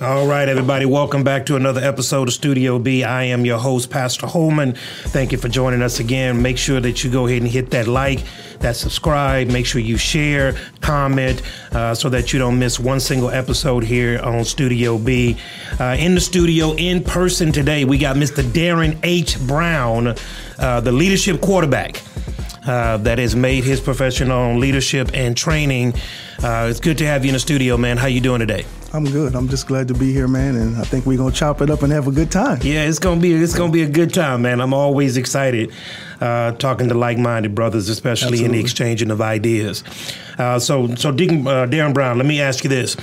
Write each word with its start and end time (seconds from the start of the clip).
All 0.00 0.28
right, 0.28 0.48
everybody, 0.48 0.86
welcome 0.86 1.24
back 1.24 1.44
to 1.46 1.56
another 1.56 1.80
episode 1.80 2.28
of 2.28 2.34
Studio 2.34 2.78
B. 2.78 3.02
I 3.02 3.24
am 3.24 3.44
your 3.44 3.58
host, 3.58 3.90
Pastor 3.90 4.28
Holman. 4.28 4.74
Thank 5.06 5.32
you 5.32 5.38
for 5.38 5.48
joining 5.48 5.82
us 5.82 5.98
again. 5.98 6.40
Make 6.40 6.56
sure 6.56 6.78
that 6.78 7.02
you 7.02 7.10
go 7.10 7.26
ahead 7.26 7.42
and 7.42 7.50
hit 7.50 7.70
that 7.72 7.88
like, 7.88 8.22
that 8.60 8.76
subscribe. 8.76 9.48
Make 9.48 9.66
sure 9.66 9.80
you 9.80 9.96
share, 9.96 10.54
comment, 10.82 11.42
uh, 11.72 11.96
so 11.96 12.08
that 12.10 12.32
you 12.32 12.38
don't 12.38 12.60
miss 12.60 12.78
one 12.78 13.00
single 13.00 13.30
episode 13.30 13.82
here 13.82 14.20
on 14.20 14.44
Studio 14.44 14.98
B. 14.98 15.36
Uh, 15.80 15.96
in 15.98 16.14
the 16.14 16.20
studio, 16.20 16.74
in 16.76 17.02
person 17.02 17.50
today, 17.50 17.84
we 17.84 17.98
got 17.98 18.14
Mr. 18.14 18.44
Darrin 18.52 19.00
H. 19.02 19.44
Brown, 19.48 20.14
uh, 20.60 20.80
the 20.80 20.92
leadership 20.92 21.40
quarterback. 21.40 22.00
Uh, 22.68 22.98
that 22.98 23.18
has 23.18 23.34
made 23.34 23.64
his 23.64 23.80
profession 23.80 24.30
on 24.30 24.60
leadership 24.60 25.10
and 25.14 25.34
training. 25.34 25.94
Uh, 26.42 26.66
it's 26.68 26.80
good 26.80 26.98
to 26.98 27.06
have 27.06 27.24
you 27.24 27.30
in 27.30 27.32
the 27.32 27.40
studio, 27.40 27.78
man. 27.78 27.96
How 27.96 28.08
you 28.08 28.20
doing 28.20 28.40
today? 28.40 28.66
I'm 28.92 29.04
good. 29.04 29.34
I'm 29.34 29.48
just 29.48 29.66
glad 29.66 29.88
to 29.88 29.94
be 29.94 30.12
here, 30.12 30.28
man, 30.28 30.54
and 30.56 30.76
I 30.76 30.82
think 30.82 31.06
we're 31.06 31.16
gonna 31.16 31.32
chop 31.32 31.62
it 31.62 31.70
up 31.70 31.82
and 31.82 31.90
have 31.92 32.08
a 32.08 32.12
good 32.12 32.30
time. 32.30 32.58
Yeah, 32.62 32.84
it's 32.84 32.98
gonna 32.98 33.20
be 33.20 33.32
it's 33.32 33.54
gonna 33.54 33.72
be 33.72 33.82
a 33.82 33.88
good 33.88 34.12
time, 34.12 34.42
man. 34.42 34.60
I'm 34.60 34.74
always 34.74 35.16
excited 35.16 35.72
uh, 36.20 36.52
talking 36.52 36.88
to 36.88 36.94
like-minded 36.94 37.54
brothers, 37.54 37.88
especially 37.88 38.28
Absolutely. 38.28 38.44
in 38.46 38.52
the 38.52 38.60
exchanging 38.60 39.10
of 39.10 39.20
ideas. 39.20 39.84
Uh, 40.38 40.58
so, 40.58 40.94
so 40.94 41.10
Deacon 41.10 41.46
uh, 41.46 41.66
Darrin 41.66 41.92
Brown, 41.92 42.16
let 42.16 42.26
me 42.26 42.40
ask 42.40 42.62
you 42.62 42.70
this. 42.70 42.96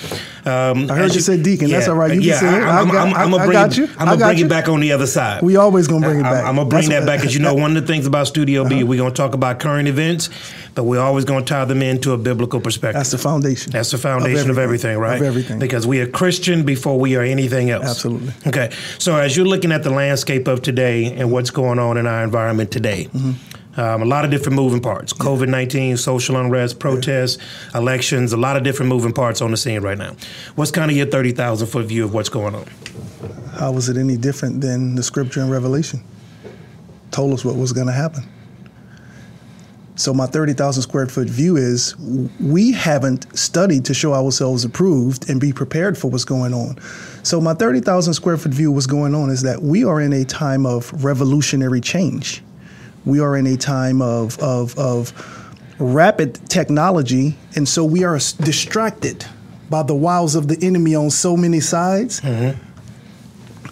Um, 0.45 0.89
I 0.89 0.95
heard 0.95 1.09
you, 1.09 1.15
you 1.15 1.19
say 1.21 1.41
Deacon. 1.41 1.67
Yeah, 1.67 1.77
That's 1.77 1.89
all 1.89 1.95
right. 1.95 2.13
You 2.13 2.21
yeah, 2.21 2.39
can 2.39 2.53
say 2.53 2.59
I, 2.61 2.81
am 2.81 2.91
I'm, 2.91 3.13
I'm, 3.13 3.33
I'm, 3.33 3.51
got 3.51 3.75
you. 3.75 3.89
I'm 3.97 4.07
gonna 4.07 4.17
bring 4.17 4.39
it 4.39 4.49
back 4.49 4.69
on 4.69 4.79
the 4.79 4.91
other 4.91 5.07
side. 5.07 5.41
We 5.41 5.55
always 5.55 5.87
gonna 5.87 6.05
bring 6.05 6.19
it 6.19 6.23
back. 6.23 6.45
I, 6.45 6.49
am 6.49 6.55
gonna 6.55 6.69
bring 6.69 6.89
That's 6.89 7.01
that 7.01 7.05
back 7.05 7.19
because 7.19 7.33
you 7.33 7.41
know 7.41 7.53
one 7.55 7.75
of 7.75 7.81
the 7.81 7.87
things 7.91 8.05
about 8.05 8.27
Studio 8.27 8.61
uh-huh. 8.61 8.69
B, 8.69 8.83
we're 8.83 8.99
gonna 8.99 9.13
talk 9.13 9.33
about 9.33 9.59
current 9.59 9.87
events, 9.87 10.29
but 10.75 10.83
we're 10.83 11.01
always 11.01 11.25
gonna 11.25 11.45
tie 11.45 11.65
them 11.65 11.81
into 11.81 12.13
a 12.13 12.17
biblical 12.17 12.61
perspective. 12.61 12.99
That's 12.99 13.11
the 13.11 13.17
foundation. 13.17 13.71
That's 13.71 13.91
the 13.91 13.97
foundation 13.97 14.49
of 14.49 14.57
everything, 14.57 14.95
of 14.95 14.95
everything 14.95 14.99
right? 14.99 15.15
Of 15.19 15.27
everything. 15.27 15.59
Because 15.59 15.87
we 15.87 15.99
are 15.99 16.07
Christian 16.07 16.63
before 16.63 16.99
we 16.99 17.15
are 17.15 17.23
anything 17.23 17.69
else. 17.69 17.85
Absolutely. 17.85 18.33
Okay. 18.47 18.71
So 18.99 19.17
as 19.17 19.35
you're 19.35 19.47
looking 19.47 19.71
at 19.71 19.83
the 19.83 19.89
landscape 19.89 20.47
of 20.47 20.61
today 20.61 21.13
and 21.15 21.31
what's 21.31 21.49
going 21.49 21.79
on 21.79 21.97
in 21.97 22.07
our 22.07 22.23
environment 22.23 22.71
today. 22.71 23.04
Mm-hmm 23.09 23.61
um, 23.77 24.01
a 24.01 24.05
lot 24.05 24.23
of 24.25 24.31
different 24.31 24.55
moving 24.55 24.81
parts. 24.81 25.13
COVID 25.13 25.49
19, 25.49 25.97
social 25.97 26.37
unrest, 26.37 26.79
protests, 26.79 27.37
yeah. 27.71 27.79
elections, 27.79 28.33
a 28.33 28.37
lot 28.37 28.57
of 28.57 28.63
different 28.63 28.89
moving 28.89 29.13
parts 29.13 29.41
on 29.41 29.51
the 29.51 29.57
scene 29.57 29.81
right 29.81 29.97
now. 29.97 30.15
What's 30.55 30.71
kind 30.71 30.89
of 30.89 30.97
your 30.97 31.07
30,000 31.07 31.67
foot 31.67 31.85
view 31.85 32.05
of 32.05 32.13
what's 32.13 32.29
going 32.29 32.55
on? 32.55 32.65
How 33.57 33.71
was 33.71 33.89
it 33.89 33.97
any 33.97 34.17
different 34.17 34.61
than 34.61 34.95
the 34.95 35.03
scripture 35.03 35.41
in 35.41 35.49
Revelation? 35.49 36.03
Told 37.11 37.33
us 37.33 37.45
what 37.45 37.55
was 37.55 37.73
going 37.73 37.87
to 37.87 37.93
happen. 37.93 38.23
So, 39.97 40.13
my 40.13 40.25
30,000 40.25 40.83
square 40.83 41.07
foot 41.07 41.29
view 41.29 41.55
is 41.55 41.95
we 42.37 42.73
haven't 42.73 43.37
studied 43.37 43.85
to 43.85 43.93
show 43.93 44.13
ourselves 44.13 44.65
approved 44.65 45.29
and 45.29 45.39
be 45.39 45.53
prepared 45.53 45.97
for 45.97 46.11
what's 46.11 46.25
going 46.25 46.53
on. 46.53 46.77
So, 47.23 47.39
my 47.39 47.53
30,000 47.53 48.13
square 48.13 48.35
foot 48.35 48.53
view, 48.53 48.73
what's 48.73 48.87
going 48.87 49.15
on 49.15 49.29
is 49.29 49.41
that 49.43 49.61
we 49.61 49.85
are 49.85 50.01
in 50.01 50.11
a 50.11 50.25
time 50.25 50.65
of 50.65 51.05
revolutionary 51.05 51.79
change 51.79 52.43
we 53.05 53.19
are 53.19 53.37
in 53.37 53.47
a 53.47 53.57
time 53.57 54.01
of, 54.01 54.37
of, 54.39 54.77
of 54.77 55.13
rapid 55.79 56.35
technology, 56.49 57.37
and 57.55 57.67
so 57.67 57.83
we 57.83 58.03
are 58.03 58.17
distracted 58.41 59.25
by 59.69 59.83
the 59.83 59.95
wiles 59.95 60.35
of 60.35 60.47
the 60.47 60.57
enemy 60.61 60.95
on 60.95 61.09
so 61.09 61.35
many 61.35 61.59
sides 61.59 62.21
mm-hmm. 62.21 62.59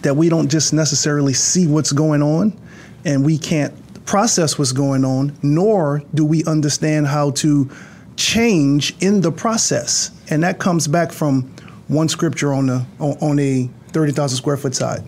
that 0.02 0.14
we 0.16 0.28
don't 0.28 0.48
just 0.48 0.72
necessarily 0.72 1.32
see 1.32 1.66
what's 1.66 1.92
going 1.92 2.22
on 2.22 2.58
and 3.04 3.24
we 3.24 3.38
can't 3.38 3.72
process 4.06 4.58
what's 4.58 4.72
going 4.72 5.04
on, 5.04 5.36
nor 5.42 6.02
do 6.12 6.24
we 6.24 6.44
understand 6.44 7.06
how 7.06 7.30
to 7.30 7.70
change 8.16 8.94
in 9.00 9.20
the 9.20 9.32
process. 9.32 10.10
And 10.30 10.42
that 10.42 10.58
comes 10.58 10.86
back 10.88 11.12
from 11.12 11.42
one 11.88 12.08
scripture 12.08 12.52
on 12.52 12.66
the 12.66 12.86
on 12.98 13.38
a 13.38 13.68
30,000 13.88 14.36
square 14.36 14.56
foot 14.56 14.74
side 14.74 15.02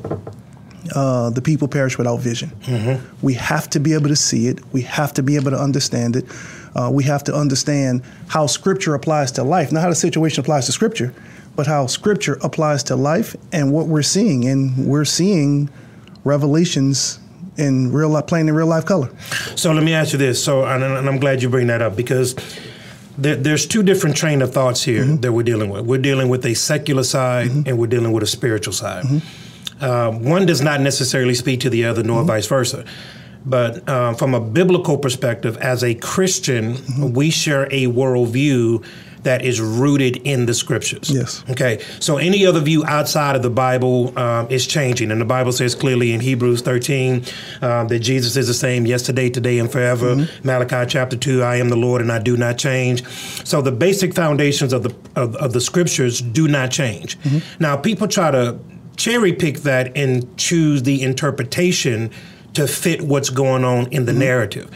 uh, 0.95 1.31
the 1.31 1.43
people 1.43 1.69
perish 1.69 1.99
without 1.99 2.21
vision. 2.21 2.51
Mm-hmm. 2.63 3.05
We 3.23 3.35
have 3.35 3.69
to 3.71 3.81
be 3.81 3.95
able 3.95 4.09
to 4.09 4.17
see 4.17 4.49
it. 4.49 4.61
We 4.73 4.83
have 4.83 5.13
to 5.15 5.23
be 5.23 5.37
able 5.37 5.51
to 5.51 5.59
understand 5.59 6.17
it. 6.17 6.25
Uh, 6.75 6.91
we 6.93 7.05
have 7.05 7.25
to 7.25 7.35
understand 7.35 8.03
how 8.29 8.47
Scripture 8.47 8.95
applies 8.95 9.33
to 9.33 9.45
life, 9.45 9.73
not 9.73 9.83
how 9.83 9.89
the 9.89 9.95
situation 9.95 10.41
applies 10.41 10.67
to 10.67 10.73
Scripture, 10.73 11.15
but 11.55 11.67
how 11.67 11.87
Scripture 11.87 12.39
applies 12.43 12.83
to 12.85 12.97
life 12.97 13.35
and 13.53 13.73
what 13.73 13.87
we're 13.87 14.03
seeing. 14.03 14.47
And 14.47 14.87
we're 14.87 15.07
seeing 15.07 15.71
revelations 16.25 17.19
in 17.57 17.93
real 17.93 18.11
life, 18.11 18.27
playing 18.27 18.49
in 18.49 18.55
real 18.55 18.67
life 18.67 18.85
color. 18.85 19.11
So 19.55 19.73
let 19.73 19.83
me 19.83 19.95
ask 19.95 20.13
you 20.13 20.19
this. 20.19 20.43
So, 20.43 20.67
and, 20.67 20.85
I'm 20.85 21.19
glad 21.19 21.43
you 21.43 21.49
bring 21.49 21.69
that 21.69 21.81
up 21.81 21.97
because 21.97 22.35
there's 23.19 23.67
two 23.67 23.83
different 23.83 24.17
train 24.17 24.43
of 24.43 24.53
thoughts 24.53 24.83
here 24.83 25.03
mm-hmm. 25.03 25.21
that 25.23 25.33
we're 25.33 25.43
dealing 25.43 25.71
with. 25.71 25.87
We're 25.87 26.03
dealing 26.03 26.29
with 26.29 26.45
a 26.45 26.55
secular 26.55 27.05
side 27.05 27.49
mm-hmm. 27.49 27.63
and 27.67 27.79
we're 27.79 27.87
dealing 27.87 28.13
with 28.13 28.23
a 28.23 28.27
spiritual 28.27 28.75
side. 28.75 29.05
Mm-hmm. 29.05 29.46
Um, 29.81 30.25
one 30.25 30.47
does 30.47 30.63
not 30.63 30.81
necessarily 30.81 31.35
speak 31.35 31.61
to 31.61 31.71
the 31.71 31.85
other, 31.85 32.03
nor 32.03 32.19
mm-hmm. 32.19 32.29
vice 32.29 32.47
versa. 32.47 32.85
But 33.45 33.89
uh, 33.89 34.15
from 34.15 34.35
a 34.35 34.41
biblical 34.41 34.99
perspective, 34.99 35.57
as 35.59 35.85
a 35.85 35.95
Christian, 35.95 36.75
mm-hmm. 36.75 37.13
we 37.13 37.31
share 37.31 37.65
a 37.67 37.87
worldview 37.87 38.85
that 39.27 39.45
is 39.45 39.61
rooted 39.61 40.19
in 40.19 40.47
the 40.47 40.55
scriptures. 40.55 41.11
Yes. 41.11 41.43
Okay. 41.51 41.83
So 41.99 42.17
any 42.17 42.47
other 42.47 42.61
view 42.61 42.85
outside 42.87 43.35
of 43.35 43.43
the 43.43 43.51
Bible 43.51 44.17
um, 44.17 44.49
is 44.51 44.69
changing, 44.69 45.11
and 45.11 45.21
the 45.21 45.25
Bible 45.25 45.51
says 45.51 45.75
clearly 45.75 46.13
in 46.13 46.21
Hebrews 46.21 46.63
13 46.63 47.25
uh, 47.61 47.85
that 47.85 47.99
Jesus 47.99 48.37
is 48.37 48.47
the 48.47 48.55
same 48.55 48.87
yesterday, 48.87 49.29
today, 49.29 49.59
and 49.59 49.71
forever. 49.71 50.15
Mm-hmm. 50.15 50.47
Malachi 50.47 50.89
chapter 50.89 51.17
two: 51.17 51.43
I 51.43 51.57
am 51.57 51.71
the 51.71 51.77
Lord, 51.77 52.03
and 52.03 52.13
I 52.13 52.21
do 52.21 52.37
not 52.37 52.57
change. 52.57 53.05
So 53.45 53.61
the 53.61 53.73
basic 53.73 54.15
foundations 54.15 54.73
of 54.73 54.85
the 54.85 54.95
of, 55.17 55.35
of 55.37 55.53
the 55.53 55.61
scriptures 55.61 56.21
do 56.21 56.47
not 56.47 56.71
change. 56.71 57.19
Mm-hmm. 57.19 57.63
Now 57.63 57.77
people 57.77 58.07
try 58.07 58.31
to 58.31 58.59
cherry 58.97 59.33
pick 59.33 59.59
that 59.59 59.97
and 59.97 60.37
choose 60.37 60.83
the 60.83 61.03
interpretation 61.03 62.11
to 62.55 62.67
fit 62.67 63.03
what's 63.03 63.31
going 63.31 63.65
on 63.65 63.87
in 63.93 64.07
the 64.07 64.13
mm-hmm. 64.13 64.21
narrative. 64.21 64.71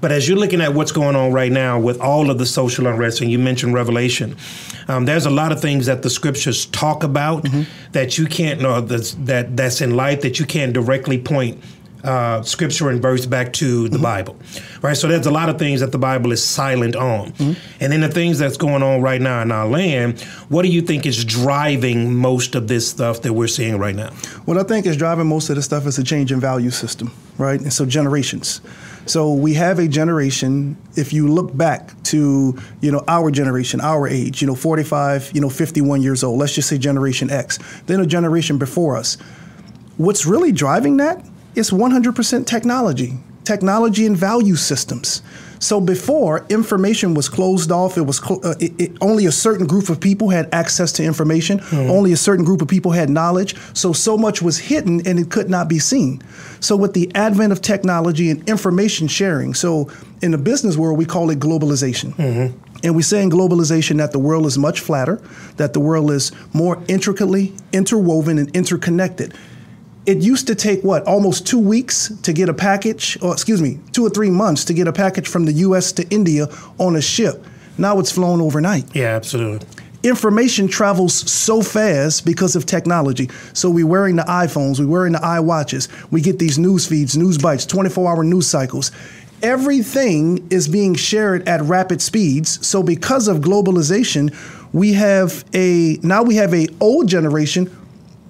But 0.00 0.12
as 0.12 0.26
you're 0.28 0.38
looking 0.38 0.62
at 0.62 0.74
what's 0.74 0.92
going 0.92 1.14
on 1.14 1.32
right 1.32 1.52
now 1.52 1.78
with 1.78 2.00
all 2.00 2.30
of 2.30 2.38
the 2.38 2.46
social 2.46 2.86
unrest, 2.86 3.20
and 3.20 3.30
you 3.30 3.38
mentioned 3.38 3.74
Revelation, 3.74 4.36
um, 4.88 5.04
there's 5.04 5.26
a 5.26 5.30
lot 5.30 5.52
of 5.52 5.60
things 5.60 5.86
that 5.86 6.02
the 6.02 6.10
scriptures 6.10 6.66
talk 6.66 7.02
about 7.02 7.44
mm-hmm. 7.44 7.62
that 7.92 8.16
you 8.16 8.26
can't 8.26 8.60
know 8.60 8.80
that 8.80 9.56
that's 9.56 9.80
in 9.80 9.96
life 9.96 10.22
that 10.22 10.38
you 10.38 10.46
can't 10.46 10.72
directly 10.72 11.20
point 11.20 11.62
uh, 12.04 12.42
scripture 12.42 12.90
and 12.90 13.00
verse 13.00 13.26
back 13.26 13.52
to 13.54 13.88
the 13.88 13.96
mm-hmm. 13.96 14.02
Bible, 14.02 14.36
right? 14.82 14.96
So 14.96 15.08
there's 15.08 15.26
a 15.26 15.30
lot 15.30 15.48
of 15.48 15.58
things 15.58 15.80
that 15.80 15.92
the 15.92 15.98
Bible 15.98 16.32
is 16.32 16.42
silent 16.42 16.96
on, 16.96 17.32
mm-hmm. 17.32 17.82
and 17.82 17.92
then 17.92 18.00
the 18.00 18.08
things 18.08 18.38
that's 18.38 18.56
going 18.56 18.82
on 18.82 19.02
right 19.02 19.20
now 19.20 19.42
in 19.42 19.52
our 19.52 19.66
land. 19.66 20.20
What 20.48 20.62
do 20.62 20.68
you 20.68 20.82
think 20.82 21.06
is 21.06 21.24
driving 21.24 22.14
most 22.14 22.54
of 22.54 22.68
this 22.68 22.88
stuff 22.88 23.22
that 23.22 23.32
we're 23.32 23.48
seeing 23.48 23.78
right 23.78 23.94
now? 23.94 24.10
What 24.44 24.58
I 24.58 24.62
think 24.62 24.86
is 24.86 24.96
driving 24.96 25.26
most 25.26 25.50
of 25.50 25.56
the 25.56 25.62
stuff 25.62 25.86
is 25.86 25.98
a 25.98 26.04
change 26.04 26.32
in 26.32 26.40
value 26.40 26.70
system, 26.70 27.12
right? 27.38 27.60
And 27.60 27.72
so 27.72 27.86
generations. 27.86 28.60
So 29.06 29.32
we 29.32 29.54
have 29.54 29.78
a 29.78 29.88
generation. 29.88 30.76
If 30.96 31.12
you 31.12 31.28
look 31.28 31.56
back 31.56 32.00
to 32.04 32.58
you 32.80 32.92
know 32.92 33.02
our 33.08 33.30
generation, 33.30 33.80
our 33.80 34.06
age, 34.06 34.40
you 34.40 34.46
know 34.46 34.54
45, 34.54 35.32
you 35.34 35.40
know 35.40 35.48
51 35.48 36.02
years 36.02 36.22
old. 36.22 36.38
Let's 36.38 36.54
just 36.54 36.68
say 36.68 36.78
Generation 36.78 37.30
X. 37.30 37.58
Then 37.86 38.00
a 38.00 38.06
generation 38.06 38.58
before 38.58 38.96
us. 38.96 39.16
What's 39.96 40.24
really 40.24 40.52
driving 40.52 40.98
that 40.98 41.24
it's 41.54 41.70
100% 41.70 42.46
technology, 42.46 43.18
technology 43.44 44.06
and 44.06 44.16
value 44.16 44.56
systems. 44.56 45.22
So 45.60 45.78
before, 45.78 46.46
information 46.48 47.12
was 47.12 47.28
closed 47.28 47.70
off. 47.70 47.98
It 47.98 48.02
was 48.02 48.16
cl- 48.16 48.40
uh, 48.42 48.54
it, 48.58 48.72
it, 48.80 48.92
only 49.02 49.26
a 49.26 49.32
certain 49.32 49.66
group 49.66 49.90
of 49.90 50.00
people 50.00 50.30
had 50.30 50.48
access 50.54 50.90
to 50.92 51.04
information. 51.04 51.58
Mm. 51.58 51.90
Only 51.90 52.12
a 52.12 52.16
certain 52.16 52.46
group 52.46 52.62
of 52.62 52.68
people 52.68 52.92
had 52.92 53.10
knowledge. 53.10 53.54
So 53.74 53.92
so 53.92 54.16
much 54.16 54.40
was 54.40 54.58
hidden 54.58 55.06
and 55.06 55.18
it 55.18 55.30
could 55.30 55.50
not 55.50 55.68
be 55.68 55.78
seen. 55.78 56.22
So 56.60 56.76
with 56.76 56.94
the 56.94 57.14
advent 57.14 57.52
of 57.52 57.60
technology 57.60 58.30
and 58.30 58.48
information 58.48 59.06
sharing, 59.06 59.52
so 59.52 59.90
in 60.22 60.30
the 60.30 60.38
business 60.38 60.78
world 60.78 60.96
we 60.96 61.04
call 61.04 61.28
it 61.28 61.38
globalization. 61.38 62.14
Mm-hmm. 62.14 62.56
And 62.82 62.96
we 62.96 63.02
say 63.02 63.22
in 63.22 63.30
globalization 63.30 63.98
that 63.98 64.12
the 64.12 64.18
world 64.18 64.46
is 64.46 64.56
much 64.56 64.80
flatter, 64.80 65.16
that 65.58 65.74
the 65.74 65.80
world 65.80 66.10
is 66.10 66.32
more 66.54 66.82
intricately 66.88 67.52
interwoven 67.74 68.38
and 68.38 68.48
interconnected 68.56 69.34
it 70.10 70.18
used 70.18 70.48
to 70.48 70.56
take 70.56 70.82
what 70.82 71.04
almost 71.04 71.46
two 71.46 71.60
weeks 71.60 72.12
to 72.22 72.32
get 72.32 72.48
a 72.48 72.54
package 72.54 73.16
or 73.22 73.32
excuse 73.32 73.62
me 73.62 73.78
two 73.92 74.04
or 74.04 74.10
three 74.10 74.28
months 74.28 74.64
to 74.64 74.74
get 74.74 74.88
a 74.88 74.92
package 74.92 75.28
from 75.28 75.44
the 75.44 75.52
us 75.52 75.92
to 75.92 76.08
india 76.10 76.48
on 76.78 76.96
a 76.96 77.00
ship. 77.00 77.46
Now 77.78 78.00
it's 78.00 78.10
flown 78.10 78.40
overnight. 78.40 78.84
Yeah 78.94 79.14
absolutely. 79.14 79.66
Information 80.02 80.66
travels 80.66 81.14
so 81.30 81.62
fast 81.62 82.24
because 82.24 82.56
of 82.56 82.66
technology. 82.66 83.30
So 83.52 83.70
we're 83.70 83.86
wearing 83.86 84.16
the 84.16 84.24
iphones 84.24 84.80
we're 84.80 84.88
wearing 84.88 85.12
the 85.12 85.20
iwatches 85.20 85.88
we 86.10 86.20
get 86.20 86.40
these 86.40 86.58
news 86.58 86.88
feeds 86.88 87.16
news 87.16 87.38
bites 87.38 87.64
24 87.64 88.10
hour 88.10 88.24
news 88.24 88.48
cycles. 88.48 88.90
Everything 89.42 90.46
is 90.50 90.66
being 90.66 90.94
shared 90.94 91.48
at 91.48 91.62
rapid 91.62 92.02
speeds. 92.02 92.66
So 92.66 92.82
because 92.82 93.28
of 93.28 93.38
globalization 93.38 94.34
we 94.72 94.94
have 94.94 95.44
a 95.54 96.00
now 96.02 96.24
we 96.24 96.34
have 96.34 96.52
a 96.52 96.66
old 96.80 97.06
generation 97.06 97.66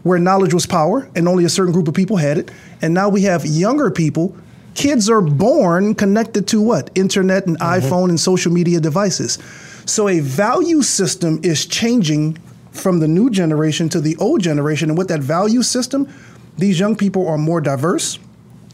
where 0.02 0.18
knowledge 0.18 0.54
was 0.54 0.66
power 0.66 1.10
and 1.14 1.28
only 1.28 1.44
a 1.44 1.48
certain 1.48 1.72
group 1.72 1.88
of 1.88 1.94
people 1.94 2.16
had 2.16 2.38
it. 2.38 2.50
And 2.82 2.94
now 2.94 3.08
we 3.08 3.22
have 3.22 3.44
younger 3.44 3.90
people 3.90 4.36
Kids 4.74 5.10
are 5.10 5.20
born 5.20 5.94
connected 5.94 6.46
to 6.48 6.60
what? 6.60 6.90
Internet 6.94 7.46
and 7.46 7.58
mm-hmm. 7.58 7.86
iPhone 7.86 8.08
and 8.08 8.18
social 8.18 8.52
media 8.52 8.80
devices. 8.80 9.38
So 9.84 10.08
a 10.08 10.20
value 10.20 10.82
system 10.82 11.40
is 11.42 11.66
changing 11.66 12.38
from 12.70 13.00
the 13.00 13.08
new 13.08 13.30
generation 13.30 13.88
to 13.90 14.00
the 14.00 14.16
old 14.16 14.40
generation. 14.40 14.90
And 14.90 14.98
with 14.98 15.08
that 15.08 15.20
value 15.20 15.62
system, 15.62 16.08
these 16.56 16.78
young 16.78 16.94
people 16.94 17.26
are 17.26 17.38
more 17.38 17.60
diverse, 17.60 18.18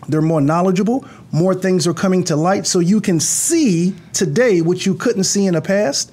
they're 0.09 0.21
more 0.23 0.41
knowledgeable, 0.41 1.05
more 1.33 1.55
things 1.55 1.87
are 1.87 1.95
coming 1.95 2.23
to 2.25 2.37
light. 2.37 2.67
So 2.67 2.79
you 2.79 3.01
can 3.01 3.19
see 3.19 3.95
today 4.13 4.61
what 4.61 4.85
you 4.85 4.95
couldn't 4.95 5.25
see 5.25 5.47
in 5.47 5.55
the 5.55 5.63
past. 5.63 6.13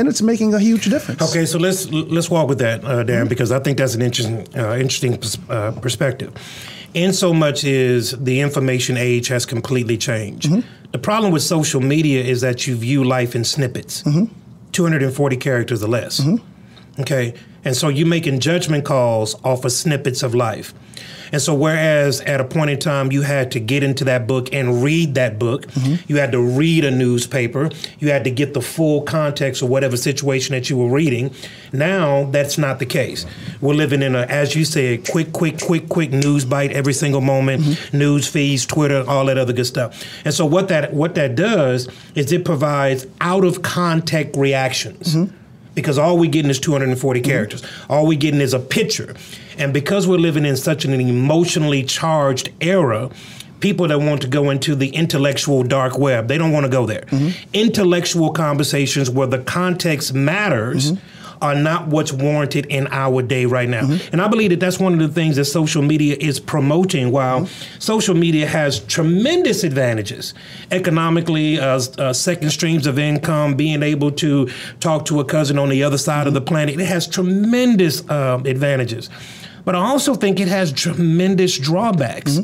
And 0.00 0.08
it's 0.08 0.22
making 0.22 0.54
a 0.54 0.58
huge 0.58 0.86
difference. 0.88 1.20
Okay, 1.20 1.44
so 1.44 1.58
let's 1.58 1.90
let's 1.90 2.30
walk 2.30 2.48
with 2.48 2.58
that, 2.58 2.82
uh, 2.84 3.02
Darrin, 3.02 3.28
because 3.28 3.52
I 3.52 3.58
think 3.60 3.76
that's 3.76 3.94
an 3.94 4.00
interesting 4.02 4.46
uh, 4.56 4.76
interesting 4.76 5.18
uh, 5.50 5.72
perspective. 5.82 6.30
In 6.94 7.12
so 7.12 7.34
much 7.34 7.64
is 7.64 8.12
the 8.24 8.40
information 8.40 8.96
age 8.96 9.28
has 9.28 9.44
completely 9.46 9.98
changed. 9.98 10.48
The 10.92 10.98
problem 10.98 11.32
with 11.32 11.42
social 11.42 11.82
media 11.82 12.24
is 12.24 12.40
that 12.40 12.66
you 12.66 12.76
view 12.76 13.04
life 13.04 13.36
in 13.36 13.44
snippets, 13.44 14.02
240 14.72 15.36
characters 15.36 15.82
or 15.82 15.88
less. 15.88 16.20
Okay, 16.98 17.34
and 17.64 17.76
so 17.76 17.88
you're 17.88 18.06
making 18.06 18.40
judgment 18.40 18.84
calls 18.84 19.34
off 19.44 19.64
of 19.64 19.72
snippets 19.72 20.22
of 20.22 20.34
life. 20.34 20.74
And 21.32 21.40
so, 21.40 21.54
whereas 21.54 22.20
at 22.22 22.40
a 22.40 22.44
point 22.44 22.70
in 22.70 22.78
time 22.78 23.12
you 23.12 23.22
had 23.22 23.52
to 23.52 23.60
get 23.60 23.82
into 23.82 24.04
that 24.04 24.26
book 24.26 24.52
and 24.52 24.82
read 24.82 25.14
that 25.14 25.38
book, 25.38 25.66
mm-hmm. 25.68 26.02
you 26.08 26.16
had 26.16 26.32
to 26.32 26.40
read 26.40 26.84
a 26.84 26.90
newspaper, 26.90 27.70
you 27.98 28.10
had 28.10 28.24
to 28.24 28.30
get 28.30 28.54
the 28.54 28.60
full 28.60 29.02
context 29.02 29.62
of 29.62 29.68
whatever 29.68 29.96
situation 29.96 30.54
that 30.54 30.68
you 30.68 30.76
were 30.76 30.88
reading. 30.88 31.32
Now 31.72 32.24
that's 32.24 32.58
not 32.58 32.78
the 32.78 32.86
case. 32.86 33.26
We're 33.60 33.74
living 33.74 34.02
in 34.02 34.14
a, 34.14 34.22
as 34.22 34.56
you 34.56 34.64
said, 34.64 35.08
quick, 35.08 35.32
quick, 35.32 35.60
quick, 35.60 35.88
quick 35.88 36.10
news 36.10 36.44
bite 36.44 36.72
every 36.72 36.92
single 36.92 37.20
moment, 37.20 37.62
mm-hmm. 37.62 37.98
news 37.98 38.26
feeds, 38.26 38.66
Twitter, 38.66 39.04
all 39.06 39.26
that 39.26 39.38
other 39.38 39.52
good 39.52 39.66
stuff. 39.66 40.04
And 40.24 40.34
so, 40.34 40.44
what 40.46 40.68
that 40.68 40.92
what 40.92 41.14
that 41.14 41.36
does 41.36 41.88
is 42.14 42.32
it 42.32 42.44
provides 42.44 43.06
out 43.20 43.44
of 43.44 43.62
context 43.62 44.36
reactions 44.36 45.14
mm-hmm. 45.14 45.36
Because 45.74 45.98
all 45.98 46.18
we're 46.18 46.30
getting 46.30 46.50
is 46.50 46.58
240 46.58 47.20
mm-hmm. 47.20 47.30
characters. 47.30 47.62
All 47.88 48.06
we're 48.06 48.18
getting 48.18 48.40
is 48.40 48.54
a 48.54 48.58
picture. 48.58 49.14
And 49.58 49.72
because 49.72 50.06
we're 50.06 50.18
living 50.18 50.44
in 50.44 50.56
such 50.56 50.84
an 50.84 50.92
emotionally 50.92 51.82
charged 51.84 52.50
era, 52.60 53.10
people 53.60 53.88
that 53.88 53.98
want 53.98 54.22
to 54.22 54.28
go 54.28 54.50
into 54.50 54.74
the 54.74 54.88
intellectual 54.88 55.62
dark 55.62 55.98
web, 55.98 56.28
they 56.28 56.38
don't 56.38 56.52
want 56.52 56.64
to 56.64 56.70
go 56.70 56.86
there. 56.86 57.02
Mm-hmm. 57.02 57.48
Intellectual 57.52 58.32
conversations 58.32 59.10
where 59.10 59.26
the 59.26 59.38
context 59.38 60.14
matters. 60.14 60.92
Mm-hmm. 60.92 61.06
Are 61.42 61.54
not 61.54 61.86
what's 61.88 62.12
warranted 62.12 62.66
in 62.66 62.86
our 62.90 63.22
day 63.22 63.46
right 63.46 63.68
now. 63.68 63.88
And 64.12 64.20
I 64.20 64.28
believe 64.28 64.50
that 64.50 64.60
that's 64.60 64.78
one 64.78 64.92
of 64.92 64.98
the 64.98 65.08
things 65.08 65.36
that 65.36 65.46
social 65.46 65.80
media 65.80 66.16
is 66.20 66.38
promoting. 66.38 67.12
While 67.12 67.46
social 67.78 68.14
media 68.14 68.46
has 68.46 68.80
tremendous 68.80 69.64
advantages 69.64 70.34
economically, 70.70 71.58
uh, 71.58 71.80
uh, 71.98 72.12
second 72.12 72.50
streams 72.50 72.86
of 72.86 72.98
income, 72.98 73.54
being 73.54 73.82
able 73.82 74.10
to 74.12 74.50
talk 74.80 75.06
to 75.06 75.20
a 75.20 75.24
cousin 75.24 75.58
on 75.58 75.70
the 75.70 75.82
other 75.82 75.98
side 75.98 76.26
of 76.26 76.34
the 76.34 76.42
planet, 76.42 76.78
it 76.78 76.86
has 76.86 77.06
tremendous 77.06 78.08
um, 78.10 78.44
advantages. 78.44 79.08
But 79.64 79.74
I 79.74 79.78
also 79.78 80.14
think 80.14 80.40
it 80.40 80.48
has 80.48 80.72
tremendous 80.72 81.58
drawbacks 81.58 82.40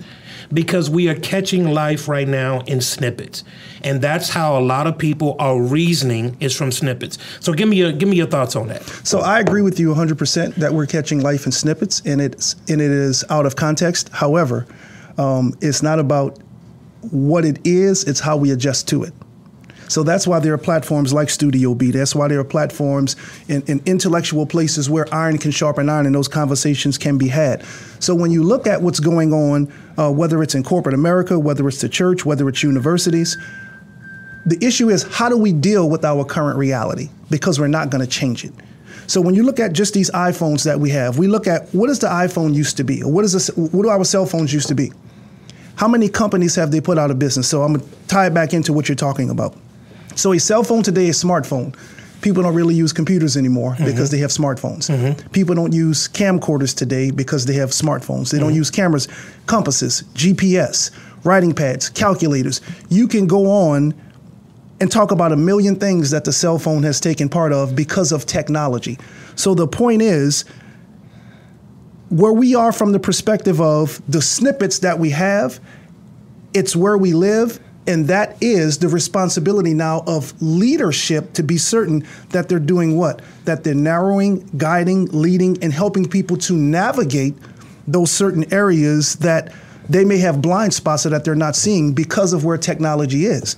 because 0.52 0.88
we 0.90 1.08
are 1.08 1.14
catching 1.14 1.72
life 1.72 2.08
right 2.08 2.28
now 2.28 2.60
in 2.60 2.80
snippets. 2.80 3.44
And 3.82 4.00
that's 4.00 4.30
how 4.30 4.58
a 4.58 4.60
lot 4.60 4.86
of 4.86 4.98
people 4.98 5.36
are 5.38 5.60
reasoning 5.60 6.36
is 6.40 6.56
from 6.56 6.72
snippets. 6.72 7.18
So 7.40 7.52
give 7.52 7.68
me 7.68 7.76
your 7.76 7.92
give 7.92 8.08
me 8.08 8.16
your 8.16 8.26
thoughts 8.26 8.56
on 8.56 8.68
that. 8.68 8.82
So 9.04 9.20
I 9.20 9.40
agree 9.40 9.62
with 9.62 9.78
you 9.78 9.94
100% 9.94 10.54
that 10.56 10.72
we're 10.72 10.86
catching 10.86 11.20
life 11.20 11.46
in 11.46 11.52
snippets 11.52 12.02
and 12.04 12.20
it's 12.20 12.54
and 12.68 12.80
it 12.80 12.90
is 12.90 13.24
out 13.30 13.46
of 13.46 13.56
context. 13.56 14.08
However, 14.10 14.66
um, 15.18 15.54
it's 15.60 15.82
not 15.82 15.98
about 15.98 16.38
what 17.10 17.44
it 17.44 17.58
is, 17.64 18.04
it's 18.04 18.20
how 18.20 18.36
we 18.36 18.50
adjust 18.50 18.88
to 18.88 19.04
it. 19.04 19.12
So 19.88 20.02
that's 20.02 20.26
why 20.26 20.40
there 20.40 20.52
are 20.52 20.58
platforms 20.58 21.12
like 21.12 21.30
Studio 21.30 21.74
B. 21.74 21.90
That's 21.90 22.14
why 22.14 22.28
there 22.28 22.40
are 22.40 22.44
platforms 22.44 23.16
in, 23.48 23.62
in 23.62 23.80
intellectual 23.86 24.46
places 24.46 24.90
where 24.90 25.12
iron 25.14 25.38
can 25.38 25.50
sharpen 25.50 25.88
iron 25.88 26.06
and 26.06 26.14
those 26.14 26.28
conversations 26.28 26.98
can 26.98 27.18
be 27.18 27.28
had. 27.28 27.64
So 28.00 28.14
when 28.14 28.30
you 28.30 28.42
look 28.42 28.66
at 28.66 28.82
what's 28.82 29.00
going 29.00 29.32
on, 29.32 29.72
uh, 29.96 30.10
whether 30.10 30.42
it's 30.42 30.54
in 30.54 30.64
corporate 30.64 30.94
America, 30.94 31.38
whether 31.38 31.66
it's 31.68 31.80
the 31.80 31.88
church, 31.88 32.24
whether 32.24 32.48
it's 32.48 32.62
universities, 32.62 33.36
the 34.44 34.64
issue 34.64 34.90
is 34.90 35.02
how 35.04 35.28
do 35.28 35.36
we 35.36 35.52
deal 35.52 35.88
with 35.88 36.04
our 36.04 36.24
current 36.24 36.58
reality? 36.58 37.10
Because 37.30 37.58
we're 37.58 37.66
not 37.66 37.90
going 37.90 38.04
to 38.04 38.10
change 38.10 38.44
it. 38.44 38.52
So 39.08 39.20
when 39.20 39.34
you 39.34 39.44
look 39.44 39.60
at 39.60 39.72
just 39.72 39.94
these 39.94 40.10
iPhones 40.10 40.64
that 40.64 40.80
we 40.80 40.90
have, 40.90 41.18
we 41.18 41.28
look 41.28 41.46
at 41.46 41.68
what 41.72 41.86
does 41.86 42.00
the 42.00 42.08
iPhone 42.08 42.54
used 42.54 42.76
to 42.78 42.84
be, 42.84 43.02
or 43.02 43.12
what 43.12 43.24
is 43.24 43.32
this, 43.32 43.48
what 43.56 43.82
do 43.82 43.88
our 43.88 44.04
cell 44.04 44.26
phones 44.26 44.52
used 44.52 44.68
to 44.68 44.74
be? 44.74 44.92
How 45.76 45.86
many 45.86 46.08
companies 46.08 46.54
have 46.56 46.70
they 46.70 46.80
put 46.80 46.98
out 46.98 47.10
of 47.10 47.18
business? 47.18 47.48
So 47.48 47.62
I'm 47.62 47.74
gonna 47.74 47.86
tie 48.08 48.26
it 48.26 48.34
back 48.34 48.52
into 48.52 48.72
what 48.72 48.88
you're 48.88 48.96
talking 48.96 49.30
about. 49.30 49.56
So 50.16 50.32
a 50.32 50.40
cell 50.40 50.64
phone 50.64 50.82
today 50.82 51.06
is 51.06 51.22
a 51.22 51.26
smartphone. 51.26 51.76
People 52.22 52.42
don't 52.42 52.54
really 52.54 52.74
use 52.74 52.92
computers 52.92 53.36
anymore 53.36 53.72
mm-hmm. 53.74 53.84
because 53.84 54.10
they 54.10 54.18
have 54.18 54.30
smartphones. 54.30 54.90
Mm-hmm. 54.90 55.28
People 55.28 55.54
don't 55.54 55.72
use 55.72 56.08
camcorders 56.08 56.74
today 56.74 57.10
because 57.10 57.46
they 57.46 57.54
have 57.54 57.70
smartphones. 57.70 58.30
They 58.30 58.38
don't 58.38 58.48
mm-hmm. 58.48 58.56
use 58.56 58.70
cameras, 58.70 59.06
compasses, 59.46 60.02
GPS, 60.14 60.90
writing 61.24 61.52
pads, 61.52 61.90
calculators. 61.90 62.62
You 62.88 63.06
can 63.06 63.26
go 63.26 63.50
on 63.50 63.94
and 64.80 64.90
talk 64.90 65.10
about 65.10 65.32
a 65.32 65.36
million 65.36 65.76
things 65.76 66.10
that 66.10 66.24
the 66.24 66.32
cell 66.32 66.58
phone 66.58 66.82
has 66.82 67.00
taken 67.00 67.28
part 67.28 67.52
of 67.52 67.76
because 67.76 68.12
of 68.12 68.26
technology. 68.26 68.98
So 69.34 69.54
the 69.54 69.68
point 69.68 70.02
is, 70.02 70.44
where 72.08 72.32
we 72.32 72.54
are 72.54 72.72
from 72.72 72.92
the 72.92 73.00
perspective 73.00 73.60
of 73.60 74.00
the 74.10 74.22
snippets 74.22 74.78
that 74.80 74.98
we 74.98 75.10
have, 75.10 75.60
it's 76.54 76.76
where 76.76 76.96
we 76.96 77.12
live, 77.12 77.58
and 77.86 78.08
that 78.08 78.36
is 78.40 78.78
the 78.78 78.88
responsibility 78.88 79.74
now 79.74 80.02
of 80.06 80.40
leadership 80.42 81.32
to 81.34 81.42
be 81.42 81.56
certain 81.56 82.06
that 82.30 82.48
they're 82.48 82.58
doing 82.58 82.96
what? 82.96 83.22
That 83.44 83.64
they're 83.64 83.74
narrowing, 83.74 84.48
guiding, 84.56 85.06
leading, 85.06 85.62
and 85.62 85.72
helping 85.72 86.08
people 86.08 86.36
to 86.38 86.54
navigate 86.54 87.34
those 87.86 88.10
certain 88.10 88.52
areas 88.52 89.16
that 89.16 89.52
they 89.88 90.04
may 90.04 90.18
have 90.18 90.42
blind 90.42 90.74
spots 90.74 91.04
that 91.04 91.24
they're 91.24 91.36
not 91.36 91.54
seeing 91.54 91.92
because 91.92 92.32
of 92.32 92.44
where 92.44 92.58
technology 92.58 93.26
is. 93.26 93.56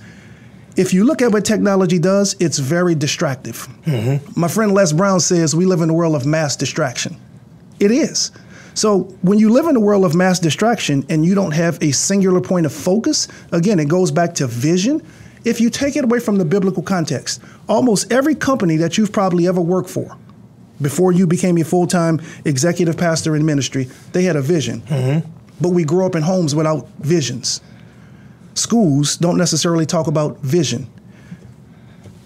If 0.75 0.93
you 0.93 1.03
look 1.03 1.21
at 1.21 1.31
what 1.31 1.43
technology 1.43 1.99
does, 1.99 2.35
it's 2.39 2.59
very 2.59 2.95
distractive. 2.95 3.67
Mm-hmm. 3.85 4.39
My 4.39 4.47
friend 4.47 4.73
Les 4.73 4.93
Brown 4.93 5.19
says 5.19 5.55
we 5.55 5.65
live 5.65 5.81
in 5.81 5.89
a 5.89 5.93
world 5.93 6.15
of 6.15 6.25
mass 6.25 6.55
distraction. 6.55 7.17
It 7.79 7.91
is. 7.91 8.31
So 8.79 8.99
when 9.23 9.39
you 9.39 9.49
live 9.49 9.65
in 9.65 9.75
a 9.75 9.79
world 9.81 10.05
of 10.05 10.15
mass 10.15 10.39
distraction 10.39 11.05
and 11.09 11.25
you 11.25 11.35
don't 11.35 11.51
have 11.51 11.77
a 11.83 11.91
singular 11.91 12.39
point 12.39 12.65
of 12.65 12.71
focus, 12.71 13.27
again, 13.51 13.77
it 13.77 13.89
goes 13.89 14.09
back 14.09 14.35
to 14.35 14.47
vision. 14.47 15.05
If 15.43 15.59
you 15.59 15.69
take 15.69 15.97
it 15.97 16.05
away 16.05 16.21
from 16.21 16.37
the 16.37 16.45
biblical 16.45 16.81
context, 16.81 17.41
almost 17.67 18.09
every 18.09 18.35
company 18.35 18.77
that 18.77 18.97
you've 18.97 19.11
probably 19.11 19.47
ever 19.49 19.59
worked 19.59 19.89
for, 19.89 20.15
before 20.81 21.11
you 21.11 21.27
became 21.27 21.57
a 21.57 21.65
full 21.65 21.87
time 21.87 22.21
executive 22.45 22.95
pastor 22.95 23.35
in 23.35 23.45
ministry, 23.45 23.89
they 24.13 24.23
had 24.23 24.37
a 24.37 24.41
vision. 24.41 24.79
Mm-hmm. 24.83 25.29
But 25.59 25.69
we 25.71 25.83
grow 25.83 26.05
up 26.05 26.15
in 26.15 26.23
homes 26.23 26.55
without 26.55 26.87
visions. 26.99 27.59
Schools 28.53 29.17
don't 29.17 29.37
necessarily 29.37 29.85
talk 29.85 30.07
about 30.07 30.37
vision. 30.37 30.89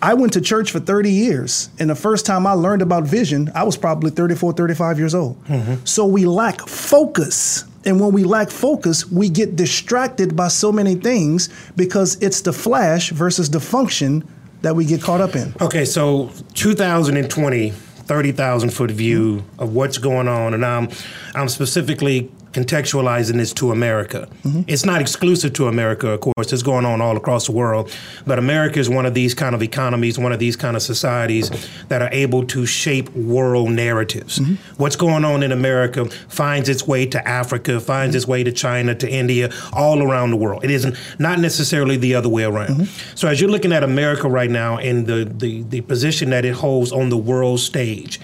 I 0.04 0.16
went 0.16 0.34
to 0.34 0.42
church 0.42 0.70
for 0.70 0.82
30 0.82 1.10
years, 1.10 1.70
and 1.80 1.90
the 1.90 1.96
first 1.96 2.26
time 2.26 2.46
I 2.46 2.52
learned 2.52 2.82
about 2.82 3.06
vision, 3.06 3.50
I 3.56 3.64
was 3.64 3.78
probably 3.78 4.12
34, 4.12 4.52
35 4.52 5.00
years 5.00 5.16
old. 5.16 5.42
Mm-hmm. 5.46 5.86
So 5.86 6.06
we 6.06 6.26
lack 6.26 6.60
focus. 6.68 7.64
And 7.86 8.02
when 8.02 8.12
we 8.12 8.26
lack 8.26 8.50
focus, 8.50 9.10
we 9.10 9.30
get 9.30 9.56
distracted 9.56 10.36
by 10.36 10.50
so 10.50 10.74
many 10.74 10.96
things 10.96 11.48
because 11.78 12.22
it's 12.22 12.42
the 12.42 12.52
flash 12.52 13.12
versus 13.12 13.50
the 13.50 13.62
function 13.62 14.28
that 14.62 14.76
we 14.76 14.84
get 14.84 15.02
caught 15.02 15.22
up 15.22 15.38
in. 15.38 15.54
Okay, 15.62 15.86
so 15.86 16.32
2020, 16.54 17.70
30,000 17.70 18.70
foot 18.72 18.92
view 18.92 19.46
of 19.58 19.74
what's 19.74 20.00
going 20.00 20.28
on, 20.28 20.54
and 20.54 20.66
I'm, 20.66 20.90
I'm 21.34 21.48
specifically 21.48 22.30
contextualizing 22.54 23.36
this 23.36 23.52
to 23.54 23.72
America. 23.72 24.30
Mm-hmm. 24.44 24.62
It's 24.68 24.86
not 24.86 25.02
exclusive 25.02 25.54
to 25.54 25.68
America, 25.68 26.10
of 26.10 26.22
course, 26.22 26.54
it's 26.54 26.64
going 26.64 26.86
on 26.86 27.02
all 27.02 27.18
across 27.18 27.48
the 27.48 27.52
world, 27.52 27.92
but 28.26 28.40
America 28.40 28.80
is 28.80 28.90
one 28.90 29.06
of 29.06 29.14
these 29.14 29.34
kind 29.34 29.56
of 29.56 29.64
economies, 29.64 30.20
one 30.20 30.32
of 30.32 30.40
these 30.40 30.56
kind 30.56 30.76
of 30.76 30.84
societies 30.84 31.50
that 31.88 32.02
are 32.02 32.10
able 32.12 32.46
to 32.46 32.66
shape 32.66 33.10
world 33.16 33.72
narratives. 33.72 34.40
Mm-hmm. 34.40 34.54
What's 34.82 34.96
going 34.96 35.26
on 35.26 35.44
in 35.44 35.52
America 35.52 36.06
finds 36.06 36.70
its 36.70 36.88
way 36.88 37.06
to 37.08 37.28
Africa, 37.28 37.80
finds 37.80 38.16
its 38.16 38.28
way 38.28 38.44
to 38.44 38.52
China, 38.52 38.94
to 38.96 39.10
India, 39.10 39.52
all 39.74 40.04
around 40.04 40.30
the 40.30 40.38
world. 40.38 40.64
It 40.64 40.72
isn't 40.72 40.96
not 41.20 41.40
necessarily 41.40 41.98
the 41.98 42.16
other 42.16 42.30
way 42.30 42.44
around. 42.44 42.70
Mm-hmm. 42.70 43.16
So 43.16 43.28
as 43.28 43.42
you're 43.42 43.50
looking 43.50 43.74
at 43.74 43.84
America 43.84 44.30
right 44.30 44.50
now 44.50 44.78
and 44.78 45.08
the, 45.08 45.26
the, 45.26 45.64
the 45.64 45.82
position 45.82 46.30
that 46.30 46.46
it 46.46 46.54
holds 46.54 46.92
on 46.92 47.10
the 47.10 47.18
world 47.18 47.60
stage, 47.60 48.20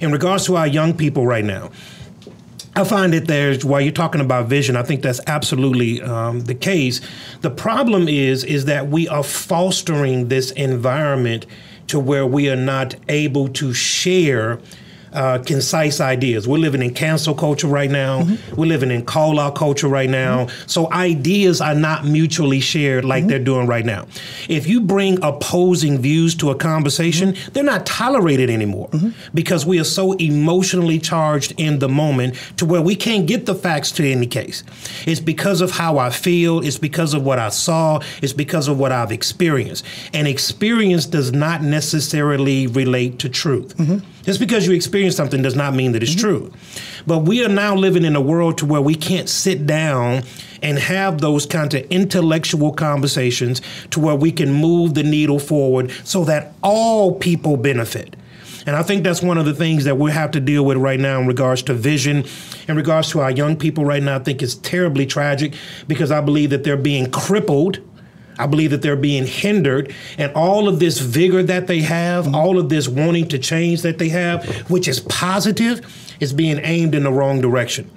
in 0.00 0.12
regards 0.12 0.46
to 0.46 0.56
our 0.56 0.66
young 0.66 0.94
people 0.94 1.26
right 1.26 1.44
now, 1.44 1.70
I 2.78 2.84
find 2.84 3.12
that 3.12 3.26
there's 3.26 3.64
while 3.64 3.80
you're 3.80 3.90
talking 3.90 4.20
about 4.20 4.46
vision, 4.46 4.76
I 4.76 4.84
think 4.84 5.02
that's 5.02 5.20
absolutely 5.26 6.00
um, 6.00 6.42
the 6.42 6.54
case. 6.54 7.00
The 7.40 7.50
problem 7.50 8.06
is 8.06 8.44
is 8.44 8.66
that 8.66 8.86
we 8.86 9.08
are 9.08 9.24
fostering 9.24 10.28
this 10.28 10.52
environment 10.52 11.44
to 11.88 11.98
where 11.98 12.24
we 12.24 12.48
are 12.48 12.54
not 12.54 12.94
able 13.08 13.48
to 13.48 13.74
share 13.74 14.60
uh, 15.12 15.38
concise 15.38 16.00
ideas. 16.00 16.46
We're 16.46 16.58
living 16.58 16.82
in 16.82 16.94
cancel 16.94 17.34
culture 17.34 17.66
right 17.66 17.90
now. 17.90 18.22
Mm-hmm. 18.22 18.56
We're 18.56 18.66
living 18.66 18.90
in 18.90 19.04
call 19.04 19.38
out 19.38 19.54
culture 19.54 19.88
right 19.88 20.10
now. 20.10 20.46
Mm-hmm. 20.46 20.68
So 20.68 20.92
ideas 20.92 21.60
are 21.60 21.74
not 21.74 22.04
mutually 22.04 22.60
shared 22.60 23.04
like 23.04 23.22
mm-hmm. 23.22 23.30
they're 23.30 23.38
doing 23.38 23.66
right 23.66 23.84
now. 23.84 24.06
If 24.48 24.66
you 24.66 24.80
bring 24.80 25.22
opposing 25.22 25.98
views 25.98 26.34
to 26.36 26.50
a 26.50 26.54
conversation, 26.54 27.32
mm-hmm. 27.32 27.52
they're 27.52 27.64
not 27.64 27.86
tolerated 27.86 28.50
anymore 28.50 28.88
mm-hmm. 28.88 29.10
because 29.34 29.64
we 29.66 29.80
are 29.80 29.84
so 29.84 30.12
emotionally 30.14 30.98
charged 30.98 31.54
in 31.58 31.78
the 31.78 31.88
moment 31.88 32.34
to 32.56 32.66
where 32.66 32.82
we 32.82 32.94
can't 32.94 33.26
get 33.26 33.46
the 33.46 33.54
facts 33.54 33.92
to 33.92 34.10
any 34.10 34.26
case. 34.26 34.62
It's 35.06 35.20
because 35.20 35.60
of 35.60 35.70
how 35.70 35.98
I 35.98 36.10
feel, 36.10 36.60
it's 36.60 36.78
because 36.78 37.14
of 37.14 37.24
what 37.24 37.38
I 37.38 37.48
saw, 37.48 38.00
it's 38.22 38.32
because 38.32 38.68
of 38.68 38.78
what 38.78 38.92
I've 38.92 39.12
experienced. 39.12 39.84
And 40.12 40.26
experience 40.26 41.06
does 41.06 41.32
not 41.32 41.62
necessarily 41.62 42.66
relate 42.66 43.18
to 43.20 43.28
truth. 43.28 43.74
Just 44.28 44.40
because 44.40 44.66
you 44.66 44.74
experience 44.74 45.16
something 45.16 45.40
does 45.40 45.56
not 45.56 45.74
mean 45.74 45.92
that 45.92 46.02
it's 46.02 46.14
mm-hmm. 46.14 46.20
true. 46.20 46.52
But 47.06 47.20
we 47.20 47.42
are 47.46 47.48
now 47.48 47.74
living 47.74 48.04
in 48.04 48.14
a 48.14 48.20
world 48.20 48.58
to 48.58 48.66
where 48.66 48.82
we 48.82 48.94
can't 48.94 49.26
sit 49.26 49.66
down 49.66 50.22
and 50.62 50.78
have 50.78 51.22
those 51.22 51.46
kinds 51.46 51.74
of 51.74 51.84
intellectual 51.84 52.70
conversations 52.74 53.62
to 53.88 54.00
where 54.00 54.14
we 54.14 54.30
can 54.30 54.52
move 54.52 54.92
the 54.92 55.02
needle 55.02 55.38
forward 55.38 55.90
so 56.04 56.24
that 56.24 56.52
all 56.62 57.14
people 57.14 57.56
benefit. 57.56 58.16
And 58.66 58.76
I 58.76 58.82
think 58.82 59.02
that's 59.02 59.22
one 59.22 59.38
of 59.38 59.46
the 59.46 59.54
things 59.54 59.84
that 59.84 59.96
we 59.96 60.10
have 60.10 60.32
to 60.32 60.40
deal 60.40 60.62
with 60.62 60.76
right 60.76 61.00
now 61.00 61.18
in 61.22 61.26
regards 61.26 61.62
to 61.62 61.72
vision, 61.72 62.26
in 62.68 62.76
regards 62.76 63.08
to 63.12 63.20
our 63.20 63.30
young 63.30 63.56
people 63.56 63.86
right 63.86 64.02
now. 64.02 64.16
I 64.16 64.18
think 64.18 64.42
it's 64.42 64.56
terribly 64.56 65.06
tragic 65.06 65.54
because 65.86 66.10
I 66.10 66.20
believe 66.20 66.50
that 66.50 66.64
they're 66.64 66.76
being 66.76 67.10
crippled 67.10 67.78
I 68.38 68.46
believe 68.46 68.70
that 68.70 68.82
they're 68.82 68.96
being 68.96 69.26
hindered, 69.26 69.94
and 70.16 70.32
all 70.32 70.68
of 70.68 70.78
this 70.78 71.00
vigor 71.00 71.42
that 71.42 71.66
they 71.66 71.80
have, 71.80 72.34
all 72.34 72.58
of 72.58 72.68
this 72.68 72.88
wanting 72.88 73.28
to 73.28 73.38
change 73.38 73.82
that 73.82 73.98
they 73.98 74.08
have, 74.08 74.46
which 74.70 74.88
is 74.88 75.00
positive, 75.00 75.80
is 76.20 76.32
being 76.32 76.58
aimed 76.62 76.94
in 76.94 77.02
the 77.04 77.12
wrong 77.12 77.40
direction. 77.40 77.90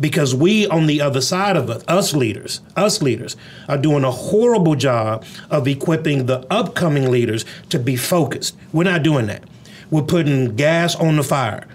Because 0.00 0.34
we 0.34 0.66
on 0.66 0.86
the 0.86 1.00
other 1.00 1.20
side 1.20 1.56
of 1.56 1.70
it, 1.70 1.88
us 1.88 2.14
leaders, 2.14 2.60
us 2.76 3.00
leaders, 3.00 3.36
are 3.68 3.78
doing 3.78 4.02
a 4.02 4.10
horrible 4.10 4.74
job 4.74 5.24
of 5.50 5.68
equipping 5.68 6.26
the 6.26 6.44
upcoming 6.52 7.10
leaders 7.10 7.44
to 7.68 7.78
be 7.78 7.94
focused. 7.94 8.56
We're 8.72 8.84
not 8.84 9.04
doing 9.04 9.26
that. 9.26 9.44
We're 9.90 10.02
putting 10.02 10.56
gas 10.56 10.96
on 10.96 11.16
the 11.16 11.22
fire. 11.22 11.68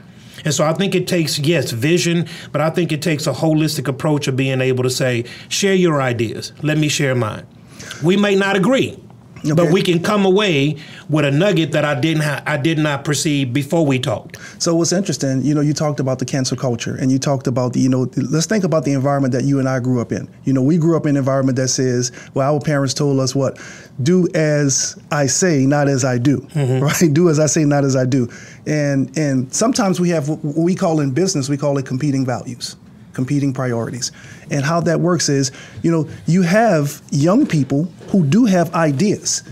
And 0.44 0.54
so 0.54 0.66
I 0.66 0.74
think 0.74 0.96
it 0.96 1.08
takes, 1.08 1.40
yes, 1.40 1.72
vision, 1.72 2.28
but 2.52 2.62
I 2.62 2.70
think 2.70 2.92
it 2.92 3.02
takes 3.02 3.28
a 3.28 3.34
holistic 3.34 3.88
approach 3.88 4.28
of 4.28 4.36
being 4.36 4.62
able 4.62 4.84
to 4.84 4.90
say, 4.90 5.26
share 5.48 5.76
your 5.76 6.02
ideas. 6.02 6.52
Let 6.62 6.78
me 6.78 6.90
share 6.90 7.16
mine. 7.16 7.46
We 8.04 8.18
may 8.18 8.36
not 8.36 8.56
agree. 8.56 8.98
Okay. 9.40 9.54
But 9.54 9.72
we 9.72 9.82
can 9.82 10.04
come 10.04 10.26
away 10.26 10.78
with 11.10 11.26
a 11.26 11.32
nugget 11.32 11.72
that 11.72 11.86
I 11.86 12.00
didn't 12.00 12.24
ha- 12.24 12.44
I 12.46 12.58
did 12.58 12.78
not 12.78 13.06
perceive 13.06 13.54
before 13.54 13.86
we 13.86 13.98
talked. 14.00 14.38
So 14.62 14.76
what's 14.76 14.92
interesting, 14.92 15.42
you 15.44 15.56
know, 15.56 15.62
you 15.62 15.74
talked 15.74 16.00
about 16.00 16.20
the 16.20 16.26
cancel 16.26 16.58
culture, 16.58 16.96
and 16.96 17.12
you 17.12 17.20
talked 17.20 17.48
about 17.48 17.74
the, 17.74 17.80
you 17.80 17.90
know, 17.90 18.10
let's 18.18 18.46
think 18.46 18.64
about 18.64 18.84
the 18.84 18.92
environment 18.92 19.34
that 19.34 19.46
you 19.46 19.60
and 19.60 19.70
I 19.70 19.80
grew 19.80 20.02
up 20.02 20.12
in. 20.12 20.28
You 20.44 20.54
know, 20.54 20.62
we 20.62 20.78
grew 20.78 20.98
up 20.98 21.06
in 21.06 21.12
an 21.12 21.18
environment 21.18 21.56
that 21.56 21.70
says, 21.70 22.12
well, 22.34 22.54
our 22.54 22.60
parents 22.60 22.94
told 22.94 23.20
us 23.20 23.34
what, 23.34 23.60
do 24.04 24.28
as 24.36 25.00
I 25.12 25.28
say, 25.28 25.66
not 25.66 25.88
as 25.88 26.04
I 26.04 26.18
do, 26.18 26.40
mm-hmm. 26.40 26.84
right? 26.84 27.14
Do 27.14 27.30
as 27.30 27.40
I 27.40 27.46
say, 27.46 27.64
not 27.64 27.86
as 27.86 27.96
I 27.96 28.06
do, 28.06 28.30
and 28.66 29.18
and 29.18 29.54
sometimes 29.54 30.00
we 30.00 30.10
have 30.10 30.28
what 30.28 30.44
we 30.44 30.76
call 30.76 31.00
in 31.00 31.12
business, 31.12 31.48
we 31.48 31.58
call 31.58 31.78
it 31.78 31.86
competing 31.86 32.26
values 32.26 32.76
competing 33.14 33.52
priorities. 33.52 34.12
And 34.52 34.64
how 34.64 34.82
that 34.82 35.00
works 35.00 35.30
is, 35.30 35.52
you 35.84 35.92
know, 35.92 36.10
you 36.26 36.42
have 36.42 37.02
young 37.12 37.46
people 37.46 37.86
who 38.10 38.26
do 38.26 38.46
have 38.46 38.74
ideas. 38.74 39.44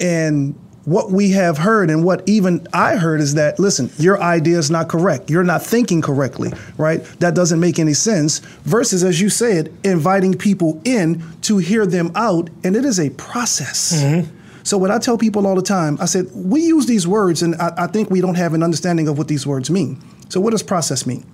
And 0.00 0.58
what 0.84 1.10
we 1.10 1.30
have 1.32 1.58
heard 1.58 1.90
and 1.90 2.04
what 2.04 2.26
even 2.28 2.66
I 2.72 2.96
heard 2.96 3.20
is 3.20 3.34
that 3.34 3.58
listen, 3.58 3.90
your 3.98 4.20
idea 4.22 4.58
is 4.58 4.70
not 4.70 4.88
correct. 4.88 5.28
You're 5.28 5.44
not 5.44 5.62
thinking 5.62 6.00
correctly, 6.00 6.52
right? 6.78 7.04
That 7.20 7.34
doesn't 7.34 7.60
make 7.60 7.78
any 7.78 7.94
sense. 7.94 8.38
Versus, 8.64 9.04
as 9.04 9.20
you 9.20 9.28
said, 9.28 9.72
inviting 9.84 10.34
people 10.34 10.80
in 10.84 11.22
to 11.42 11.58
hear 11.58 11.86
them 11.86 12.12
out, 12.14 12.48
and 12.64 12.76
it 12.76 12.84
is 12.84 12.98
a 12.98 13.10
process. 13.10 14.02
Mm-hmm. 14.02 14.36
So 14.62 14.78
what 14.78 14.90
I 14.90 14.98
tell 14.98 15.18
people 15.18 15.46
all 15.46 15.54
the 15.54 15.62
time, 15.62 15.98
I 16.00 16.06
said 16.06 16.26
we 16.34 16.62
use 16.62 16.86
these 16.86 17.06
words, 17.06 17.42
and 17.42 17.54
I, 17.56 17.72
I 17.76 17.86
think 17.86 18.10
we 18.10 18.20
don't 18.20 18.36
have 18.36 18.54
an 18.54 18.62
understanding 18.62 19.08
of 19.08 19.18
what 19.18 19.28
these 19.28 19.46
words 19.46 19.70
mean. 19.70 20.00
So 20.28 20.40
what 20.40 20.52
does 20.52 20.62
process 20.62 21.06
mean? 21.06 21.24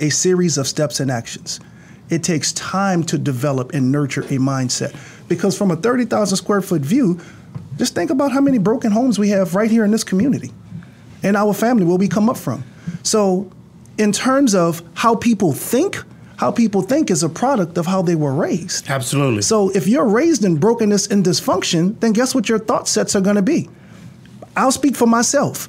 a 0.00 0.10
series 0.10 0.58
of 0.58 0.66
steps 0.66 1.00
and 1.00 1.10
actions. 1.10 1.60
It 2.10 2.22
takes 2.22 2.52
time 2.52 3.02
to 3.04 3.18
develop 3.18 3.72
and 3.72 3.90
nurture 3.90 4.22
a 4.22 4.38
mindset. 4.38 4.94
Because 5.28 5.56
from 5.56 5.70
a 5.70 5.76
30,000 5.76 6.36
square 6.36 6.60
foot 6.60 6.82
view, 6.82 7.20
just 7.76 7.94
think 7.94 8.10
about 8.10 8.32
how 8.32 8.40
many 8.40 8.58
broken 8.58 8.92
homes 8.92 9.18
we 9.18 9.30
have 9.30 9.54
right 9.54 9.70
here 9.70 9.84
in 9.84 9.90
this 9.90 10.04
community 10.04 10.52
and 11.22 11.36
our 11.36 11.54
family 11.54 11.84
where 11.84 11.96
we 11.96 12.08
come 12.08 12.28
up 12.28 12.36
from. 12.36 12.62
So, 13.02 13.50
in 13.96 14.12
terms 14.12 14.54
of 14.54 14.82
how 14.94 15.14
people 15.14 15.52
think, 15.52 16.02
how 16.36 16.50
people 16.50 16.82
think 16.82 17.10
is 17.10 17.22
a 17.22 17.28
product 17.28 17.78
of 17.78 17.86
how 17.86 18.02
they 18.02 18.14
were 18.14 18.34
raised. 18.34 18.88
Absolutely. 18.88 19.42
So, 19.42 19.70
if 19.70 19.88
you're 19.88 20.08
raised 20.08 20.44
in 20.44 20.56
brokenness 20.56 21.08
and 21.08 21.24
dysfunction, 21.24 21.98
then 22.00 22.12
guess 22.12 22.34
what 22.34 22.48
your 22.48 22.58
thought 22.58 22.86
sets 22.86 23.16
are 23.16 23.20
going 23.20 23.36
to 23.36 23.42
be? 23.42 23.68
I'll 24.56 24.72
speak 24.72 24.94
for 24.96 25.06
myself. 25.06 25.68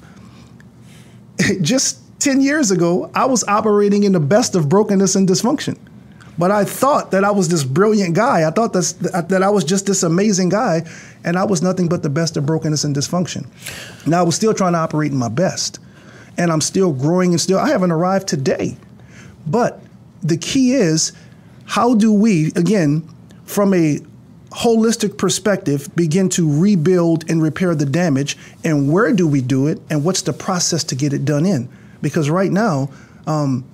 just 1.62 2.00
10 2.20 2.42
years 2.42 2.72
ago, 2.72 3.10
I 3.16 3.26
was 3.26 3.44
operating 3.46 4.04
in 4.04 4.12
the 4.12 4.20
best 4.20 4.56
of 4.56 4.70
brokenness 4.70 5.16
and 5.16 5.28
dysfunction. 5.28 5.78
But 6.38 6.52
I 6.52 6.66
thought 6.66 7.12
that 7.12 7.24
I 7.24 7.32
was 7.32 7.48
this 7.48 7.64
brilliant 7.64 8.14
guy. 8.16 8.48
I 8.48 8.52
thought 8.52 8.74
that, 8.74 9.28
that 9.30 9.42
I 9.42 9.50
was 9.50 9.64
just 9.64 9.86
this 9.86 10.04
amazing 10.04 10.50
guy, 10.50 10.86
and 11.24 11.38
I 11.38 11.46
was 11.46 11.62
nothing 11.62 11.88
but 11.88 12.04
the 12.04 12.10
best 12.10 12.36
of 12.36 12.46
brokenness 12.46 12.84
and 12.84 12.96
dysfunction. 12.96 13.48
Now, 14.06 14.20
I 14.20 14.24
was 14.24 14.36
still 14.36 14.54
trying 14.54 14.74
to 14.74 14.80
operate 14.80 15.12
in 15.12 15.18
my 15.18 15.30
best, 15.30 15.80
and 16.38 16.52
I'm 16.52 16.62
still 16.62 16.92
growing 16.92 17.32
and 17.32 17.40
still, 17.40 17.58
I 17.58 17.70
haven't 17.70 17.92
arrived 17.92 18.28
today. 18.28 18.76
But 19.48 19.82
the 20.22 20.38
key 20.38 20.74
is 20.74 21.14
how 21.66 21.96
do 21.96 22.12
we, 22.12 22.48
again, 22.56 23.08
from 23.46 23.74
a 23.74 24.00
holistic 24.50 25.18
perspective, 25.18 25.94
begin 25.96 26.30
to 26.30 26.62
rebuild 26.62 27.30
and 27.30 27.42
repair 27.42 27.76
the 27.76 27.86
damage, 27.86 28.38
and 28.64 28.92
where 28.92 29.14
do 29.14 29.28
we 29.28 29.42
do 29.42 29.68
it, 29.68 29.82
and 29.90 30.04
what's 30.04 30.22
the 30.22 30.34
process 30.34 30.84
to 30.86 30.96
get 30.96 31.14
it 31.14 31.26
done 31.26 31.46
in? 31.46 31.70
Because 32.02 32.30
right 32.30 32.52
now, 32.52 32.90
um, 33.28 33.66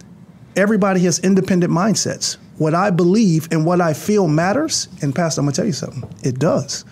everybody 0.56 1.02
has 1.02 1.20
independent 1.20 1.72
mindsets. 1.72 2.38
What 2.58 2.76
I 2.76 2.90
believe 2.90 3.48
and 3.52 3.66
what 3.66 3.82
I 3.82 3.94
feel 3.94 4.28
matters. 4.28 4.88
And, 5.02 5.16
Pastor, 5.16 5.42
I'm 5.42 5.46
going 5.46 5.54
to 5.54 5.58
tell 5.58 5.66
you 5.66 5.74
something. 5.74 6.04
It 6.24 6.40
does. 6.40 6.86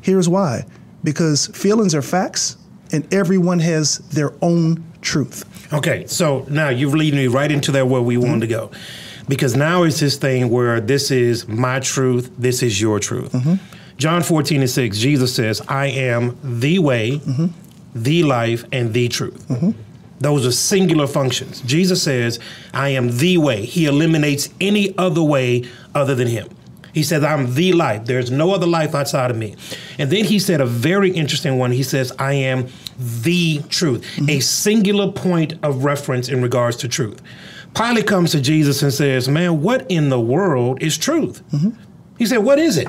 Here's 0.00 0.28
why 0.28 0.64
because 1.04 1.46
feelings 1.48 1.94
are 1.94 2.02
facts, 2.02 2.56
and 2.92 3.12
everyone 3.14 3.60
has 3.60 3.98
their 4.10 4.32
own 4.42 4.84
truth. 5.00 5.44
Okay, 5.72 6.06
so 6.06 6.44
now 6.48 6.70
you've 6.70 6.94
leading 6.94 7.18
me 7.18 7.28
right 7.28 7.50
into 7.50 7.70
there 7.70 7.86
where 7.86 8.02
we 8.02 8.16
mm-hmm. 8.16 8.28
wanted 8.28 8.40
to 8.40 8.46
go. 8.46 8.70
Because 9.28 9.54
now 9.54 9.82
it's 9.82 10.00
this 10.00 10.16
thing 10.16 10.48
where 10.48 10.80
this 10.80 11.10
is 11.10 11.46
my 11.46 11.80
truth, 11.80 12.30
this 12.38 12.62
is 12.62 12.80
your 12.80 12.98
truth. 12.98 13.32
Mm-hmm. 13.32 13.54
John 13.98 14.22
14 14.22 14.60
and 14.62 14.70
6, 14.70 14.98
Jesus 14.98 15.34
says, 15.34 15.60
I 15.68 15.86
am 15.86 16.38
the 16.42 16.78
way, 16.78 17.18
mm-hmm. 17.18 17.46
the 17.94 18.22
life, 18.22 18.64
and 18.72 18.94
the 18.94 19.08
truth. 19.08 19.46
Those 20.20 20.46
are 20.46 20.52
singular 20.52 21.06
functions. 21.06 21.60
Jesus 21.62 22.02
says, 22.02 22.40
I 22.74 22.90
am 22.90 23.18
the 23.18 23.38
way. 23.38 23.64
He 23.64 23.86
eliminates 23.86 24.48
any 24.60 24.96
other 24.98 25.22
way 25.22 25.64
other 25.94 26.14
than 26.14 26.28
him. 26.28 26.48
He 26.92 27.02
says, 27.02 27.22
I'm 27.22 27.54
the 27.54 27.72
life. 27.74 28.06
There's 28.06 28.30
no 28.30 28.52
other 28.52 28.66
life 28.66 28.94
outside 28.94 29.30
of 29.30 29.36
me. 29.36 29.54
And 29.98 30.10
then 30.10 30.24
he 30.24 30.38
said 30.38 30.60
a 30.60 30.66
very 30.66 31.10
interesting 31.10 31.58
one. 31.58 31.70
He 31.70 31.82
says, 31.82 32.12
I 32.18 32.32
am 32.32 32.68
the 32.98 33.60
truth, 33.68 34.02
mm-hmm. 34.02 34.30
a 34.30 34.40
singular 34.40 35.12
point 35.12 35.54
of 35.62 35.84
reference 35.84 36.28
in 36.28 36.42
regards 36.42 36.76
to 36.78 36.88
truth. 36.88 37.22
Pilate 37.74 38.06
comes 38.06 38.32
to 38.32 38.40
Jesus 38.40 38.82
and 38.82 38.92
says, 38.92 39.28
Man, 39.28 39.62
what 39.62 39.88
in 39.88 40.08
the 40.08 40.18
world 40.18 40.82
is 40.82 40.98
truth? 40.98 41.42
Mm-hmm. 41.52 41.70
He 42.18 42.26
said, 42.26 42.38
What 42.38 42.58
is 42.58 42.76
it? 42.78 42.88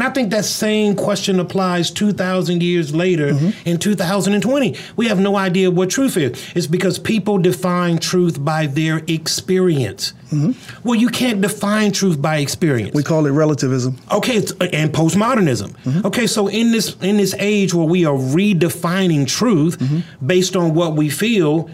And 0.00 0.08
I 0.08 0.12
think 0.14 0.30
that 0.30 0.46
same 0.46 0.96
question 0.96 1.38
applies 1.40 1.90
2,000 1.90 2.62
years 2.62 2.94
later 2.94 3.34
mm-hmm. 3.34 3.68
in 3.68 3.76
2020. 3.76 4.74
We 4.96 5.08
have 5.08 5.20
no 5.20 5.36
idea 5.36 5.70
what 5.70 5.90
truth 5.90 6.16
is. 6.16 6.42
It's 6.54 6.66
because 6.66 6.98
people 6.98 7.36
define 7.36 7.98
truth 7.98 8.42
by 8.42 8.66
their 8.66 9.02
experience. 9.08 10.14
Mm-hmm. 10.30 10.88
Well, 10.88 10.98
you 10.98 11.10
can't 11.10 11.42
define 11.42 11.92
truth 11.92 12.22
by 12.22 12.38
experience. 12.38 12.94
We 12.94 13.02
call 13.02 13.26
it 13.26 13.32
relativism. 13.32 13.98
Okay, 14.10 14.36
and 14.36 14.90
postmodernism. 14.90 15.72
Mm-hmm. 15.82 16.06
Okay, 16.06 16.26
so 16.26 16.48
in 16.48 16.72
this 16.72 16.96
in 17.02 17.18
this 17.18 17.34
age 17.38 17.74
where 17.74 17.84
we 17.84 18.06
are 18.06 18.16
redefining 18.16 19.28
truth 19.28 19.78
mm-hmm. 19.78 20.26
based 20.26 20.56
on 20.56 20.72
what 20.72 20.94
we 20.96 21.10
feel, 21.10 21.68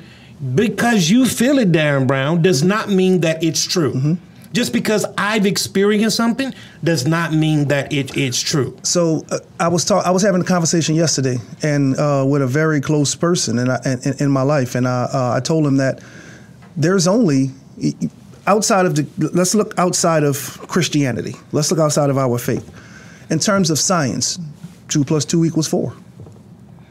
because 0.56 1.08
you 1.08 1.26
feel 1.26 1.60
it, 1.60 1.70
Darrin 1.70 2.08
Brown, 2.08 2.42
does 2.42 2.64
not 2.64 2.88
mean 2.88 3.20
that 3.20 3.44
it's 3.44 3.64
true. 3.68 3.92
Mm-hmm. 3.92 4.14
Just 4.56 4.72
because 4.72 5.04
I've 5.18 5.44
experienced 5.44 6.16
something 6.16 6.54
does 6.82 7.06
not 7.06 7.34
mean 7.34 7.68
that 7.68 7.92
it, 7.92 8.16
it's 8.16 8.40
true. 8.40 8.74
So 8.84 9.26
uh, 9.30 9.40
I 9.60 9.68
was 9.68 9.84
talk- 9.84 10.06
I 10.06 10.10
was 10.10 10.22
having 10.22 10.40
a 10.40 10.44
conversation 10.46 10.94
yesterday 10.94 11.36
and 11.62 11.94
uh, 11.98 12.24
with 12.26 12.40
a 12.40 12.46
very 12.46 12.80
close 12.80 13.14
person 13.14 13.58
in, 13.58 13.68
in, 13.84 14.14
in 14.18 14.30
my 14.30 14.40
life, 14.40 14.74
and 14.74 14.88
I, 14.88 15.02
uh, 15.12 15.34
I 15.36 15.40
told 15.40 15.66
him 15.66 15.76
that 15.76 16.02
there's 16.74 17.06
only 17.06 17.50
outside 18.46 18.86
of 18.86 18.96
the 18.96 19.06
let's 19.34 19.54
look 19.54 19.74
outside 19.78 20.22
of 20.24 20.58
Christianity. 20.68 21.34
Let's 21.52 21.70
look 21.70 21.80
outside 21.80 22.08
of 22.08 22.16
our 22.16 22.38
faith. 22.38 22.66
In 23.28 23.38
terms 23.38 23.68
of 23.68 23.78
science, 23.78 24.38
two 24.88 25.04
plus 25.04 25.26
two 25.26 25.44
equals 25.44 25.68
four. 25.68 25.92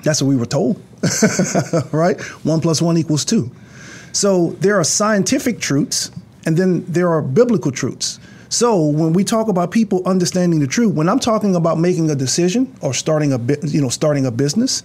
That's 0.04 0.22
what 0.22 0.28
we 0.28 0.36
were 0.36 0.46
told. 0.46 0.80
right? 1.92 2.22
One 2.46 2.62
plus 2.62 2.80
one 2.80 2.96
equals 2.96 3.26
two. 3.26 3.50
So 4.12 4.52
there 4.60 4.80
are 4.80 4.84
scientific 4.84 5.60
truths, 5.60 6.12
and 6.46 6.58
then 6.58 6.86
there 6.86 7.10
are 7.10 7.22
biblical 7.22 7.72
truths. 7.72 8.20
So 8.50 8.86
when 8.86 9.14
we 9.14 9.24
talk 9.24 9.48
about 9.48 9.72
people 9.72 10.02
understanding 10.06 10.60
the 10.60 10.68
truth, 10.68 10.94
when 10.94 11.10
I'm 11.10 11.20
talking 11.20 11.56
about 11.56 11.80
making 11.80 12.10
a 12.10 12.16
decision 12.16 12.74
or 12.82 12.94
starting 12.94 13.34
a 13.34 13.40
you 13.68 13.82
know, 13.82 13.90
starting 13.90 14.26
a 14.26 14.32
business, 14.32 14.84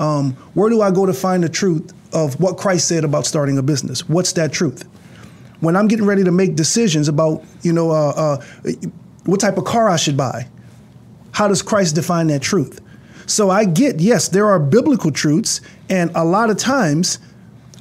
um, 0.00 0.32
where 0.54 0.70
do 0.70 0.82
I 0.82 0.90
go 0.90 1.06
to 1.06 1.12
find 1.12 1.42
the 1.44 1.48
truth 1.48 1.92
of 2.12 2.40
what 2.40 2.56
Christ 2.56 2.88
said 2.88 3.04
about 3.04 3.26
starting 3.26 3.58
a 3.58 3.62
business? 3.62 4.08
What's 4.08 4.32
that 4.32 4.52
truth? 4.52 4.88
When 5.60 5.76
I'm 5.76 5.88
getting 5.88 6.06
ready 6.06 6.24
to 6.24 6.32
make 6.32 6.56
decisions 6.56 7.08
about, 7.08 7.44
you 7.62 7.72
know, 7.72 7.90
uh, 7.90 8.40
uh, 8.64 8.70
what 9.24 9.40
type 9.40 9.58
of 9.58 9.64
car 9.64 9.88
I 9.88 9.96
should 9.96 10.16
buy, 10.16 10.48
how 11.32 11.48
does 11.48 11.62
Christ 11.62 11.94
define 11.94 12.28
that 12.28 12.42
truth? 12.42 12.80
So 13.26 13.50
I 13.50 13.64
get, 13.64 14.00
yes, 14.00 14.28
there 14.28 14.46
are 14.46 14.58
biblical 14.58 15.10
truths, 15.10 15.60
and 15.88 16.10
a 16.14 16.24
lot 16.24 16.50
of 16.50 16.58
times, 16.58 17.18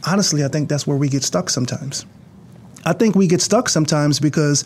honestly, 0.07 0.43
I 0.43 0.47
think 0.47 0.69
that's 0.69 0.87
where 0.87 0.97
we 0.97 1.09
get 1.09 1.23
stuck 1.23 1.49
sometimes. 1.49 2.05
I 2.85 2.93
think 2.93 3.15
we 3.15 3.27
get 3.27 3.41
stuck 3.41 3.69
sometimes 3.69 4.19
because 4.19 4.63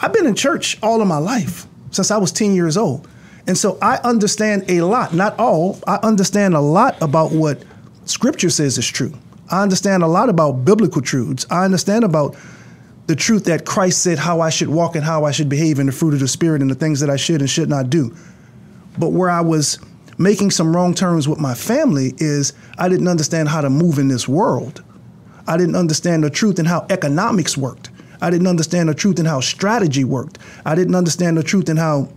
I've 0.00 0.12
been 0.12 0.26
in 0.26 0.34
church 0.34 0.78
all 0.82 1.02
of 1.02 1.08
my 1.08 1.18
life 1.18 1.66
since 1.90 2.10
I 2.10 2.16
was 2.16 2.32
10 2.32 2.54
years 2.54 2.76
old. 2.76 3.08
And 3.46 3.56
so 3.56 3.78
I 3.82 3.96
understand 3.98 4.70
a 4.70 4.82
lot, 4.82 5.12
not 5.14 5.38
all, 5.38 5.78
I 5.86 5.96
understand 6.02 6.54
a 6.54 6.60
lot 6.60 7.00
about 7.02 7.32
what 7.32 7.62
scripture 8.04 8.50
says 8.50 8.78
is 8.78 8.86
true. 8.86 9.12
I 9.50 9.62
understand 9.62 10.02
a 10.02 10.06
lot 10.06 10.28
about 10.28 10.64
biblical 10.64 11.02
truths. 11.02 11.46
I 11.50 11.64
understand 11.64 12.04
about 12.04 12.36
the 13.06 13.16
truth 13.16 13.46
that 13.46 13.66
Christ 13.66 14.02
said 14.02 14.18
how 14.18 14.40
I 14.40 14.50
should 14.50 14.68
walk 14.68 14.94
and 14.94 15.04
how 15.04 15.24
I 15.24 15.32
should 15.32 15.48
behave 15.48 15.80
and 15.80 15.88
the 15.88 15.92
fruit 15.92 16.14
of 16.14 16.20
the 16.20 16.28
Spirit 16.28 16.62
and 16.62 16.70
the 16.70 16.76
things 16.76 17.00
that 17.00 17.10
I 17.10 17.16
should 17.16 17.40
and 17.40 17.50
should 17.50 17.68
not 17.68 17.90
do. 17.90 18.14
But 18.98 19.08
where 19.08 19.30
I 19.30 19.40
was 19.40 19.80
making 20.16 20.52
some 20.52 20.76
wrong 20.76 20.94
turns 20.94 21.26
with 21.26 21.40
my 21.40 21.54
family 21.54 22.14
is 22.18 22.52
I 22.78 22.88
didn't 22.88 23.08
understand 23.08 23.48
how 23.48 23.62
to 23.62 23.70
move 23.70 23.98
in 23.98 24.06
this 24.06 24.28
world. 24.28 24.84
I 25.50 25.56
didn't 25.56 25.74
understand 25.74 26.22
the 26.22 26.30
truth 26.30 26.60
in 26.60 26.66
how 26.66 26.86
economics 26.90 27.56
worked. 27.58 27.90
I 28.22 28.30
didn't 28.30 28.46
understand 28.46 28.88
the 28.88 28.94
truth 28.94 29.18
in 29.18 29.26
how 29.26 29.40
strategy 29.40 30.04
worked. 30.04 30.38
I 30.64 30.76
didn't 30.76 30.94
understand 30.94 31.36
the 31.36 31.42
truth 31.42 31.68
in 31.68 31.76
how 31.76 32.08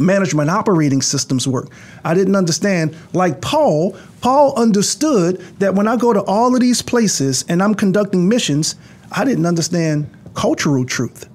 management 0.00 0.50
operating 0.50 1.00
systems 1.00 1.46
work. 1.46 1.70
I 2.04 2.12
didn't 2.14 2.34
understand, 2.34 2.96
like 3.12 3.40
Paul, 3.40 3.96
Paul 4.20 4.52
understood 4.56 5.38
that 5.60 5.76
when 5.76 5.86
I 5.86 5.96
go 5.96 6.12
to 6.12 6.22
all 6.24 6.56
of 6.56 6.60
these 6.60 6.82
places 6.82 7.44
and 7.48 7.62
I'm 7.62 7.76
conducting 7.76 8.28
missions, 8.28 8.74
I 9.12 9.24
didn't 9.24 9.46
understand 9.46 10.10
cultural 10.34 10.84
truth. 10.84 11.28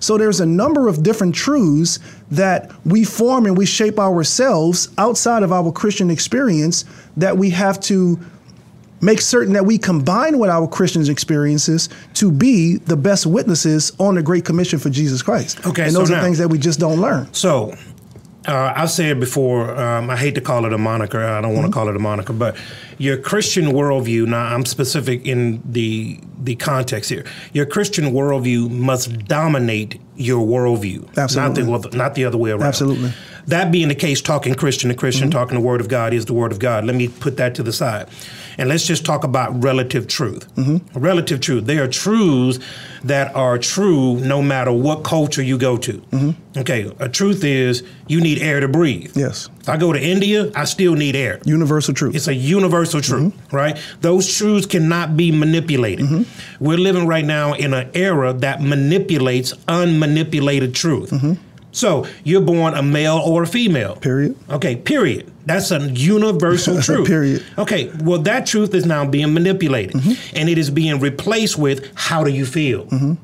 So 0.00 0.16
there's 0.16 0.40
a 0.40 0.46
number 0.46 0.88
of 0.88 1.02
different 1.02 1.34
truths 1.34 1.98
that 2.30 2.72
we 2.86 3.04
form 3.04 3.44
and 3.44 3.58
we 3.58 3.66
shape 3.66 3.98
ourselves 3.98 4.88
outside 4.96 5.42
of 5.42 5.52
our 5.52 5.70
Christian 5.70 6.10
experience 6.10 6.86
that 7.18 7.36
we 7.36 7.50
have 7.50 7.78
to 7.80 8.18
make 9.00 9.20
certain 9.20 9.52
that 9.54 9.64
we 9.66 9.78
combine 9.78 10.38
with 10.38 10.50
our 10.50 10.66
Christian 10.66 11.08
experiences 11.10 11.88
to 12.14 12.30
be 12.32 12.76
the 12.78 12.96
best 12.96 13.26
witnesses 13.26 13.92
on 13.98 14.14
the 14.16 14.22
Great 14.22 14.44
Commission 14.44 14.78
for 14.78 14.90
Jesus 14.90 15.22
Christ. 15.22 15.64
Okay, 15.66 15.84
and 15.84 15.92
so 15.92 15.98
those 16.00 16.10
now- 16.10 16.18
are 16.18 16.22
things 16.22 16.38
that 16.38 16.48
we 16.48 16.58
just 16.58 16.80
don't 16.80 17.00
learn. 17.00 17.28
So, 17.32 17.74
uh, 18.46 18.72
I've 18.74 18.90
said 18.90 19.20
before, 19.20 19.76
um, 19.78 20.08
I 20.08 20.16
hate 20.16 20.34
to 20.36 20.40
call 20.40 20.64
it 20.64 20.72
a 20.72 20.78
moniker. 20.78 21.22
I 21.22 21.40
don't 21.40 21.52
want 21.54 21.64
Mm-hmm. 21.64 21.70
to 21.70 21.72
call 21.74 21.88
it 21.90 21.96
a 21.96 21.98
moniker, 21.98 22.32
but 22.32 22.56
your 22.96 23.16
Christian 23.18 23.66
worldview. 23.72 24.26
Now, 24.26 24.54
I'm 24.54 24.64
specific 24.64 25.26
in 25.26 25.62
the 25.64 26.18
the 26.42 26.54
context 26.54 27.10
here. 27.10 27.24
Your 27.52 27.66
Christian 27.66 28.12
worldview 28.12 28.70
must 28.70 29.26
dominate 29.26 30.00
your 30.16 30.46
worldview, 30.46 31.14
Absolutely. 31.16 31.64
not 31.64 31.82
the 31.90 31.96
not 31.96 32.14
the 32.14 32.24
other 32.24 32.38
way 32.38 32.50
around. 32.50 32.62
Absolutely. 32.62 33.12
That 33.48 33.70
being 33.72 33.88
the 33.88 33.94
case, 33.94 34.20
talking 34.22 34.54
Christian 34.54 34.88
to 34.88 34.94
Christian, 34.96 35.28
Mm-hmm. 35.28 35.38
talking 35.38 35.54
the 35.56 35.60
Word 35.64 35.80
of 35.80 35.88
God 35.88 36.12
is 36.14 36.24
the 36.26 36.34
Word 36.34 36.52
of 36.52 36.58
God. 36.58 36.84
Let 36.84 36.96
me 36.96 37.08
put 37.08 37.36
that 37.38 37.54
to 37.56 37.62
the 37.62 37.72
side. 37.72 38.08
And 38.58 38.68
let's 38.68 38.84
just 38.84 39.04
talk 39.04 39.22
about 39.22 39.62
relative 39.62 40.08
truth. 40.08 40.52
Mm-hmm. 40.56 40.98
Relative 40.98 41.40
truth. 41.40 41.64
They 41.64 41.78
are 41.78 41.86
truths 41.86 42.58
that 43.04 43.34
are 43.36 43.56
true 43.56 44.18
no 44.18 44.42
matter 44.42 44.72
what 44.72 45.04
culture 45.04 45.42
you 45.42 45.56
go 45.56 45.76
to. 45.76 45.92
Mm-hmm. 45.92 46.58
Okay, 46.58 46.92
a 46.98 47.08
truth 47.08 47.44
is 47.44 47.84
you 48.08 48.20
need 48.20 48.40
air 48.40 48.58
to 48.58 48.66
breathe. 48.66 49.16
Yes. 49.16 49.48
If 49.60 49.68
I 49.68 49.76
go 49.76 49.92
to 49.92 50.00
India, 50.00 50.50
I 50.56 50.64
still 50.64 50.94
need 50.94 51.14
air. 51.14 51.40
Universal 51.44 51.94
truth. 51.94 52.16
It's 52.16 52.26
a 52.26 52.34
universal 52.34 53.00
truth, 53.00 53.32
right? 53.52 53.78
Those 54.00 54.36
truths 54.36 54.66
cannot 54.66 55.16
be 55.16 55.30
manipulated. 55.30 56.26
We're 56.58 56.78
living 56.78 57.06
right 57.06 57.24
now 57.24 57.52
in 57.52 57.74
an 57.74 57.90
era 57.94 58.32
that 58.32 58.60
manipulates 58.60 59.52
unmanipulated 59.68 60.74
truth. 60.74 61.12
So 61.70 62.06
you're 62.24 62.40
born 62.40 62.74
a 62.74 62.82
male 62.82 63.18
or 63.18 63.44
a 63.44 63.46
female. 63.46 63.94
Period. 63.96 64.36
Okay, 64.50 64.74
period. 64.74 65.30
That's 65.48 65.70
a 65.70 65.80
universal 65.90 66.80
truth. 66.82 67.06
Period. 67.06 67.44
Okay, 67.56 67.90
well, 68.02 68.18
that 68.20 68.46
truth 68.46 68.74
is 68.74 68.84
now 68.84 69.06
being 69.06 69.32
manipulated 69.32 69.96
mm-hmm. 69.96 70.36
and 70.36 70.48
it 70.48 70.58
is 70.58 70.70
being 70.70 71.00
replaced 71.00 71.58
with 71.58 71.90
how 71.94 72.22
do 72.22 72.30
you 72.30 72.46
feel? 72.46 72.84
Mm-hmm. 72.86 73.14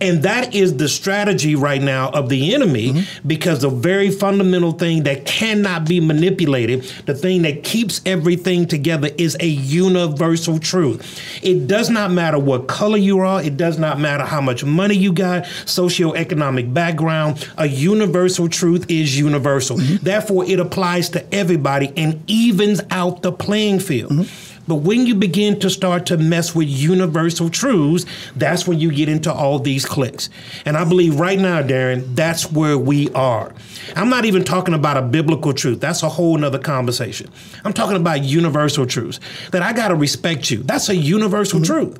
And 0.00 0.22
that 0.22 0.54
is 0.54 0.76
the 0.76 0.88
strategy 0.88 1.54
right 1.54 1.82
now 1.82 2.10
of 2.10 2.28
the 2.28 2.54
enemy 2.54 2.92
mm-hmm. 2.92 3.28
because 3.28 3.60
the 3.60 3.68
very 3.68 4.10
fundamental 4.10 4.72
thing 4.72 5.04
that 5.04 5.26
cannot 5.26 5.86
be 5.86 6.00
manipulated, 6.00 6.82
the 7.06 7.14
thing 7.14 7.42
that 7.42 7.64
keeps 7.64 8.00
everything 8.06 8.66
together 8.66 9.10
is 9.18 9.36
a 9.40 9.46
universal 9.46 10.58
truth. 10.58 11.20
It 11.42 11.66
does 11.66 11.90
not 11.90 12.10
matter 12.10 12.38
what 12.38 12.68
color 12.68 12.96
you 12.96 13.20
are, 13.20 13.42
it 13.42 13.56
does 13.56 13.78
not 13.78 13.98
matter 13.98 14.24
how 14.24 14.40
much 14.40 14.64
money 14.64 14.96
you 14.96 15.12
got, 15.12 15.44
socioeconomic 15.44 16.72
background, 16.72 17.48
a 17.56 17.66
universal 17.66 18.48
truth 18.48 18.90
is 18.90 19.18
universal. 19.18 19.76
Mm-hmm. 19.76 20.04
Therefore, 20.04 20.44
it 20.44 20.60
applies 20.60 21.10
to 21.10 21.34
everybody 21.34 21.92
and 21.96 22.22
evens 22.28 22.80
out 22.90 23.22
the 23.22 23.32
playing 23.32 23.80
field. 23.80 24.12
Mm-hmm. 24.12 24.53
But 24.66 24.76
when 24.76 25.06
you 25.06 25.14
begin 25.14 25.60
to 25.60 25.70
start 25.70 26.06
to 26.06 26.16
mess 26.16 26.54
with 26.54 26.68
universal 26.68 27.50
truths, 27.50 28.06
that's 28.36 28.66
when 28.66 28.80
you 28.80 28.92
get 28.92 29.08
into 29.08 29.32
all 29.32 29.58
these 29.58 29.84
clicks. 29.84 30.30
And 30.64 30.76
I 30.76 30.84
believe 30.84 31.20
right 31.20 31.38
now, 31.38 31.62
Darrin, 31.62 32.14
that's 32.14 32.50
where 32.50 32.78
we 32.78 33.10
are. 33.10 33.52
I'm 33.96 34.08
not 34.08 34.24
even 34.24 34.44
talking 34.44 34.74
about 34.74 34.96
a 34.96 35.02
biblical 35.02 35.52
truth. 35.52 35.80
That's 35.80 36.02
a 36.02 36.08
whole 36.08 36.36
nother 36.38 36.58
conversation. 36.58 37.30
I'm 37.64 37.72
talking 37.72 37.96
about 37.96 38.22
universal 38.22 38.86
truths 38.86 39.20
that 39.50 39.62
I 39.62 39.72
got 39.72 39.88
to 39.88 39.94
respect 39.94 40.50
you. 40.50 40.62
That's 40.62 40.88
a 40.88 40.96
universal 40.96 41.60
truth. 41.60 41.98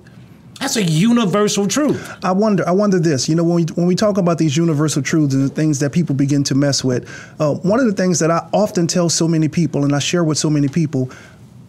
That's 0.61 0.77
a 0.77 0.83
universal 0.83 1.67
truth. 1.67 2.11
I 2.23 2.33
wonder. 2.33 2.67
I 2.67 2.71
wonder 2.71 2.99
this. 2.99 3.29
You 3.29 3.35
know, 3.35 3.45
when 3.45 3.57
we 3.57 3.65
when 3.75 3.87
we 3.87 3.95
talk 3.95 4.19
about 4.19 4.39
these 4.39 4.57
universal 4.57 5.03
truths 5.03 5.35
and 5.35 5.43
the 5.45 5.53
things 5.53 5.81
that 5.81 5.93
people 5.93 6.15
begin 6.15 6.45
to 6.45 6.55
mess 6.55 6.85
with, 6.85 7.09
uh, 7.41 7.55
one 7.57 7.81
of 7.81 7.87
the 7.87 7.93
things 7.93 8.21
that 8.21 8.31
I 8.31 8.49
often 8.53 8.87
tell 8.87 9.09
so 9.09 9.27
many 9.27 9.49
people, 9.49 9.85
and 9.85 9.95
I 9.95 9.99
share 9.99 10.23
with 10.23 10.39
so 10.39 10.49
many 10.49 10.69
people, 10.69 11.11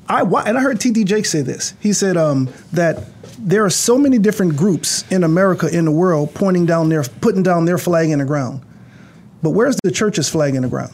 I 0.07 0.21
and 0.21 0.57
I 0.57 0.61
heard 0.61 0.79
T.D. 0.79 1.03
Jake 1.05 1.25
say 1.25 1.41
this. 1.41 1.73
He 1.79 1.93
said 1.93 2.15
um, 2.17 2.53
that 2.73 3.03
there 3.39 3.65
are 3.65 3.69
so 3.69 3.97
many 3.97 4.17
different 4.19 4.55
groups 4.55 5.03
in 5.11 5.23
America, 5.23 5.67
in 5.67 5.85
the 5.85 5.91
world, 5.91 6.33
pointing 6.33 6.65
down 6.65 6.89
their, 6.89 7.03
putting 7.03 7.43
down 7.43 7.65
their 7.65 7.77
flag 7.77 8.09
in 8.09 8.19
the 8.19 8.25
ground. 8.25 8.61
But 9.41 9.51
where's 9.51 9.77
the 9.83 9.91
church's 9.91 10.29
flag 10.29 10.55
in 10.55 10.61
the 10.61 10.67
ground? 10.67 10.93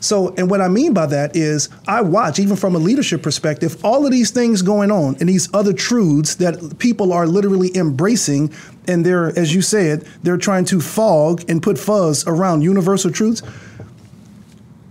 So, 0.00 0.34
and 0.36 0.50
what 0.50 0.60
I 0.60 0.68
mean 0.68 0.92
by 0.92 1.06
that 1.06 1.34
is, 1.34 1.70
I 1.88 2.02
watch, 2.02 2.38
even 2.38 2.56
from 2.56 2.74
a 2.74 2.78
leadership 2.78 3.22
perspective, 3.22 3.82
all 3.82 4.04
of 4.04 4.12
these 4.12 4.30
things 4.30 4.60
going 4.60 4.90
on 4.90 5.16
and 5.18 5.28
these 5.28 5.48
other 5.54 5.72
truths 5.72 6.34
that 6.36 6.78
people 6.78 7.10
are 7.12 7.26
literally 7.26 7.74
embracing. 7.74 8.52
And 8.86 9.06
they're, 9.06 9.36
as 9.38 9.54
you 9.54 9.62
said, 9.62 10.06
they're 10.22 10.36
trying 10.36 10.66
to 10.66 10.80
fog 10.80 11.48
and 11.48 11.62
put 11.62 11.78
fuzz 11.78 12.26
around 12.26 12.60
universal 12.60 13.10
truths. 13.10 13.42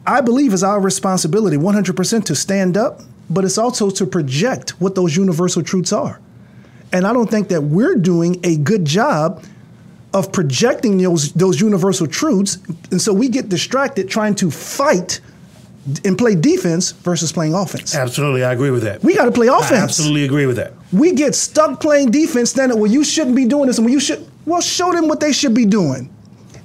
I 0.07 0.21
believe 0.21 0.51
it's 0.51 0.63
our 0.63 0.79
responsibility 0.79 1.57
100% 1.57 2.23
to 2.25 2.35
stand 2.35 2.75
up, 2.75 3.01
but 3.29 3.45
it's 3.45 3.57
also 3.57 3.89
to 3.89 4.05
project 4.05 4.81
what 4.81 4.95
those 4.95 5.15
universal 5.15 5.63
truths 5.63 5.93
are. 5.93 6.19
And 6.91 7.07
I 7.07 7.13
don't 7.13 7.29
think 7.29 7.47
that 7.49 7.61
we're 7.61 7.95
doing 7.95 8.39
a 8.43 8.57
good 8.57 8.85
job 8.85 9.43
of 10.13 10.31
projecting 10.31 10.97
those 10.97 11.33
those 11.33 11.59
universal 11.59 12.05
truths, 12.05 12.57
and 12.91 13.01
so 13.01 13.11
we 13.13 13.29
get 13.29 13.49
distracted 13.49 14.09
trying 14.09 14.35
to 14.35 14.51
fight 14.51 15.19
and 16.05 16.17
play 16.17 16.35
defense 16.35 16.91
versus 16.91 17.31
playing 17.31 17.53
offense. 17.53 17.95
Absolutely, 17.95 18.43
I 18.43 18.53
agree 18.53 18.69
with 18.69 18.83
that. 18.83 19.03
We 19.03 19.15
got 19.15 19.25
to 19.25 19.31
play 19.31 19.47
offense. 19.47 19.71
I 19.71 19.83
absolutely 19.83 20.23
agree 20.23 20.45
with 20.45 20.55
that. 20.57 20.73
We 20.93 21.13
get 21.13 21.35
stuck 21.35 21.81
playing 21.81 22.11
defense, 22.11 22.51
standing, 22.51 22.79
well, 22.79 22.89
you 22.89 23.03
shouldn't 23.03 23.35
be 23.35 23.45
doing 23.45 23.67
this, 23.67 23.77
and 23.77 23.85
well, 23.85 23.93
you 23.93 23.99
should. 23.99 24.25
Well, 24.45 24.61
show 24.61 24.91
them 24.91 25.07
what 25.07 25.19
they 25.19 25.31
should 25.31 25.53
be 25.53 25.65
doing. 25.65 26.13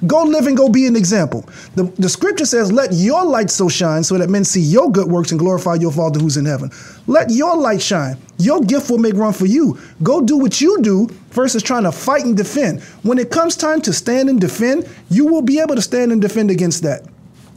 Go 0.06 0.22
live 0.22 0.46
and 0.46 0.56
go 0.56 0.68
be 0.68 0.86
an 0.86 0.94
example. 0.94 1.44
The, 1.74 1.84
the 1.98 2.08
scripture 2.08 2.44
says, 2.44 2.70
Let 2.70 2.92
your 2.92 3.24
light 3.24 3.50
so 3.50 3.68
shine 3.68 4.04
so 4.04 4.16
that 4.18 4.30
men 4.30 4.44
see 4.44 4.60
your 4.60 4.90
good 4.92 5.08
works 5.08 5.32
and 5.32 5.40
glorify 5.40 5.74
your 5.74 5.90
Father 5.90 6.20
who's 6.20 6.36
in 6.36 6.44
heaven. 6.44 6.70
Let 7.06 7.30
your 7.30 7.56
light 7.56 7.82
shine. 7.82 8.16
Your 8.38 8.60
gift 8.60 8.90
will 8.90 8.98
make 8.98 9.14
room 9.14 9.32
for 9.32 9.46
you. 9.46 9.78
Go 10.02 10.20
do 10.20 10.36
what 10.36 10.60
you 10.60 10.80
do 10.82 11.08
versus 11.30 11.62
trying 11.62 11.82
to 11.82 11.92
fight 11.92 12.24
and 12.24 12.36
defend. 12.36 12.80
When 13.02 13.18
it 13.18 13.30
comes 13.30 13.56
time 13.56 13.80
to 13.82 13.92
stand 13.92 14.28
and 14.28 14.40
defend, 14.40 14.88
you 15.10 15.26
will 15.26 15.42
be 15.42 15.58
able 15.58 15.74
to 15.74 15.82
stand 15.82 16.12
and 16.12 16.22
defend 16.22 16.50
against 16.52 16.84
that. 16.84 17.02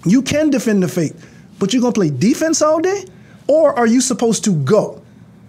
You 0.05 0.23
can 0.23 0.49
defend 0.49 0.81
the 0.81 0.87
faith, 0.87 1.29
but 1.59 1.73
you're 1.73 1.81
going 1.81 1.93
to 1.93 1.99
play 1.99 2.09
defense 2.09 2.63
all 2.63 2.79
day? 2.79 3.05
Or 3.47 3.77
are 3.77 3.87
you 3.87 4.01
supposed 4.01 4.43
to 4.45 4.51
go? 4.51 5.01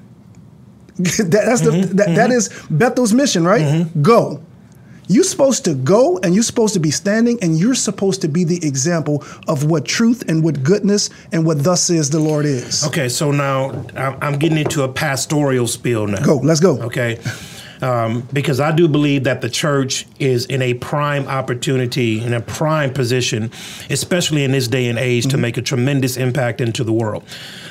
that, 0.97 1.31
that's 1.31 1.63
the, 1.63 1.71
mm-hmm. 1.71 1.97
that, 1.97 2.15
that 2.15 2.31
mm-hmm. 2.31 2.33
is 2.33 2.49
Bethel's 2.71 3.15
mission, 3.15 3.45
right? 3.45 3.63
Mm-hmm. 3.63 4.03
Go. 4.03 4.43
You're 5.09 5.25
supposed 5.25 5.65
to 5.65 5.75
go 5.75 6.19
and 6.19 6.35
you're 6.35 6.43
supposed 6.43 6.75
to 6.75 6.81
be 6.81 6.91
standing 6.91 7.39
and 7.43 7.59
you're 7.59 7.75
supposed 7.75 8.23
to 8.23 8.29
be 8.29 8.45
the 8.45 8.65
example 8.67 9.25
of 9.49 9.65
what 9.65 9.85
truth 9.85 10.25
and 10.29 10.45
what 10.45 10.63
goodness 10.63 11.11
and 11.33 11.45
what 11.45 11.65
thus 11.65 11.83
says 11.83 12.11
the 12.11 12.21
Lord 12.21 12.45
is. 12.47 12.85
Okay, 12.87 13.09
so 13.09 13.31
now 13.31 13.71
I'm 13.97 14.17
I'm 14.23 14.39
getting 14.39 14.59
into 14.59 14.83
a 14.83 14.89
pastoral 14.89 15.67
spiel 15.67 16.07
now. 16.07 16.25
Go, 16.25 16.37
let's 16.37 16.61
go. 16.61 16.81
Okay. 16.83 17.19
Um, 17.83 18.29
because 18.33 18.61
I 18.61 18.71
do 18.71 18.87
believe 18.87 19.25
that 19.25 19.41
the 19.41 19.51
church 19.51 20.07
is 20.21 20.47
in 20.47 20.63
a 20.63 20.75
prime 20.75 21.27
opportunity, 21.27 22.23
in 22.23 22.33
a 22.33 22.41
prime 22.41 22.93
position, 22.93 23.51
especially 23.91 24.45
in 24.45 24.53
this 24.53 24.69
day 24.69 24.89
and 24.89 24.99
age, 24.99 25.25
to 25.25 25.31
mm-hmm. 25.31 25.41
make 25.41 25.57
a 25.57 25.63
tremendous 25.63 26.17
impact 26.17 26.61
into 26.61 26.85
the 26.85 26.93
world. 26.93 27.25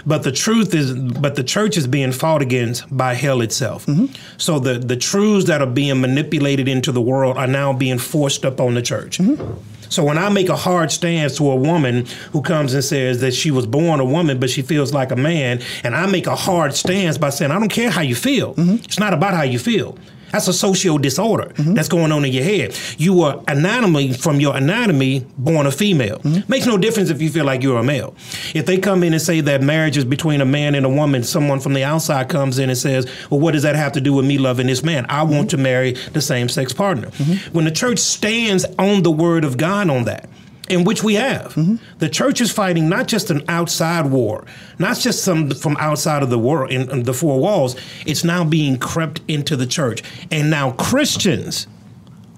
But 0.06 0.24
the 0.24 0.32
truth 0.32 0.74
is, 0.74 0.94
but 0.94 1.36
the 1.36 1.44
church 1.44 1.78
is 1.78 1.88
being 1.88 2.12
fought 2.12 2.42
against 2.42 2.96
by 2.96 3.14
hell 3.14 3.42
itself. 3.42 3.86
Mm-hmm. 3.86 4.14
So 4.38 4.60
the 4.60 4.80
the 4.80 4.98
truths 4.98 5.46
that 5.48 5.62
are 5.62 5.68
being 5.68 6.02
manipulated 6.02 6.68
into 6.68 6.92
the 6.92 7.02
world 7.02 7.38
are 7.38 7.48
now 7.48 7.72
being 7.72 7.98
forced 7.98 8.46
up 8.46 8.60
on 8.60 8.74
the 8.74 8.82
church. 8.82 9.18
Mm-hmm. 9.18 9.60
So 9.90 10.06
when 10.06 10.18
I 10.18 10.30
make 10.30 10.48
a 10.48 10.56
hard 10.56 10.90
stance 10.90 11.36
to 11.38 11.52
a 11.52 11.56
woman 11.56 12.06
who 12.32 12.42
comes 12.42 12.74
and 12.74 12.84
says 12.84 13.20
that 13.20 13.34
she 13.34 13.52
was 13.52 13.66
born 13.66 14.00
a 14.00 14.06
woman 14.06 14.40
but 14.40 14.50
she 14.50 14.62
feels 14.62 14.94
like 14.94 15.12
a 15.12 15.18
man, 15.18 15.62
and 15.84 15.96
I 15.96 16.06
make 16.06 16.28
a 16.28 16.36
hard 16.36 16.74
stance 16.74 17.18
by 17.18 17.30
saying 17.30 17.52
I 17.52 17.60
don't 17.60 17.70
care 17.70 17.90
how 17.90 18.02
you 18.02 18.16
feel. 18.16 18.56
It's 18.58 19.00
not 19.00 19.14
about 19.14 19.34
how 19.34 19.44
you 19.44 19.60
feel. 19.60 19.98
That's 20.32 20.48
a 20.48 20.54
social 20.54 20.98
disorder 20.98 21.46
mm-hmm. 21.46 21.74
that's 21.74 21.90
going 21.90 22.12
on 22.12 22.26
in 22.26 22.32
your 22.32 22.44
head. 22.44 22.78
You 22.98 23.14
were 23.14 23.42
anatomy 23.48 24.14
from 24.14 24.40
your 24.40 24.56
anatomy 24.56 25.26
born 25.38 25.66
a 25.66 25.72
female. 25.72 26.20
Mm-hmm. 26.20 26.50
Makes 26.50 26.66
no 26.66 26.78
difference 26.78 27.10
if 27.10 27.22
you 27.22 27.30
feel 27.30 27.46
like 27.46 27.64
you're 27.64 27.80
a 27.80 27.84
male. 27.84 28.16
If 28.54 28.66
they 28.66 28.78
come 28.78 29.04
in 29.04 29.14
and 29.14 29.22
say 29.22 29.42
that 29.42 29.62
marriage 29.62 29.98
is 29.98 30.06
between 30.06 30.42
a 30.42 30.46
man 30.46 30.76
and 30.76 30.86
a 30.86 30.90
woman, 30.90 31.24
someone 31.24 31.60
from 31.60 31.74
the 31.74 31.84
outside 31.84 32.30
comes 32.30 32.60
in 32.60 32.70
and 32.70 32.78
says, 32.78 33.06
"Well, 33.30 33.40
what 33.40 33.52
does 33.52 33.64
that 33.64 33.76
have 33.76 33.94
to 33.94 34.02
do 34.02 34.14
with 34.14 34.26
me 34.26 34.38
loving 34.38 34.68
this 34.68 34.84
man? 34.84 35.06
I 35.10 35.24
want 35.24 35.34
mm-hmm. 35.34 35.48
to 35.48 35.58
marry 35.58 35.92
the 36.14 36.22
same 36.22 36.50
sex 36.50 36.74
partner." 36.74 37.10
When 37.52 37.66
the 37.66 37.72
church 37.72 38.00
stands 38.00 38.66
on 38.78 39.04
the 39.04 39.12
word 39.12 39.44
of 39.44 39.58
God 39.58 39.90
on 39.90 40.06
that, 40.06 40.30
in 40.72 40.86
which 40.86 41.04
we 41.04 41.16
have. 41.16 41.54
The 42.00 42.10
church 42.10 42.40
is 42.40 42.52
fighting 42.52 42.88
not 42.88 43.08
just 43.08 43.30
an 43.30 43.44
outside 43.50 44.06
war, 44.06 44.46
not 44.80 44.98
just 44.98 45.24
some 45.24 45.52
from 45.52 45.76
outside 45.78 46.24
of 46.24 46.30
the 46.30 46.40
world 46.40 46.72
in, 46.72 46.90
in 46.90 47.04
the 47.04 47.14
four 47.14 47.40
walls. 47.40 47.76
It's 48.06 48.24
now 48.24 48.46
being 48.46 48.78
crept 48.78 49.22
into 49.28 49.56
the 49.58 49.68
church, 49.68 50.02
and 50.32 50.50
now 50.50 50.72
Christians 50.72 51.68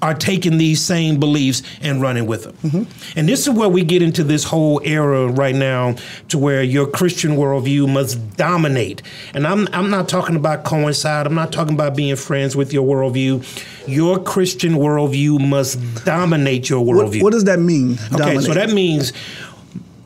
are 0.04 0.13
taking 0.13 0.58
these 0.58 0.82
same 0.82 1.18
beliefs 1.18 1.63
and 1.82 2.02
running 2.02 2.28
with 2.28 2.44
them. 2.44 2.58
Mm-hmm. 2.62 3.18
And 3.18 3.30
this 3.30 3.48
is 3.48 3.50
where 3.52 3.70
we 3.70 3.86
get 3.86 4.02
into 4.02 4.22
this 4.22 4.44
whole 4.44 4.82
era 4.84 5.30
right 5.30 5.56
now 5.56 5.96
to 6.28 6.38
where 6.38 6.62
your 6.62 6.86
Christian 6.86 7.38
worldview 7.38 7.92
must 7.92 8.36
dominate. 8.36 9.02
And 9.34 9.48
I'm, 9.48 9.68
I'm 9.72 9.89
not 9.89 10.10
talking 10.10 10.36
about 10.36 10.66
coincide, 10.66 11.26
I'm 11.26 11.36
not 11.36 11.54
talking 11.54 11.74
about 11.74 11.96
being 11.96 12.18
friends 12.18 12.54
with 12.54 12.74
your 12.74 12.86
worldview. 12.86 13.48
Your 13.88 14.22
Christian 14.22 14.74
worldview 14.74 15.39
must 15.48 15.80
dominate 16.04 16.70
your 16.70 16.86
worldview. 16.86 17.24
what 17.24 17.32
does 17.32 17.46
that 17.46 17.60
mean? 17.60 17.98
Okay, 18.13 18.39
so 18.39 18.54
that 18.54 18.72
means 18.72 19.13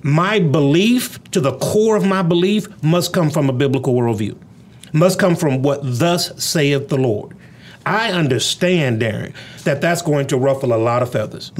my 0.03 0.39
belief 0.39 1.23
to 1.31 1.41
the 1.41 1.57
core 1.57 1.95
of 1.95 2.05
my 2.05 2.21
belief 2.21 2.67
must 2.83 3.13
come 3.13 3.31
from 3.31 3.49
a 3.49 3.53
biblical 3.53 3.95
worldview, 3.95 4.37
must 4.93 5.17
come 5.17 5.35
from 5.35 5.63
what 5.63 5.79
thus 5.81 6.31
saith 6.43 6.89
the 6.89 6.97
Lord. 6.97 7.36
I 7.87 8.11
understand, 8.11 8.99
Darrin, 8.99 9.33
that 9.63 9.81
that's 9.81 10.01
going 10.01 10.27
to 10.27 10.37
ruffle 10.37 10.73
a 10.73 10.77
lot 10.77 11.01
of 11.03 11.11
feathers. 11.11 11.51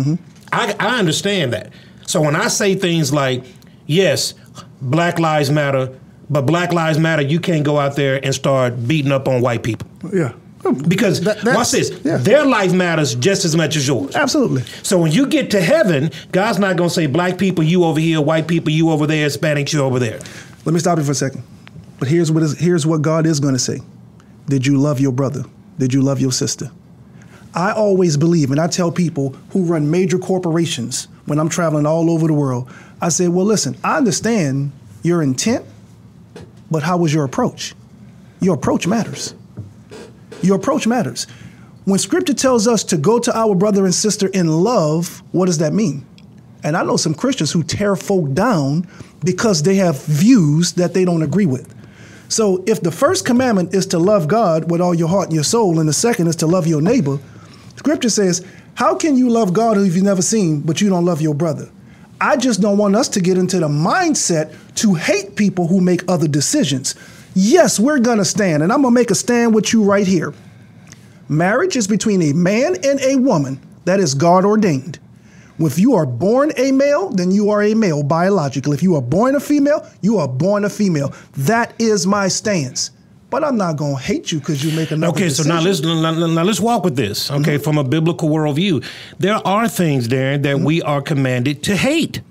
I, 0.52 0.76
I 0.80 1.00
understand 1.00 1.54
that. 1.54 1.72
So 2.06 2.22
when 2.22 2.36
I 2.36 2.48
say 2.48 2.76
things 2.76 3.14
like, 3.14 3.44
yes, 3.86 4.34
Black 4.82 5.20
Lives 5.20 5.50
Matter, 5.52 5.98
but 6.30 6.42
Black 6.42 6.74
Lives 6.74 7.00
Matter, 7.00 7.22
you 7.22 7.40
can't 7.40 7.64
go 7.64 7.80
out 7.80 7.96
there 7.96 8.20
and 8.24 8.34
start 8.36 8.88
beating 8.88 9.12
up 9.12 9.28
on 9.28 9.42
white 9.42 9.64
people. 9.64 9.88
yeah. 10.14 10.34
Because 10.88 11.22
That- 11.22 11.44
watch 11.46 11.72
this, 11.72 11.92
yeah. 12.04 12.18
their 12.18 12.44
life 12.46 12.74
matters 12.74 13.16
just 13.16 13.46
as 13.46 13.56
much 13.56 13.78
as 13.78 13.88
yours. 13.88 14.14
Absolutely. 14.16 14.64
So 14.84 15.00
when 15.00 15.12
you 15.14 15.26
get 15.28 15.52
to 15.52 15.62
heaven, 15.62 16.12
God's 16.34 16.60
not 16.60 16.76
going 16.76 16.90
to 16.90 16.94
say 16.94 17.06
black 17.08 17.38
people, 17.38 17.64
you 17.64 17.86
over 17.86 18.00
here, 18.02 18.20
white 18.20 18.48
people, 18.50 18.72
you 18.74 18.90
over 18.90 19.08
there, 19.08 19.26
Hispanics, 19.30 19.72
you 19.72 19.82
over 19.82 19.98
there. 20.00 20.20
Let 20.66 20.74
me 20.74 20.80
stop 20.80 20.98
you 20.98 21.06
for 21.06 21.12
a 21.12 21.16
second. 21.16 21.44
But 22.00 22.10
here's 22.10 22.32
what 22.34 22.44
is 22.44 22.58
here's 22.60 22.86
what 22.86 23.02
God 23.02 23.26
is 23.26 23.40
going 23.40 23.54
to 23.54 23.60
say. 23.60 23.80
Did 24.48 24.66
you 24.66 24.78
love 24.78 25.00
your 25.00 25.14
brother? 25.14 25.46
Did 25.78 25.94
you 25.94 26.02
love 26.02 26.20
your 26.20 26.32
sister? 26.32 26.72
I 27.54 27.72
always 27.72 28.18
believe, 28.18 28.52
and 28.52 28.60
I 28.60 28.68
tell 28.68 28.92
people 28.92 29.36
who 29.52 29.64
run 29.64 29.90
major 29.90 30.20
corporations 30.20 31.08
when 31.26 31.40
I'm 31.40 31.50
traveling 31.50 31.86
all 31.86 32.10
over 32.10 32.28
the 32.28 32.34
world, 32.34 32.70
I 33.02 33.10
say, 33.10 33.28
well, 33.28 33.46
listen, 33.46 33.78
I 33.84 33.98
understand 33.98 34.72
your 35.04 35.22
intent, 35.22 35.66
but 36.70 36.84
how 36.84 36.98
was 36.98 37.14
your 37.14 37.24
approach? 37.24 37.76
Your 38.40 38.56
approach 38.56 38.88
matters. 38.88 39.34
Your 40.42 40.58
approach 40.58 40.88
matters. 40.88 41.26
When 41.86 42.00
scripture 42.00 42.34
tells 42.34 42.68
us 42.68 42.84
to 42.86 42.98
go 42.98 43.18
to 43.20 43.38
our 43.38 43.56
brother 43.56 43.86
and 43.86 43.96
sister 43.96 44.28
in 44.28 44.48
love, 44.48 45.24
what 45.32 45.46
does 45.46 45.60
that 45.60 45.74
mean? 45.74 46.06
And 46.64 46.76
I 46.76 46.84
know 46.84 46.98
some 46.98 47.14
Christians 47.14 47.52
who 47.52 47.64
tear 47.64 47.96
folk 47.96 48.34
down 48.34 48.88
because 49.24 49.64
they 49.64 49.76
have 49.76 50.04
views 50.04 50.74
that 50.74 50.94
they 50.94 51.06
don't 51.06 51.22
agree 51.22 51.46
with. 51.46 51.74
So 52.30 52.64
if 52.68 52.82
the 52.82 52.92
first 52.92 53.26
commandment 53.26 53.74
is 53.74 53.86
to 53.88 54.00
love 54.00 54.28
God 54.28 54.70
with 54.70 54.82
all 54.82 54.94
your 54.94 55.08
heart 55.08 55.28
and 55.28 55.36
your 55.36 55.44
soul, 55.44 55.80
and 55.80 55.88
the 55.88 55.94
second 55.94 56.28
is 56.28 56.36
to 56.38 56.48
love 56.48 56.68
your 56.68 56.82
neighbor, 56.82 57.20
scripture 57.76 58.10
says, 58.10 58.46
How 58.76 58.96
can 58.96 59.18
you 59.18 59.30
love 59.30 59.54
God 59.54 59.78
who 59.78 59.84
you've 59.84 60.04
never 60.04 60.22
seen, 60.22 60.62
but 60.62 60.82
you 60.82 60.90
don't 60.90 61.06
love 61.06 61.22
your 61.22 61.36
brother? 61.36 61.70
I 62.20 62.36
just 62.36 62.62
don't 62.62 62.78
want 62.78 62.96
us 62.96 63.08
to 63.10 63.22
get 63.22 63.38
into 63.38 63.60
the 63.60 63.68
mindset 63.68 64.54
to 64.76 64.96
hate 64.96 65.36
people 65.36 65.68
who 65.68 65.80
make 65.80 66.04
other 66.10 66.28
decisions. 66.28 66.96
Yes, 67.36 67.80
we're 67.80 68.00
gonna 68.00 68.26
stand, 68.26 68.64
and 68.64 68.74
I'm 68.74 68.82
gonna 68.82 68.94
make 68.94 69.12
a 69.12 69.16
stand 69.16 69.54
with 69.54 69.72
you 69.72 69.84
right 69.84 70.08
here. 70.08 70.34
Marriage 71.30 71.76
is 71.76 71.88
between 71.88 72.22
a 72.24 72.34
man 72.34 72.76
and 72.84 73.00
a 73.02 73.18
woman 73.18 73.60
that 73.86 74.00
is 74.00 74.14
God 74.16 74.46
ordained. 74.46 75.00
If 75.60 75.80
you 75.80 75.96
are 75.96 76.06
born 76.06 76.52
a 76.58 76.72
male, 76.72 77.10
then 77.10 77.32
you 77.32 77.50
are 77.50 77.64
a 77.64 77.74
male 77.74 78.04
biological. 78.04 78.74
If 78.74 78.84
you 78.84 78.96
are 78.96 79.02
born 79.02 79.36
a 79.36 79.40
female, 79.40 79.88
you 80.02 80.18
are 80.18 80.28
born 80.28 80.66
a 80.66 80.70
female. 80.70 81.14
That 81.34 81.74
is 81.80 82.06
my 82.06 82.28
stance. 82.28 82.92
But 83.30 83.44
I'm 83.44 83.58
not 83.58 83.76
gonna 83.76 83.98
hate 83.98 84.32
you 84.32 84.40
because 84.40 84.64
you 84.64 84.72
make 84.72 84.92
another 84.92 85.12
Okay, 85.12 85.30
so 85.30 85.44
now 85.44 85.60
let's 85.60 85.82
now, 85.82 86.12
now 86.12 86.44
let's 86.44 86.62
walk 86.62 86.86
with 86.86 86.96
this. 86.96 87.30
Okay, 87.30 87.56
mm-hmm. 87.56 87.64
from 87.64 87.78
a 87.78 87.84
biblical 87.84 88.30
worldview, 88.30 88.86
there 89.20 89.36
are 89.46 89.68
things, 89.68 90.08
Darrin, 90.08 90.44
that 90.44 90.56
mm-hmm. 90.56 90.66
we 90.66 90.82
are 90.82 91.02
commanded 91.02 91.62
to 91.64 91.76
hate. 91.76 92.22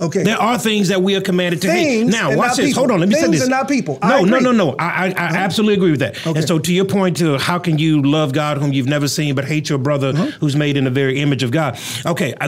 Okay. 0.00 0.22
There 0.22 0.40
are 0.40 0.58
things 0.58 0.88
that 0.88 1.02
we 1.02 1.14
are 1.14 1.20
commanded 1.20 1.60
to 1.62 1.70
hate. 1.70 2.06
Now, 2.06 2.34
watch 2.34 2.56
this. 2.56 2.66
people. 2.66 2.80
Hold 2.80 2.90
on, 2.92 3.00
let 3.00 3.08
me 3.08 3.14
say 3.14 3.22
Things 3.22 3.32
this. 3.32 3.42
and 3.42 3.50
not 3.50 3.68
people. 3.68 3.98
No, 4.02 4.24
no, 4.24 4.38
no, 4.38 4.50
no. 4.52 4.74
I, 4.78 5.08
I, 5.08 5.08
I 5.08 5.36
absolutely 5.36 5.74
agree 5.74 5.90
with 5.90 6.00
that. 6.00 6.26
Okay. 6.26 6.38
And 6.38 6.48
so, 6.48 6.58
to 6.58 6.72
your 6.72 6.86
point, 6.86 7.18
to 7.18 7.36
how 7.38 7.58
can 7.58 7.78
you 7.78 8.02
love 8.02 8.32
God 8.32 8.58
whom 8.58 8.72
you've 8.72 8.86
never 8.88 9.08
seen, 9.08 9.34
but 9.34 9.44
hate 9.44 9.68
your 9.68 9.78
brother 9.78 10.12
who's 10.12 10.56
made 10.56 10.76
in 10.76 10.84
the 10.84 10.90
very 10.90 11.20
image 11.20 11.42
of 11.42 11.50
God? 11.50 11.78
Okay, 12.06 12.34
I, 12.40 12.46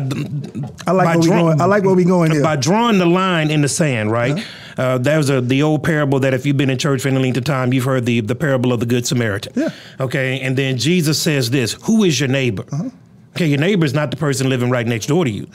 I 0.87 0.93
like 0.93 1.07
where 1.09 1.19
we 1.19 1.29
going. 1.29 1.61
I 1.61 1.65
like 1.67 1.83
where 1.85 1.95
we 1.95 2.05
going 2.05 2.31
here. 2.31 2.43
By 2.43 2.57
drawing 2.57 2.99
the 2.99 3.07
line 3.07 3.51
in 3.51 3.61
the 3.61 3.69
sand, 3.69 4.11
right? 4.11 4.33
Uh-huh. 4.33 4.83
Uh, 4.83 4.99
there's 4.99 5.29
a 5.29 5.43
the 5.43 5.63
old 5.63 5.85
parable 5.85 6.19
that 6.21 6.33
if 6.33 6.47
you've 6.47 6.57
been 6.57 6.71
in 6.71 6.79
church 6.79 7.03
for 7.03 7.09
any 7.09 7.19
length 7.19 7.37
of 7.37 7.45
time, 7.45 7.75
you've 7.75 7.85
heard 7.85 8.07
the 8.07 8.21
the 8.21 8.35
parable 8.35 8.73
of 8.73 8.81
the 8.81 8.87
good 8.87 9.07
Samaritan. 9.07 9.53
Yeah. 9.55 9.69
Okay, 10.01 10.41
and 10.41 10.57
then 10.57 10.79
Jesus 10.79 11.21
says 11.21 11.51
this: 11.51 11.75
Who 11.85 12.05
is 12.05 12.19
your 12.19 12.31
neighbor? 12.31 12.65
Uh-huh. 12.73 12.89
Okay, 13.37 13.47
your 13.47 13.59
neighbor 13.59 13.85
is 13.85 13.93
not 13.93 14.11
the 14.11 14.17
person 14.17 14.49
living 14.49 14.71
right 14.71 14.87
next 14.87 15.07
door 15.07 15.25
to 15.27 15.31
you. 15.31 15.47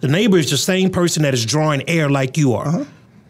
The 0.00 0.08
neighbor 0.08 0.38
is 0.38 0.50
the 0.50 0.56
same 0.56 0.90
person 0.90 1.22
that 1.22 1.34
is 1.34 1.44
drawing 1.44 1.88
air 1.88 2.08
like 2.08 2.36
you 2.36 2.54
are. 2.54 2.68
Uh-huh. 2.68 2.84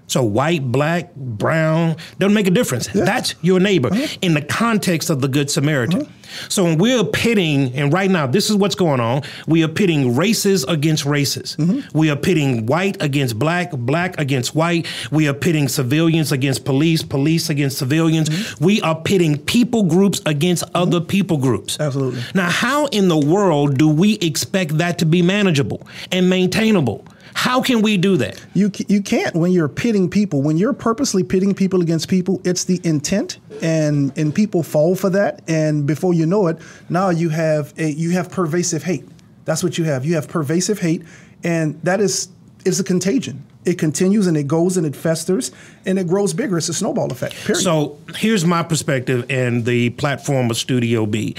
So 0.08 0.24
white, 0.24 0.70
black, 0.72 1.14
brown 1.14 1.96
doesn't 2.18 2.34
make 2.34 2.46
a 2.48 2.50
difference. 2.50 2.88
That's 2.88 3.34
your 3.42 3.60
neighbor 3.60 3.88
Uh-huh. 3.92 4.06
in 4.22 4.34
the 4.34 4.42
context 4.42 5.10
of 5.10 5.20
the 5.20 5.28
Good 5.28 5.50
Samaritan. 5.50 6.08
So 6.50 6.64
when 6.64 6.76
we're 6.78 7.04
pitting, 7.04 7.72
and 7.74 7.90
right 7.92 8.10
now 8.10 8.26
this 8.26 8.50
is 8.50 8.56
what's 8.56 8.74
going 8.74 9.00
on. 9.00 9.22
We 9.46 9.64
are 9.64 9.68
pitting 9.68 10.14
races 10.16 10.64
against 10.64 11.04
races. 11.06 11.56
Mm-hmm. 11.58 11.96
We 11.98 12.10
are 12.10 12.16
pitting 12.16 12.66
white 12.66 13.00
against 13.02 13.38
black, 13.38 13.70
black 13.72 14.18
against 14.20 14.54
white. 14.54 14.86
We 15.10 15.26
are 15.28 15.32
pitting 15.34 15.68
civilians 15.68 16.30
against 16.32 16.64
police, 16.66 17.02
police 17.02 17.48
against 17.48 17.78
civilians. 17.78 18.28
Mm-hmm. 18.28 18.64
We 18.64 18.80
are 18.82 18.94
pitting 19.00 19.38
people 19.38 19.84
groups 19.84 20.20
against 20.26 20.64
other 20.74 21.00
people 21.00 21.38
groups. 21.38 21.80
Absolutely. 21.80 22.20
Now, 22.34 22.50
how 22.50 22.86
in 22.86 23.08
the 23.08 23.18
world 23.18 23.78
do 23.78 23.88
we 23.88 24.14
expect 24.18 24.76
that 24.78 24.98
to 24.98 25.06
be 25.06 25.22
manageable 25.22 25.86
and 26.12 26.28
maintainable? 26.28 27.04
How 27.38 27.62
can 27.62 27.82
we 27.82 27.96
do 27.96 28.16
that? 28.16 28.44
You 28.52 28.72
you 28.88 29.00
can't 29.00 29.32
when 29.36 29.52
you're 29.52 29.68
pitting 29.68 30.10
people. 30.10 30.42
When 30.42 30.56
you're 30.56 30.72
purposely 30.72 31.22
pitting 31.22 31.54
people 31.54 31.82
against 31.82 32.08
people, 32.08 32.40
it's 32.42 32.64
the 32.64 32.80
intent, 32.82 33.38
and 33.62 34.12
and 34.18 34.34
people 34.34 34.64
fall 34.64 34.96
for 34.96 35.08
that. 35.10 35.42
And 35.46 35.86
before 35.86 36.12
you 36.12 36.26
know 36.26 36.48
it, 36.48 36.58
now 36.88 37.10
you 37.10 37.28
have 37.28 37.72
a 37.78 37.92
you 37.92 38.10
have 38.10 38.28
pervasive 38.28 38.82
hate. 38.82 39.04
That's 39.44 39.62
what 39.62 39.78
you 39.78 39.84
have. 39.84 40.04
You 40.04 40.16
have 40.16 40.26
pervasive 40.26 40.80
hate, 40.80 41.04
and 41.44 41.80
that 41.84 42.00
is 42.00 42.28
it's 42.64 42.80
a 42.80 42.84
contagion. 42.84 43.44
It 43.64 43.78
continues 43.78 44.26
and 44.26 44.36
it 44.36 44.48
goes 44.48 44.76
and 44.76 44.84
it 44.84 44.96
festers 44.96 45.52
and 45.86 45.96
it 45.96 46.08
grows 46.08 46.34
bigger. 46.34 46.58
It's 46.58 46.68
a 46.68 46.74
snowball 46.74 47.12
effect. 47.12 47.36
Period. 47.44 47.62
So 47.62 47.98
here's 48.16 48.44
my 48.44 48.64
perspective 48.64 49.26
and 49.30 49.64
the 49.64 49.90
platform 49.90 50.50
of 50.50 50.56
Studio 50.56 51.06
B. 51.06 51.36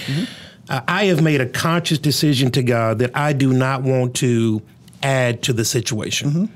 Uh, 0.70 0.80
I 0.88 1.06
have 1.06 1.22
made 1.22 1.42
a 1.42 1.46
conscious 1.50 1.98
decision 1.98 2.52
to 2.52 2.64
God 2.64 3.00
that 3.00 3.18
I 3.18 3.34
do 3.34 3.52
not 3.52 3.82
want 3.84 4.16
to 4.18 4.62
add 5.04 5.44
to 5.44 5.54
the 5.54 5.66
situation. 5.66 6.50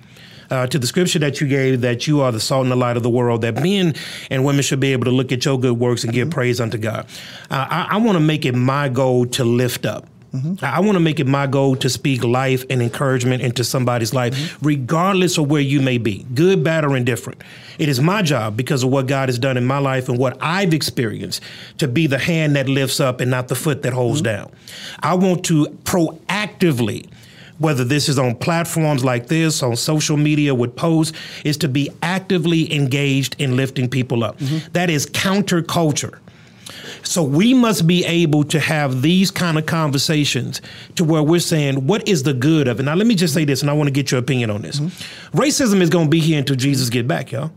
Uh, 0.50 0.68
to 0.68 0.78
the 0.78 0.86
scripture 0.86 1.18
that 1.20 1.42
you 1.42 1.48
gave, 1.48 1.82
that 1.82 2.06
you 2.06 2.22
are 2.22 2.32
the 2.32 2.40
salt 2.40 2.64
and 2.64 2.72
the 2.72 2.76
light 2.76 2.96
of 2.96 3.02
the 3.02 3.10
world, 3.10 3.42
that 3.42 3.56
men 3.56 3.96
and 4.30 4.46
women 4.46 4.62
should 4.62 4.80
be 4.80 4.94
able 4.94 5.06
to 5.06 5.12
look 5.12 5.32
at 5.32 5.44
your 5.46 5.60
good 5.60 5.80
works 5.80 6.04
and 6.04 6.14
give 6.14 6.30
praise 6.30 6.62
unto 6.62 6.78
God. 6.78 7.08
Uh, 7.50 7.66
I, 7.70 7.88
I 7.92 7.98
want 7.98 8.18
to 8.18 8.20
make 8.20 8.46
it 8.46 8.54
my 8.54 8.88
goal 8.88 9.26
to 9.28 9.44
lift 9.44 9.86
up. 9.86 10.08
Mm-hmm. 10.34 10.66
I, 10.66 10.78
I 10.78 10.80
want 10.82 10.96
to 10.96 11.00
make 11.00 11.20
it 11.20 11.28
my 11.28 11.48
goal 11.48 11.76
to 11.78 11.90
speak 11.90 12.24
life 12.24 12.66
and 12.70 12.82
encouragement 12.82 13.42
into 13.42 13.64
somebody's 13.64 14.14
life, 14.14 14.36
mm-hmm. 14.36 14.66
regardless 14.66 15.38
of 15.38 15.50
where 15.50 15.62
you 15.62 15.82
may 15.82 15.98
be, 15.98 16.26
good, 16.34 16.64
bad, 16.64 16.84
or 16.84 16.96
indifferent. 16.98 17.42
It 17.78 17.88
is 17.88 18.00
my 18.02 18.22
job 18.22 18.58
because 18.58 18.84
of 18.84 18.90
what 18.90 19.08
God 19.08 19.30
has 19.30 19.40
done 19.40 19.58
in 19.58 19.66
my 19.66 19.78
life 19.78 20.10
and 20.10 20.18
what 20.18 20.38
I've 20.42 20.74
experienced 20.74 21.42
to 21.78 21.88
be 21.88 22.08
the 22.08 22.20
hand 22.20 22.56
that 22.56 22.68
lifts 22.68 23.00
up 23.00 23.22
and 23.22 23.30
not 23.32 23.48
the 23.48 23.56
foot 23.56 23.84
that 23.84 23.94
holds 23.94 24.22
mm-hmm. 24.22 24.36
down. 24.36 24.52
I 25.02 25.16
want 25.16 25.46
to 25.46 25.66
proactively 25.84 27.10
whether 27.60 27.84
this 27.84 28.10
is 28.10 28.18
on 28.20 28.36
platforms 28.36 29.04
like 29.04 29.28
this, 29.28 29.64
on 29.64 29.76
social 29.76 30.18
media 30.18 30.54
with 30.54 30.76
posts, 30.76 31.18
is 31.46 31.58
to 31.58 31.68
be 31.68 31.90
actively 32.02 32.74
engaged 32.74 33.36
in 33.40 33.56
lifting 33.56 33.90
people 33.90 34.24
up. 34.24 34.38
Mm-hmm. 34.40 34.72
That 34.74 34.90
is 34.90 35.06
counterculture. 35.06 36.20
So 37.04 37.22
we 37.22 37.54
must 37.54 37.86
be 37.86 38.06
able 38.06 38.46
to 38.46 38.60
have 38.60 39.02
these 39.02 39.30
kind 39.30 39.58
of 39.58 39.66
conversations 39.66 40.62
to 40.96 41.04
where 41.04 41.22
we're 41.22 41.40
saying, 41.40 41.86
what 41.86 42.08
is 42.08 42.24
the 42.24 42.34
good 42.34 42.68
of 42.68 42.80
it? 42.80 42.84
Now, 42.84 42.96
let 42.96 43.08
me 43.08 43.16
just 43.16 43.34
say 43.34 43.44
this, 43.46 43.62
and 43.62 43.70
I 43.70 43.74
want 43.74 43.88
to 43.88 43.92
get 43.92 44.10
your 44.10 44.20
opinion 44.20 44.50
on 44.50 44.62
this. 44.62 44.80
Mm-hmm. 44.80 45.38
Racism 45.38 45.82
is 45.82 45.90
going 45.90 46.06
to 46.06 46.10
be 46.10 46.20
here 46.20 46.40
until 46.40 46.56
Jesus 46.56 46.90
get 46.90 47.08
back, 47.08 47.32
y'all. 47.32 47.52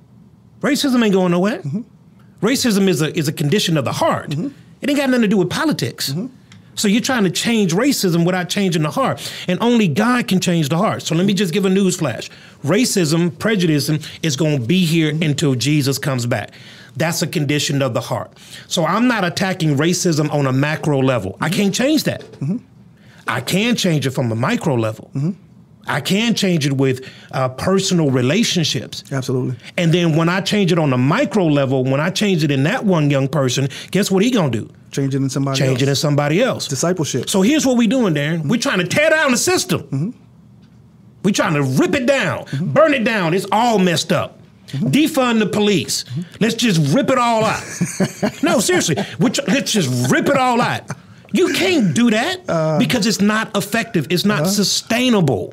Racism 0.61 1.03
ain't 1.05 1.13
going 1.13 1.31
nowhere. 1.31 1.59
Mm-hmm. 1.59 1.83
Racism 2.45 2.89
is 2.89 3.03
a 3.03 3.17
is 3.17 3.29
a 3.29 3.33
condition 3.33 3.77
of 3.77 3.85
the 3.85 3.93
heart. 3.93 4.31
Mm-hmm. 4.31 4.49
It 4.81 4.91
ain't 4.91 4.99
got 4.99 5.09
nothing 5.11 5.23
to 5.23 5.29
do 5.29 5.39
with 5.39 5.49
politics. 5.49 6.11
Mm-hmm. 6.11 6.27
So 6.77 6.89
you're 6.89 7.01
trying 7.01 7.25
to 7.25 7.31
change 7.31 7.73
racism 7.73 8.25
without 8.25 8.49
changing 8.49 8.83
the 8.83 8.91
heart. 8.91 9.33
And 9.49 9.59
only 9.61 9.89
God 9.89 10.29
can 10.29 10.41
change 10.41 10.69
the 10.69 10.77
heart. 10.77 11.03
So 11.03 11.15
let 11.15 11.27
me 11.27 11.35
just 11.35 11.53
give 11.53 11.65
a 11.65 11.71
news 11.71 11.97
flash. 11.97 12.31
Racism, 12.63 13.37
prejudice 13.39 13.91
is 14.23 14.37
going 14.37 14.61
to 14.61 14.67
be 14.67 14.85
here 14.85 15.11
until 15.23 15.55
Jesus 15.55 15.99
comes 15.99 16.27
back. 16.27 16.53
That's 16.97 17.23
a 17.23 17.27
condition 17.27 17.83
of 17.83 17.95
the 17.95 18.01
heart. 18.01 18.37
So 18.69 18.85
I'm 18.85 19.09
not 19.09 19.25
attacking 19.25 19.77
racism 19.77 20.33
on 20.33 20.47
a 20.47 20.53
macro 20.53 21.01
level. 21.03 21.33
Mm-hmm. 21.33 21.45
I 21.45 21.51
can't 21.51 21.75
change 21.75 22.05
that. 22.05 22.21
Mm-hmm. 22.21 22.59
I 23.29 23.41
can 23.41 23.75
change 23.77 24.07
it 24.07 24.11
from 24.11 24.31
a 24.31 24.37
micro 24.37 24.75
level. 24.75 25.11
Mm-hmm. 25.15 25.33
I 25.89 26.01
can 26.01 26.35
change 26.35 26.67
it 26.67 26.73
with 26.73 27.09
uh, 27.33 27.49
personal 27.51 28.11
relationships. 28.11 29.05
Absolutely. 29.13 29.57
And 29.77 29.95
then 29.95 30.17
when 30.17 30.29
I 30.29 30.41
change 30.41 30.73
it 30.73 30.79
on 30.79 30.93
a 30.93 30.99
micro 30.99 31.47
level, 31.47 31.85
when 31.85 32.01
I 32.01 32.11
change 32.11 32.43
it 32.43 32.51
in 32.51 32.65
that 32.65 32.85
one 32.85 33.09
young 33.09 33.29
person, 33.29 33.69
guess 33.93 34.11
what 34.11 34.23
he 34.23 34.31
gonna 34.31 34.51
do? 34.51 34.69
Change 34.97 35.15
it 35.15 35.19
in 35.19 35.29
somebody 35.29 35.59
change 35.59 35.71
else. 35.73 35.83
it 35.83 35.89
in 35.89 35.95
somebody 35.95 36.43
else. 36.43 36.67
Discipleship. 36.69 37.29
So 37.29 37.43
here's 37.43 37.67
what 37.67 37.77
we're 37.77 37.89
doing, 37.89 38.15
Darrin. 38.15 38.41
Mm-hmm. 38.41 38.49
We're 38.49 38.61
trying 38.61 38.79
to 38.79 38.87
tear 38.87 39.11
down 39.11 39.31
the 39.31 39.37
system. 39.37 39.83
Mm-hmm. 39.83 40.11
We're 41.23 41.33
trying 41.33 41.55
to 41.55 41.63
rip 41.63 41.95
it 41.95 42.07
down, 42.07 42.45
mm-hmm. 42.47 42.73
burn 42.73 42.95
it 42.95 43.05
down. 43.05 43.35
It's 43.35 43.47
all 43.53 43.79
messed 43.79 44.13
up. 44.13 44.41
Mm-hmm. 44.69 44.87
Defund 44.89 45.39
the 45.41 45.47
police. 45.47 46.05
Mm-hmm. 46.05 46.23
Let's 46.41 46.55
just 46.55 46.95
rip 46.95 47.11
it 47.11 47.19
all 47.19 47.45
out. 47.45 47.63
no, 48.43 48.61
seriously. 48.61 48.97
Which, 49.19 49.39
Let's 49.47 49.73
just 49.73 50.11
rip 50.11 50.29
it 50.29 50.37
all 50.37 50.61
out. 50.61 50.91
You 51.33 51.53
can't 51.53 51.95
do 51.95 52.11
that 52.11 52.49
uh, 52.49 52.79
because 52.79 53.07
it's 53.07 53.21
not 53.21 53.55
effective. 53.57 54.07
It's 54.11 54.25
not 54.25 54.43
uh, 54.43 54.47
sustainable. 54.47 55.53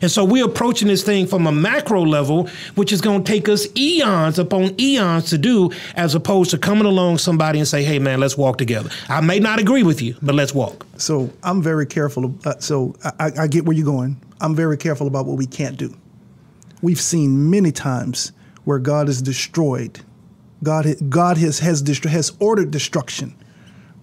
And 0.00 0.10
so 0.10 0.24
we're 0.24 0.44
approaching 0.44 0.88
this 0.88 1.02
thing 1.02 1.26
from 1.26 1.46
a 1.46 1.52
macro 1.52 2.02
level, 2.02 2.48
which 2.74 2.92
is 2.92 3.00
going 3.00 3.24
to 3.24 3.32
take 3.32 3.48
us 3.48 3.66
eons 3.76 4.38
upon 4.38 4.78
eons 4.80 5.30
to 5.30 5.38
do, 5.38 5.70
as 5.96 6.14
opposed 6.14 6.50
to 6.52 6.58
coming 6.58 6.86
along 6.86 7.18
somebody 7.18 7.58
and 7.58 7.66
say, 7.66 7.82
"Hey, 7.82 7.98
man, 7.98 8.20
let's 8.20 8.36
walk 8.36 8.58
together." 8.58 8.90
I 9.08 9.20
may 9.20 9.38
not 9.40 9.58
agree 9.58 9.82
with 9.82 10.00
you, 10.00 10.16
but 10.22 10.34
let's 10.34 10.54
walk. 10.54 10.86
So 10.96 11.30
I'm 11.42 11.62
very 11.62 11.86
careful. 11.86 12.34
Uh, 12.44 12.54
so 12.58 12.94
I, 13.18 13.32
I 13.38 13.46
get 13.46 13.64
where 13.64 13.76
you're 13.76 13.84
going. 13.84 14.20
I'm 14.40 14.54
very 14.54 14.76
careful 14.76 15.06
about 15.06 15.26
what 15.26 15.36
we 15.36 15.46
can't 15.46 15.76
do. 15.76 15.94
We've 16.80 17.00
seen 17.00 17.50
many 17.50 17.72
times 17.72 18.32
where 18.64 18.78
God 18.78 19.08
is 19.08 19.20
destroyed. 19.20 20.00
God, 20.62 20.86
God 21.08 21.38
has 21.38 21.58
has, 21.60 21.82
destro- 21.82 22.10
has 22.10 22.32
ordered 22.38 22.70
destruction, 22.70 23.34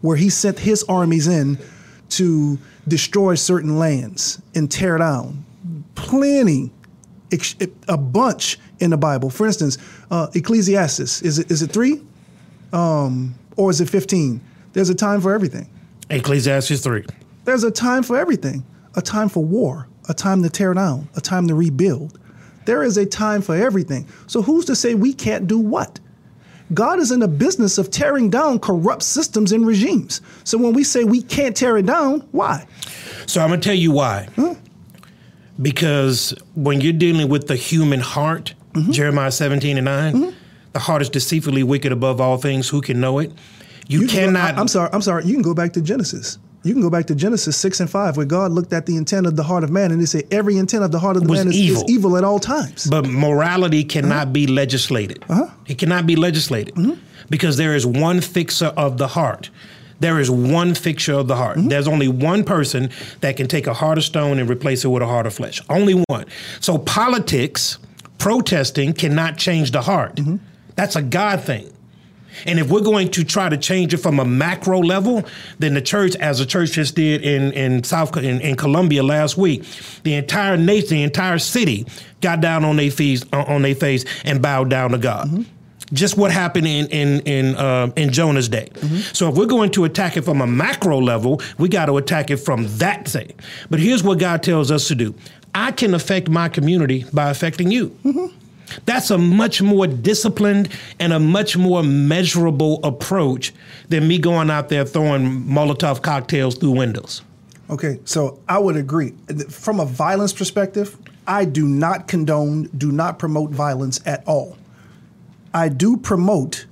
where 0.02 0.18
He 0.18 0.30
sent 0.30 0.60
His 0.60 0.84
armies 0.84 1.28
in 1.28 1.58
to 2.10 2.58
destroy 2.88 3.36
certain 3.36 3.80
lands 3.80 4.42
and 4.54 4.70
tear 4.70 4.98
down. 4.98 5.45
Plenty, 5.96 6.72
a 7.88 7.98
bunch 7.98 8.60
in 8.80 8.92
the 8.92 8.98
Bible. 8.98 9.30
For 9.30 9.48
instance, 9.48 9.78
uh, 10.12 10.28
Ecclesiastes 10.34 11.22
is 11.22 11.40
it 11.40 11.50
is 11.52 11.62
it 11.62 11.72
three, 11.72 12.02
um, 12.74 13.36
or 13.56 13.70
is 13.72 13.82
it 13.82 13.90
fifteen? 13.90 14.42
There's 14.74 14.90
a 14.90 14.96
time 14.96 15.22
for 15.22 15.34
everything. 15.34 15.70
Ecclesiastes 16.10 16.82
three. 16.82 17.06
There's 17.46 17.64
a 17.64 17.72
time 17.72 18.04
for 18.04 18.18
everything. 18.18 18.66
A 18.96 19.02
time 19.02 19.28
for 19.28 19.44
war, 19.44 19.88
a 20.08 20.14
time 20.14 20.42
to 20.44 20.50
tear 20.50 20.74
down, 20.74 21.10
a 21.16 21.22
time 21.22 21.48
to 21.48 21.56
rebuild, 21.56 22.18
there 22.66 22.84
is 22.84 22.98
a 22.98 23.06
time 23.06 23.42
for 23.42 23.56
everything. 23.56 24.08
So 24.28 24.42
who's 24.42 24.66
to 24.66 24.76
say 24.76 24.96
we 24.96 25.14
can't 25.14 25.48
do 25.48 25.60
what? 25.60 26.00
God 26.74 27.00
is 27.00 27.12
in 27.12 27.20
the 27.20 27.28
business 27.28 27.78
of 27.78 27.92
tearing 27.92 28.30
down 28.32 28.58
corrupt 28.60 29.04
systems 29.04 29.52
and 29.52 29.68
regimes. 29.68 30.22
So 30.44 30.58
when 30.58 30.74
we 30.74 30.84
say 30.84 31.04
we 31.04 31.22
can't 31.22 31.56
tear 31.56 31.78
it 31.78 31.86
down, 31.86 32.28
why? 32.32 32.66
So 33.28 33.42
I'm 33.42 33.50
going 33.50 33.62
to 33.62 33.66
tell 33.66 33.78
you 33.78 33.92
why. 33.92 34.28
Huh? 34.36 34.56
Because 35.62 36.34
when 36.56 36.82
you're 36.82 36.94
dealing 36.94 37.30
with 37.30 37.48
the 37.48 37.56
human 37.56 38.02
heart, 38.02 38.54
mm-hmm. 38.74 38.92
Jeremiah 38.92 39.32
17 39.32 39.78
and 39.78 39.86
9, 39.86 40.14
mm-hmm. 40.14 40.38
the 40.74 40.80
heart 40.80 41.02
is 41.02 41.10
deceitfully 41.10 41.64
wicked 41.64 41.92
above 41.92 42.20
all 42.20 42.38
things. 42.38 42.70
Who 42.70 42.82
can 42.82 43.00
know 43.00 43.20
it? 43.20 43.32
You, 43.88 44.02
you 44.02 44.08
cannot. 44.08 44.56
Go, 44.56 44.62
I'm 44.62 44.68
sorry. 44.68 44.90
I'm 44.92 45.02
sorry. 45.02 45.26
You 45.26 45.34
can 45.34 45.42
go 45.42 45.54
back 45.54 45.74
to 45.74 45.82
Genesis. 45.82 46.40
You 46.64 46.74
can 46.74 46.82
go 46.82 46.90
back 46.90 47.06
to 47.06 47.16
Genesis 47.16 47.56
6 47.58 47.82
and 47.82 47.90
5, 47.90 48.18
where 48.18 48.26
God 48.26 48.52
looked 48.52 48.74
at 48.74 48.88
the 48.88 48.98
intent 48.98 49.28
of 49.28 49.36
the 49.36 49.44
heart 49.44 49.64
of 49.64 49.70
man 49.70 49.92
and 49.92 50.00
he 50.00 50.08
said, 50.08 50.24
Every 50.32 50.58
intent 50.58 50.84
of 50.84 50.92
the 50.92 50.98
heart 50.98 51.16
of 51.16 51.24
the 51.24 51.32
man 51.32 51.50
is 51.50 51.56
evil. 51.56 51.84
is 51.84 51.92
evil. 51.92 52.18
at 52.18 52.24
all 52.24 52.40
times. 52.40 52.88
But 52.88 53.08
morality 53.08 53.84
cannot 53.84 54.12
uh-huh. 54.12 54.32
be 54.32 54.48
legislated. 54.48 55.24
Uh-huh. 55.30 55.48
It 55.68 55.78
cannot 55.78 56.08
be 56.08 56.16
legislated 56.16 56.74
mm-hmm. 56.74 57.00
because 57.30 57.58
there 57.58 57.76
is 57.76 57.86
one 57.86 58.20
fixer 58.20 58.68
of 58.78 58.98
the 58.98 59.10
heart. 59.10 59.52
There 60.00 60.20
is 60.20 60.30
one 60.30 60.74
fixture 60.76 61.14
of 61.14 61.28
the 61.28 61.36
heart. 61.36 61.58
Mm-hmm. 61.58 61.70
There's 61.70 61.88
only 61.88 62.08
one 62.08 62.44
person 62.44 62.90
that 63.22 63.38
can 63.38 63.48
take 63.48 63.68
a 63.68 63.74
heart 63.74 63.98
of 63.98 64.04
stone 64.04 64.40
and 64.40 64.50
replace 64.50 64.84
it 64.84 64.90
with 64.90 65.02
a 65.02 65.08
heart 65.08 65.26
of 65.26 65.34
flesh. 65.34 65.62
Only 65.70 66.04
one. 66.08 66.26
So 66.60 66.78
politics, 66.78 67.78
protesting 68.18 68.94
cannot 68.94 69.38
change 69.38 69.72
the 69.72 69.82
heart. 69.82 70.16
Mm-hmm. 70.16 70.38
That's 70.76 70.96
a 70.96 71.02
God 71.02 71.42
thing. 71.42 71.72
And 72.46 72.60
if 72.60 72.70
we're 72.70 72.82
going 72.82 73.12
to 73.12 73.24
try 73.24 73.48
to 73.48 73.58
change 73.58 73.94
it 73.94 73.98
from 73.98 74.20
a 74.20 74.26
macro 74.26 74.80
level, 74.80 75.24
then 75.60 75.74
the 75.74 75.82
church, 75.82 76.18
as 76.18 76.40
the 76.40 76.46
church 76.46 76.72
just 76.72 76.96
did 76.96 77.24
in 77.24 77.54
in 77.54 77.84
South 77.84 78.18
in, 78.18 78.42
in 78.42 78.56
Columbia 78.58 79.04
last 79.04 79.38
week, 79.38 79.64
the 80.04 80.16
entire 80.16 80.58
nation, 80.58 80.90
the 80.90 81.04
entire 81.04 81.40
city, 81.40 81.86
got 82.20 82.42
down 82.42 82.66
on 82.66 82.76
their 82.76 82.92
face 82.92 83.24
on 83.32 83.62
their 83.62 83.76
face 83.76 84.04
and 84.26 84.42
bowed 84.42 84.70
down 84.70 84.92
to 84.92 84.98
God. 84.98 85.28
Mm-hmm 85.28 85.55
just 85.94 86.18
what 86.18 86.32
happened 86.32 86.68
in 86.68 86.88
in 86.88 87.20
in 87.22 87.56
uh, 87.56 87.92
in 87.96 88.12
Jonah's 88.12 88.50
day. 88.50 88.70
Mm-hmm. 88.74 89.14
So 89.14 89.30
if 89.30 89.36
we're 89.36 89.46
going 89.46 89.72
to 89.72 89.86
attack 89.86 90.18
it 90.18 90.24
from 90.24 90.42
a 90.42 90.48
macro 90.48 91.00
level, 91.00 91.42
we 91.58 91.70
got 91.70 91.86
to 91.86 91.98
attack 91.98 92.30
it 92.32 92.38
from 92.38 92.66
that 92.78 93.08
thing. 93.08 93.32
But 93.70 93.80
here's 93.80 94.04
what 94.04 94.20
God 94.20 94.44
tells 94.44 94.72
us 94.72 94.88
to 94.88 94.96
do: 94.96 95.16
I 95.54 95.72
can 95.72 95.94
affect 95.94 96.30
my 96.30 96.50
community 96.50 97.06
by 97.14 97.30
affecting 97.30 97.72
you. 97.72 97.90
Mm-hmm. 98.04 98.36
That's 98.86 99.12
a 99.12 99.18
much 99.18 99.62
more 99.62 99.88
disciplined 99.88 100.70
and 101.00 101.14
a 101.14 101.20
much 101.20 101.56
more 101.56 101.84
measurable 101.84 102.80
approach 102.84 103.54
than 103.90 104.08
me 104.08 104.18
going 104.18 104.50
out 104.50 104.70
there 104.70 104.86
throwing 104.86 105.44
Molotov 105.44 106.02
cocktails 106.02 106.56
through 106.58 106.72
windows. 106.72 107.22
Okay, 107.70 108.00
so 108.06 108.40
I 108.48 108.60
would 108.60 108.76
agree. 108.76 109.14
From 109.50 109.80
a 109.80 109.86
violence 109.86 110.34
perspective, 110.34 110.98
I 111.28 111.46
do 111.46 111.68
not 111.68 112.08
condone, 112.08 112.70
do 112.78 112.92
not 112.92 113.18
promote 113.18 113.52
violence 113.52 114.00
at 114.06 114.24
all. 114.28 114.58
I 115.56 115.70
do 115.70 115.96
promote 115.96 116.66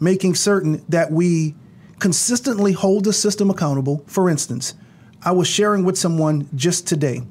making 0.00 0.34
certain 0.34 0.84
that 0.88 1.12
we 1.12 1.54
consistently 2.00 2.72
hold 2.72 3.04
the 3.04 3.12
system 3.12 3.48
accountable. 3.48 4.02
For 4.08 4.28
instance, 4.28 4.74
I 5.22 5.30
was 5.30 5.46
sharing 5.46 5.84
with 5.84 5.96
someone 5.96 6.48
just 6.54 6.86
today 6.86 7.22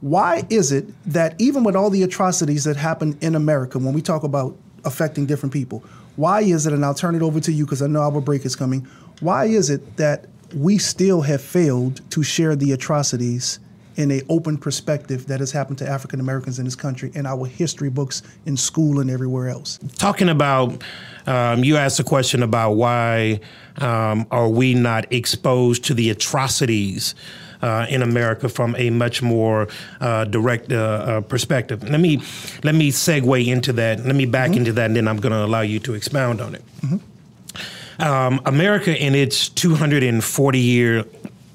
why 0.00 0.44
is 0.50 0.72
it 0.72 0.86
that 1.10 1.34
even 1.38 1.64
with 1.64 1.74
all 1.74 1.90
the 1.90 2.02
atrocities 2.02 2.64
that 2.64 2.76
happen 2.76 3.16
in 3.20 3.34
America, 3.34 3.78
when 3.78 3.94
we 3.94 4.02
talk 4.02 4.24
about 4.24 4.56
affecting 4.84 5.26
different 5.26 5.52
people, 5.52 5.82
why 6.16 6.42
is 6.42 6.66
it, 6.66 6.72
and 6.72 6.84
I'll 6.84 6.94
turn 6.94 7.14
it 7.14 7.22
over 7.22 7.40
to 7.40 7.52
you 7.52 7.64
because 7.64 7.82
I 7.82 7.86
know 7.86 8.00
our 8.00 8.20
break 8.20 8.44
is 8.44 8.56
coming, 8.56 8.86
why 9.20 9.46
is 9.46 9.68
it 9.70 9.96
that 9.96 10.26
we 10.54 10.78
still 10.78 11.22
have 11.22 11.42
failed 11.42 12.08
to 12.10 12.22
share 12.22 12.56
the 12.56 12.72
atrocities 12.72 13.58
in 13.96 14.10
a 14.10 14.22
open 14.28 14.56
perspective 14.56 15.26
that 15.26 15.40
has 15.40 15.52
happened 15.52 15.78
to 15.78 15.88
African 15.88 16.20
Americans 16.20 16.58
in 16.58 16.64
this 16.64 16.76
country 16.76 17.10
in 17.14 17.26
our 17.26 17.46
history 17.46 17.90
books 17.90 18.22
in 18.44 18.56
school 18.56 19.00
and 19.00 19.10
everywhere 19.10 19.48
else. 19.48 19.78
Talking 19.96 20.28
about, 20.28 20.82
um, 21.26 21.64
you 21.64 21.76
asked 21.76 21.98
a 21.98 22.04
question 22.04 22.42
about 22.42 22.72
why 22.72 23.40
um, 23.78 24.26
are 24.30 24.48
we 24.48 24.74
not 24.74 25.12
exposed 25.12 25.84
to 25.84 25.94
the 25.94 26.10
atrocities 26.10 27.14
uh, 27.62 27.86
in 27.88 28.02
America 28.02 28.48
from 28.48 28.76
a 28.76 28.90
much 28.90 29.22
more 29.22 29.68
uh, 30.00 30.24
direct 30.24 30.72
uh, 30.72 30.76
uh, 30.76 31.20
perspective. 31.22 31.82
Let 31.88 32.00
me 32.00 32.18
let 32.62 32.74
me 32.74 32.90
segue 32.90 33.46
into 33.46 33.72
that. 33.74 34.04
Let 34.04 34.14
me 34.14 34.26
back 34.26 34.50
mm-hmm. 34.50 34.58
into 34.58 34.72
that, 34.74 34.86
and 34.86 34.96
then 34.96 35.08
I'm 35.08 35.18
going 35.18 35.32
to 35.32 35.44
allow 35.44 35.62
you 35.62 35.78
to 35.80 35.94
expound 35.94 36.40
on 36.40 36.54
it. 36.54 36.62
Mm-hmm. 36.82 38.02
Um, 38.02 38.40
America, 38.44 38.94
in 38.94 39.14
its 39.14 39.48
240 39.48 40.58
year 40.58 41.04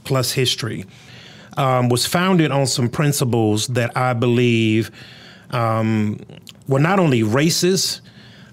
plus 0.03 0.31
history, 0.31 0.85
um, 1.57 1.89
was 1.89 2.05
founded 2.05 2.51
on 2.51 2.67
some 2.67 2.89
principles 2.89 3.67
that 3.67 3.95
I 3.95 4.13
believe 4.13 4.91
um, 5.51 6.19
were 6.67 6.79
not 6.79 6.99
only 6.99 7.21
racist, 7.21 8.01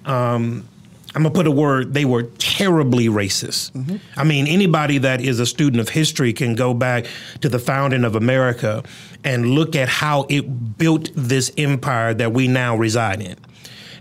um, 0.05 0.69
I'm 1.15 1.23
gonna 1.23 1.35
put 1.35 1.47
a 1.47 1.51
word. 1.51 1.95
They 1.95 2.05
were 2.05 2.25
terribly 2.39 3.09
racist. 3.09 3.73
Mm-hmm. 3.73 3.97
I 4.17 4.25
mean, 4.25 4.47
anybody 4.47 4.99
that 4.99 5.21
is 5.21 5.41
a 5.41 5.47
student 5.47 5.81
of 5.81 5.89
history 5.89 6.33
can 6.33 6.55
go 6.55 6.75
back 6.75 7.07
to 7.41 7.49
the 7.49 7.59
founding 7.59 8.05
of 8.05 8.15
America 8.15 8.85
and 9.25 9.51
look 9.51 9.75
at 9.75 9.89
how 9.89 10.27
it 10.29 10.79
built 10.79 11.11
this 11.15 11.51
empire 11.57 12.15
that 12.15 12.33
we 12.33 12.47
now 12.47 12.77
reside 12.77 13.23
in. 13.23 13.37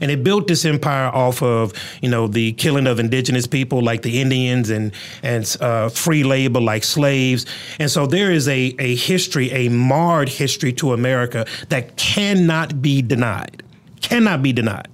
And 0.02 0.12
it 0.12 0.24
built 0.24 0.48
this 0.48 0.66
empire 0.66 1.08
off 1.08 1.42
of, 1.42 1.74
you 2.02 2.10
know, 2.10 2.28
the 2.28 2.54
killing 2.54 2.88
of 2.88 3.00
indigenous 3.00 3.48
people 3.48 3.82
like 3.82 4.02
the 4.02 4.22
Indians 4.22 4.70
and 4.70 4.92
and 5.24 5.58
uh, 5.62 5.90
free 5.90 6.24
labor 6.24 6.60
like 6.62 6.84
slaves. 6.84 7.46
And 7.80 7.90
so 7.90 8.06
there 8.06 8.32
is 8.32 8.48
a 8.48 8.76
a 8.80 8.96
history, 8.96 9.52
a 9.52 9.70
marred 9.70 10.30
history 10.30 10.74
to 10.74 10.94
America 10.94 11.46
that 11.70 11.98
cannot 11.98 12.82
be 12.82 13.02
denied. 13.02 13.64
Cannot 14.02 14.42
be 14.44 14.54
denied. 14.54 14.88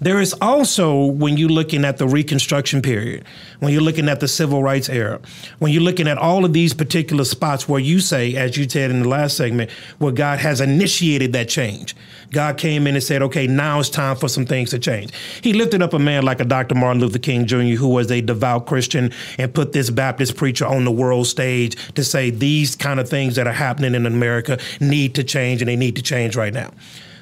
There 0.00 0.20
is 0.20 0.32
also, 0.40 1.06
when 1.06 1.36
you're 1.36 1.48
looking 1.48 1.84
at 1.84 1.96
the 1.96 2.06
Reconstruction 2.06 2.82
period, 2.82 3.24
when 3.58 3.72
you're 3.72 3.82
looking 3.82 4.08
at 4.08 4.20
the 4.20 4.28
Civil 4.28 4.62
Rights 4.62 4.88
era, 4.88 5.20
when 5.58 5.72
you're 5.72 5.82
looking 5.82 6.06
at 6.06 6.18
all 6.18 6.44
of 6.44 6.52
these 6.52 6.72
particular 6.72 7.24
spots 7.24 7.68
where 7.68 7.80
you 7.80 7.98
say, 7.98 8.36
as 8.36 8.56
you 8.56 8.68
said 8.68 8.92
in 8.92 9.02
the 9.02 9.08
last 9.08 9.36
segment, 9.36 9.72
where 9.98 10.12
God 10.12 10.38
has 10.38 10.60
initiated 10.60 11.32
that 11.32 11.48
change. 11.48 11.96
God 12.30 12.58
came 12.58 12.86
in 12.86 12.94
and 12.94 13.02
said, 13.02 13.22
okay, 13.22 13.48
now 13.48 13.80
it's 13.80 13.90
time 13.90 14.14
for 14.14 14.28
some 14.28 14.46
things 14.46 14.70
to 14.70 14.78
change. 14.78 15.12
He 15.42 15.52
lifted 15.52 15.82
up 15.82 15.92
a 15.94 15.98
man 15.98 16.22
like 16.22 16.38
a 16.38 16.44
Dr. 16.44 16.76
Martin 16.76 17.00
Luther 17.00 17.18
King 17.18 17.46
Jr., 17.46 17.74
who 17.74 17.88
was 17.88 18.08
a 18.12 18.20
devout 18.20 18.66
Christian, 18.66 19.12
and 19.36 19.52
put 19.52 19.72
this 19.72 19.90
Baptist 19.90 20.36
preacher 20.36 20.66
on 20.66 20.84
the 20.84 20.92
world 20.92 21.26
stage 21.26 21.76
to 21.94 22.04
say 22.04 22.30
these 22.30 22.76
kind 22.76 23.00
of 23.00 23.08
things 23.08 23.34
that 23.34 23.48
are 23.48 23.52
happening 23.52 23.96
in 23.96 24.06
America 24.06 24.58
need 24.80 25.16
to 25.16 25.24
change, 25.24 25.60
and 25.60 25.68
they 25.68 25.76
need 25.76 25.96
to 25.96 26.02
change 26.02 26.36
right 26.36 26.54
now. 26.54 26.70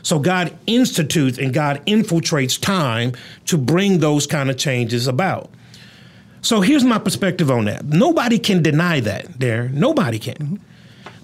So 0.06 0.20
God 0.20 0.56
institutes 0.68 1.36
and 1.36 1.52
God 1.52 1.84
infiltrates 1.84 2.60
time 2.60 3.14
to 3.46 3.58
bring 3.58 3.98
those 3.98 4.24
kind 4.24 4.50
of 4.50 4.56
changes 4.56 5.08
about. 5.08 5.50
So 6.42 6.60
here's 6.60 6.84
my 6.84 7.00
perspective 7.00 7.50
on 7.50 7.64
that. 7.64 7.86
Nobody 7.86 8.38
can 8.38 8.62
deny 8.62 9.00
that 9.00 9.40
there. 9.40 9.68
Nobody 9.70 10.20
can. 10.20 10.34
Mm-hmm. 10.34 10.56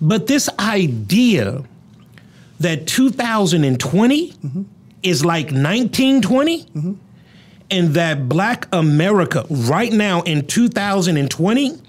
But 0.01 0.27
this 0.27 0.49
idea 0.59 1.63
that 2.59 2.89
2020 2.89 4.33
mm-hmm. 4.33 4.63
is 5.05 5.25
like 5.25 5.53
1920 5.53 6.65
mm-hmm. 6.65 6.93
and 7.71 7.89
that 7.95 8.29
black 8.29 8.67
America 8.73 9.47
right 9.49 9.93
now 9.93 10.23
in 10.23 10.45
2020 10.45 11.81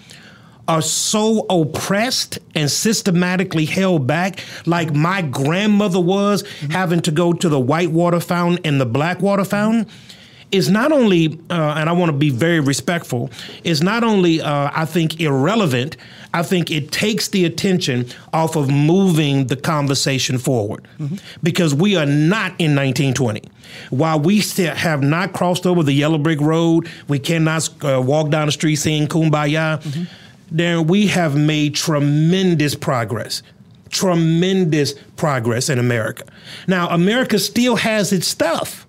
are 0.67 0.81
so 0.81 1.45
oppressed 1.49 2.39
and 2.55 2.69
systematically 2.69 3.65
held 3.65 4.07
back, 4.07 4.39
like 4.65 4.93
my 4.93 5.21
grandmother 5.21 5.99
was 5.99 6.43
mm-hmm. 6.43 6.71
having 6.71 7.01
to 7.01 7.11
go 7.11 7.33
to 7.33 7.49
the 7.49 7.59
white 7.59 7.91
water 7.91 8.19
fountain 8.19 8.59
and 8.63 8.79
the 8.79 8.85
black 8.85 9.21
water 9.21 9.43
fountain, 9.43 9.87
is 10.53 10.69
not 10.69 10.91
only, 10.91 11.39
uh, 11.49 11.73
and 11.73 11.89
I 11.89 11.93
want 11.93 12.11
to 12.11 12.17
be 12.17 12.29
very 12.29 12.59
respectful, 12.59 13.31
is 13.63 13.81
not 13.81 14.03
only, 14.03 14.39
uh, 14.39 14.69
I 14.71 14.85
think, 14.85 15.19
irrelevant, 15.19 15.97
I 16.31 16.43
think 16.43 16.69
it 16.69 16.91
takes 16.91 17.27
the 17.29 17.45
attention 17.45 18.05
off 18.33 18.55
of 18.55 18.69
moving 18.69 19.47
the 19.47 19.55
conversation 19.55 20.37
forward. 20.37 20.87
Mm-hmm. 20.99 21.15
Because 21.41 21.73
we 21.73 21.95
are 21.95 22.05
not 22.05 22.51
in 22.59 22.75
1920. 22.75 23.41
While 23.89 24.19
we 24.19 24.41
still 24.41 24.75
have 24.75 25.01
not 25.01 25.33
crossed 25.33 25.65
over 25.65 25.81
the 25.81 25.93
yellow 25.93 26.19
brick 26.19 26.39
road, 26.39 26.87
we 27.07 27.17
cannot 27.17 27.67
uh, 27.83 27.99
walk 27.99 28.29
down 28.29 28.45
the 28.45 28.51
street 28.51 28.75
saying 28.75 29.07
kumbaya. 29.07 29.81
Mm-hmm 29.81 30.03
Darrin, 30.55 30.87
we 30.87 31.07
have 31.07 31.35
made 31.35 31.75
tremendous 31.75 32.75
progress. 32.75 33.41
Tremendous 33.89 34.93
progress 35.15 35.69
in 35.69 35.79
America. 35.79 36.23
Now, 36.67 36.89
America 36.89 37.37
still 37.39 37.75
has 37.75 38.11
its 38.11 38.27
stuff. 38.27 38.87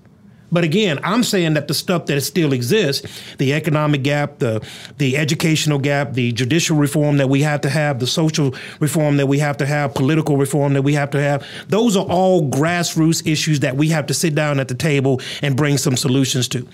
But 0.54 0.62
again, 0.62 1.00
I'm 1.02 1.24
saying 1.24 1.54
that 1.54 1.66
the 1.66 1.74
stuff 1.74 2.06
that 2.06 2.20
still 2.20 2.52
exists, 2.52 3.34
the 3.38 3.54
economic 3.54 4.04
gap, 4.04 4.38
the 4.38 4.64
the 4.98 5.16
educational 5.16 5.80
gap, 5.80 6.12
the 6.12 6.30
judicial 6.30 6.76
reform 6.76 7.16
that 7.16 7.28
we 7.28 7.42
have 7.42 7.60
to 7.62 7.70
have, 7.70 7.98
the 7.98 8.06
social 8.06 8.54
reform 8.78 9.16
that 9.16 9.26
we 9.26 9.40
have 9.40 9.56
to 9.56 9.66
have, 9.66 9.94
political 9.94 10.36
reform 10.36 10.74
that 10.74 10.82
we 10.82 10.94
have 10.94 11.10
to 11.10 11.20
have, 11.20 11.44
those 11.66 11.96
are 11.96 12.06
all 12.06 12.48
grassroots 12.48 13.26
issues 13.26 13.60
that 13.60 13.76
we 13.76 13.88
have 13.88 14.06
to 14.06 14.14
sit 14.14 14.36
down 14.36 14.60
at 14.60 14.68
the 14.68 14.76
table 14.76 15.20
and 15.42 15.56
bring 15.56 15.76
some 15.76 15.96
solutions 15.96 16.46
to. 16.48 16.68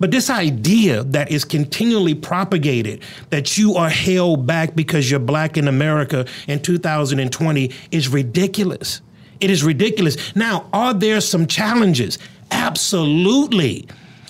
But 0.00 0.10
this 0.10 0.30
idea 0.30 1.04
that 1.04 1.30
is 1.30 1.44
continually 1.44 2.14
propagated 2.14 3.02
that 3.30 3.56
you 3.56 3.74
are 3.74 3.88
held 3.88 4.46
back 4.46 4.74
because 4.74 5.10
you're 5.10 5.20
black 5.20 5.56
in 5.56 5.68
America 5.68 6.26
in 6.48 6.60
2020 6.60 7.70
is 7.90 8.08
ridiculous. 8.08 9.00
It 9.40 9.50
is 9.50 9.62
ridiculous. 9.62 10.34
Now, 10.34 10.68
are 10.72 10.94
there 10.94 11.20
some 11.20 11.46
challenges? 11.46 12.18
Absolutely. 12.50 13.86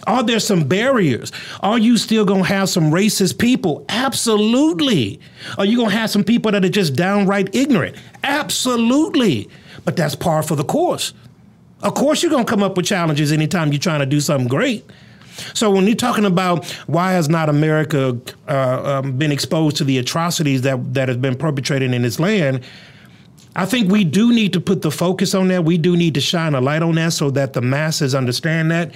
Are 0.06 0.22
there 0.22 0.40
some 0.40 0.68
barriers? 0.68 1.32
Are 1.60 1.78
you 1.78 1.96
still 1.96 2.24
going 2.24 2.42
to 2.42 2.48
have 2.48 2.68
some 2.68 2.90
racist 2.90 3.38
people? 3.38 3.84
Absolutely. 3.88 5.20
Are 5.56 5.64
you 5.64 5.76
going 5.76 5.90
to 5.90 5.96
have 5.96 6.10
some 6.10 6.24
people 6.24 6.52
that 6.52 6.64
are 6.64 6.68
just 6.68 6.94
downright 6.94 7.54
ignorant? 7.54 7.96
Absolutely. 8.22 9.48
But 9.84 9.96
that's 9.96 10.14
par 10.14 10.42
for 10.42 10.56
the 10.56 10.64
course. 10.64 11.14
Of 11.82 11.94
course, 11.94 12.22
you're 12.22 12.30
going 12.30 12.44
to 12.44 12.50
come 12.50 12.62
up 12.62 12.76
with 12.76 12.86
challenges 12.86 13.32
anytime 13.32 13.72
you're 13.72 13.78
trying 13.78 14.00
to 14.00 14.06
do 14.06 14.20
something 14.20 14.48
great. 14.48 14.84
So 15.54 15.70
when 15.70 15.86
you're 15.86 15.96
talking 15.96 16.24
about 16.24 16.66
why 16.86 17.12
has 17.12 17.28
not 17.28 17.48
America 17.48 18.18
uh, 18.48 19.00
um, 19.02 19.18
been 19.18 19.32
exposed 19.32 19.76
to 19.78 19.84
the 19.84 19.98
atrocities 19.98 20.62
that 20.62 20.94
that 20.94 21.08
have 21.08 21.20
been 21.20 21.36
perpetrated 21.36 21.92
in 21.92 22.02
this 22.02 22.20
land? 22.20 22.64
I 23.56 23.66
think 23.66 23.90
we 23.90 24.02
do 24.02 24.32
need 24.32 24.52
to 24.54 24.60
put 24.60 24.82
the 24.82 24.90
focus 24.90 25.34
on 25.34 25.48
that. 25.48 25.64
We 25.64 25.78
do 25.78 25.96
need 25.96 26.14
to 26.14 26.20
shine 26.20 26.54
a 26.54 26.60
light 26.60 26.82
on 26.82 26.96
that 26.96 27.12
so 27.12 27.30
that 27.30 27.52
the 27.52 27.60
masses 27.60 28.14
understand 28.14 28.70
that. 28.72 28.92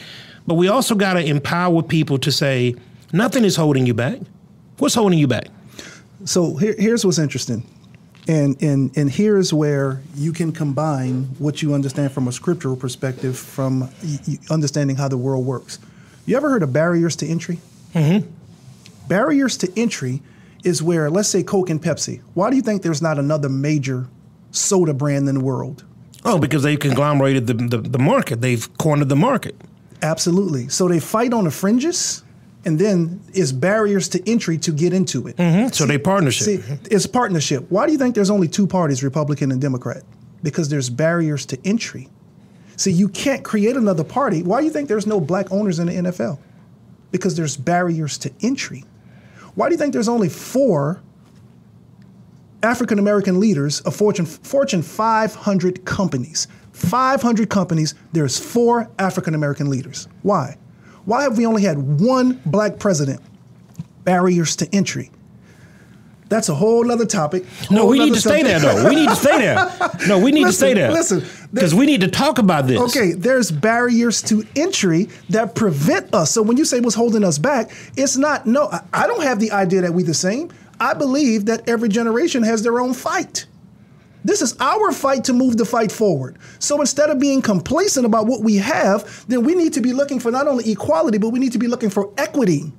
But 0.49 0.55
we 0.55 0.69
also 0.69 0.95
got 0.95 1.15
to 1.15 1.25
empower 1.25 1.83
people 1.83 2.19
to 2.19 2.33
say, 2.33 2.75
nothing 3.13 3.45
is 3.45 3.55
holding 3.55 3.87
you 3.87 3.95
back. 3.95 4.19
What's 4.79 4.95
holding 4.95 5.19
you 5.19 5.29
back? 5.29 5.47
So 6.25 6.57
here, 6.57 6.75
here's 6.77 7.05
what's 7.05 7.19
interesting. 7.19 7.63
And, 8.27 8.61
and, 8.63 8.97
and 8.97 9.11
here's 9.11 9.53
where 9.53 10.03
you 10.15 10.33
can 10.33 10.53
combine 10.53 11.25
what 11.39 11.63
you 11.63 11.73
understand 11.73 12.13
from 12.13 12.29
a 12.29 12.33
scriptural 12.33 12.77
perspective 12.77 13.39
from 13.39 13.89
understanding 14.51 14.97
how 14.97 15.09
the 15.09 15.17
world 15.17 15.47
works. 15.47 15.79
You 16.29 16.37
ever 16.37 16.51
heard 16.51 16.63
of 16.63 16.75
barriers 16.75 17.17
to 17.17 17.27
entry? 17.27 17.59
Mm-hmm. 17.95 18.29
Barriers 19.09 19.57
to 19.59 19.73
entry 19.81 20.21
is 20.63 20.83
where, 20.83 21.09
let's 21.09 21.31
say, 21.31 21.43
Coke 21.43 21.71
and 21.71 21.83
Pepsi. 21.83 22.21
Why 22.35 22.51
do 22.51 22.57
you 22.57 22.61
think 22.61 22.83
there's 22.83 23.01
not 23.01 23.19
another 23.19 23.49
major 23.49 24.09
soda 24.51 24.93
brand 24.93 25.27
in 25.27 25.37
the 25.37 25.41
world? 25.41 25.85
Oh, 26.27 26.39
because 26.39 26.63
they 26.63 26.77
conglomerated 26.77 27.47
the, 27.47 27.55
the, 27.55 27.79
the 27.79 27.99
market. 27.99 28.43
They've 28.43 28.69
cornered 28.77 29.09
the 29.09 29.17
market. 29.17 29.57
Absolutely. 30.03 30.69
So 30.69 30.87
they 30.87 31.01
fight 31.01 31.33
on 31.33 31.45
the 31.45 31.51
fringes 31.51 32.23
and 32.67 32.79
then 32.79 33.23
it's 33.33 33.51
barriers 33.51 34.09
to 34.11 34.31
entry 34.31 34.59
to 34.59 34.73
get 34.73 34.93
into 34.93 35.29
it. 35.29 35.37
Mm-hmm. 35.37 35.69
So 35.69 35.85
see, 35.85 35.89
they 35.89 35.99
partnership. 35.99 36.45
See, 36.45 36.79
it's 36.91 37.07
partnership. 37.07 37.65
Why 37.71 37.87
do 37.87 37.93
you 37.93 37.99
think 37.99 38.15
there's 38.15 38.31
only 38.31 38.49
two 38.49 38.67
parties, 38.67 39.03
Republican 39.03 39.51
and 39.51 39.63
Democrat? 39.63 40.03
Because 40.43 40.69
there's 40.69 40.91
barriers 40.91 41.47
to 41.47 41.59
entry. 41.65 42.11
See, 42.79 42.93
you 42.93 43.09
can't 43.09 43.43
create 43.45 43.77
another 43.77 44.05
party. 44.05 44.43
Why 44.45 44.61
do 44.61 44.67
you 44.67 44.73
think 44.73 44.89
there's 44.89 45.07
no 45.07 45.21
black 45.21 45.51
owners 45.51 45.81
in 45.81 45.89
the 45.89 45.95
NFL? 45.95 46.39
Because 47.11 47.37
there's 47.37 47.57
barriers 47.57 48.17
to 48.19 48.31
entry. 48.41 48.85
Why 49.57 49.69
do 49.69 49.75
you 49.75 49.79
think 49.79 49.93
there's 49.93 50.09
only 50.09 50.29
four 50.29 51.03
African 52.63 53.01
American 53.01 53.41
leaders 53.41 53.81
of 53.81 53.97
Fortune 53.97 54.27
Fortune 54.27 54.83
500 54.83 55.85
companies? 55.85 56.47
500 56.73 57.51
companies, 57.51 57.97
there's 58.13 58.39
four 58.39 58.89
African 59.01 59.35
American 59.35 59.69
leaders. 59.69 60.07
Why? 60.23 60.57
Why 61.05 61.23
have 61.25 61.37
we 61.37 61.47
only 61.47 61.63
had 61.63 62.01
one 62.01 62.41
black 62.47 62.79
president? 62.79 63.21
Barriers 64.05 64.55
to 64.57 64.73
entry. 64.73 65.11
That's 66.29 66.49
a 66.49 66.55
whole 66.55 66.91
other 66.93 67.07
topic. 67.07 67.45
Whole 67.67 67.79
no, 67.79 67.87
we 67.87 67.99
need 67.99 68.15
to 68.15 68.21
stay 68.21 68.43
there 68.43 68.61
though. 68.61 68.89
We 68.89 68.95
need 68.95 69.09
to 69.09 69.17
stay 69.17 69.39
there. 69.39 69.73
No, 70.07 70.19
we 70.19 70.31
need 70.31 70.45
listen, 70.45 70.69
to 70.69 70.73
stay 70.73 70.75
there. 70.75 70.93
Listen, 70.93 71.25
because 71.53 71.75
we 71.75 71.87
need 71.87 72.03
to 72.03 72.09
talk 72.09 72.39
about 72.39 72.67
this. 72.67 72.79
Okay, 72.79 73.13
there's 73.13 73.51
barriers 73.51 74.21
to 74.23 74.45
entry 74.55 75.09
that 75.31 75.55
prevent 75.55 76.15
us. 76.15 76.31
So 76.31 76.43
when 76.43 76.57
you 76.57 76.65
say 76.65 76.81
what's 76.81 76.95
holding 76.95 77.25
us 77.25 77.39
back, 77.39 77.71
it's 77.97 78.17
not. 78.17 78.47
No, 78.47 78.71
I 78.93 79.07
don't 79.07 79.23
have 79.23 79.41
the 79.41 79.53
idea 79.53 79.83
that 79.83 79.95
we're 79.95 80.07
the 80.07 80.15
same. 80.15 80.51
I 80.81 80.95
believe 80.95 81.47
that 81.47 81.69
every 81.69 81.89
generation 81.89 82.43
has 82.43 82.63
their 82.63 82.81
own 82.81 82.95
fight. 82.95 83.47
This 84.25 84.43
is 84.43 84.57
our 84.61 84.93
fight 84.93 85.25
to 85.25 85.33
move 85.33 85.57
the 85.57 85.65
fight 85.65 85.91
forward. 85.91 86.39
So 86.59 86.81
instead 86.81 87.09
of 87.09 87.19
being 87.19 87.41
complacent 87.41 88.05
about 88.05 88.27
what 88.27 88.43
we 88.43 88.57
have, 88.57 89.25
then 89.29 89.45
we 89.45 89.55
need 89.55 89.73
to 89.75 89.81
be 89.81 89.93
looking 89.93 90.21
for 90.21 90.31
not 90.31 90.47
only 90.47 90.71
equality, 90.71 91.19
but 91.19 91.31
we 91.31 91.39
need 91.39 91.53
to 91.53 91.59
be 91.59 91.69
looking 91.69 91.89
for 91.89 92.13
equity 92.19 92.73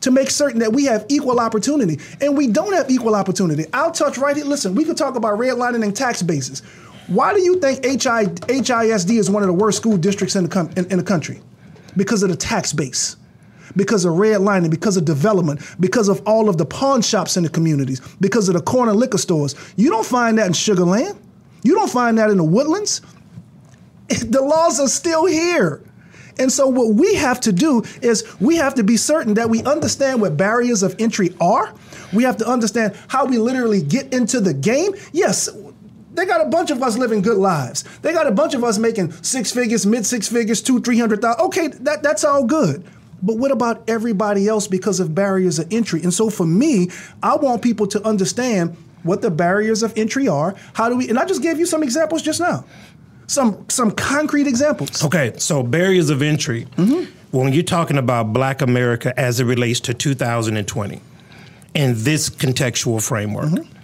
to 0.00 0.10
make 0.10 0.30
certain 0.30 0.60
that 0.60 0.72
we 0.72 0.84
have 0.84 1.04
equal 1.08 1.40
opportunity. 1.40 1.98
And 2.20 2.36
we 2.36 2.46
don't 2.46 2.72
have 2.72 2.90
equal 2.90 3.14
opportunity. 3.14 3.64
I'll 3.72 3.92
touch 3.92 4.18
right 4.18 4.36
here. 4.36 4.44
Listen, 4.44 4.74
we 4.74 4.84
could 4.84 4.96
talk 4.96 5.16
about 5.16 5.38
redlining 5.38 5.82
and 5.84 5.94
tax 5.94 6.22
bases. 6.22 6.62
Why 7.08 7.34
do 7.34 7.40
you 7.40 7.60
think 7.60 7.84
HI, 7.84 8.26
HISD 8.26 9.18
is 9.18 9.30
one 9.30 9.42
of 9.42 9.46
the 9.46 9.52
worst 9.52 9.78
school 9.78 9.96
districts 9.96 10.34
in 10.34 10.44
the, 10.44 10.50
com- 10.50 10.70
in, 10.76 10.90
in 10.90 10.98
the 10.98 11.04
country? 11.04 11.40
Because 11.96 12.22
of 12.22 12.30
the 12.30 12.36
tax 12.36 12.72
base 12.72 13.16
because 13.74 14.04
of 14.04 14.14
redlining, 14.14 14.70
because 14.70 14.96
of 14.96 15.04
development, 15.04 15.60
because 15.78 16.08
of 16.08 16.22
all 16.26 16.48
of 16.48 16.56
the 16.56 16.64
pawn 16.64 17.02
shops 17.02 17.36
in 17.36 17.42
the 17.42 17.48
communities, 17.48 18.00
because 18.20 18.48
of 18.48 18.54
the 18.54 18.62
corner 18.62 18.92
liquor 18.92 19.18
stores. 19.18 19.54
You 19.76 19.90
don't 19.90 20.06
find 20.06 20.38
that 20.38 20.46
in 20.46 20.52
Sugar 20.54 20.84
Land. 20.84 21.18
You 21.62 21.74
don't 21.74 21.90
find 21.90 22.16
that 22.18 22.30
in 22.30 22.38
the 22.38 22.44
woodlands. 22.44 23.02
The 24.08 24.40
laws 24.40 24.78
are 24.78 24.86
still 24.86 25.26
here. 25.26 25.82
And 26.38 26.52
so 26.52 26.68
what 26.68 26.94
we 26.94 27.16
have 27.16 27.40
to 27.40 27.52
do 27.52 27.82
is 28.02 28.24
we 28.40 28.56
have 28.56 28.74
to 28.74 28.84
be 28.84 28.96
certain 28.96 29.34
that 29.34 29.50
we 29.50 29.64
understand 29.64 30.20
what 30.20 30.36
barriers 30.36 30.84
of 30.84 30.94
entry 31.00 31.34
are. 31.40 31.74
We 32.12 32.22
have 32.22 32.36
to 32.36 32.46
understand 32.46 32.96
how 33.08 33.24
we 33.24 33.38
literally 33.38 33.82
get 33.82 34.12
into 34.12 34.38
the 34.38 34.54
game. 34.54 34.92
Yes, 35.12 35.48
they 36.16 36.24
got 36.24 36.40
a 36.40 36.48
bunch 36.48 36.70
of 36.70 36.82
us 36.82 36.96
living 36.96 37.20
good 37.22 37.36
lives. 37.36 37.84
They 38.02 38.12
got 38.12 38.26
a 38.26 38.32
bunch 38.32 38.54
of 38.54 38.64
us 38.64 38.78
making 38.78 39.12
six 39.22 39.52
figures, 39.52 39.86
mid 39.86 40.06
six 40.06 40.28
figures, 40.28 40.62
two, 40.62 40.80
three 40.80 40.98
hundred 40.98 41.22
thousand. 41.22 41.44
Okay, 41.46 41.68
that, 41.68 42.02
that's 42.02 42.24
all 42.24 42.44
good. 42.44 42.84
But 43.22 43.38
what 43.38 43.50
about 43.50 43.88
everybody 43.88 44.48
else 44.48 44.66
because 44.66 45.00
of 45.00 45.14
barriers 45.14 45.58
of 45.58 45.72
entry? 45.72 46.02
And 46.02 46.12
so 46.12 46.30
for 46.30 46.46
me, 46.46 46.90
I 47.22 47.36
want 47.36 47.62
people 47.62 47.86
to 47.88 48.06
understand 48.06 48.76
what 49.02 49.22
the 49.22 49.30
barriers 49.30 49.82
of 49.82 49.96
entry 49.96 50.28
are. 50.28 50.54
How 50.74 50.88
do 50.88 50.96
we? 50.96 51.08
And 51.08 51.18
I 51.18 51.24
just 51.24 51.42
gave 51.42 51.58
you 51.58 51.66
some 51.66 51.82
examples 51.82 52.22
just 52.22 52.40
now, 52.40 52.64
some 53.26 53.68
some 53.68 53.90
concrete 53.90 54.46
examples. 54.46 55.04
Okay, 55.04 55.34
so 55.36 55.62
barriers 55.62 56.10
of 56.10 56.22
entry. 56.22 56.66
Mm-hmm. 56.76 57.12
When 57.36 57.52
you're 57.52 57.62
talking 57.62 57.98
about 57.98 58.32
Black 58.32 58.62
America 58.62 59.12
as 59.18 59.40
it 59.40 59.44
relates 59.44 59.80
to 59.80 59.94
2020, 59.94 61.00
in 61.74 61.94
this 61.94 62.30
contextual 62.30 63.06
framework. 63.06 63.46
Mm-hmm 63.46 63.75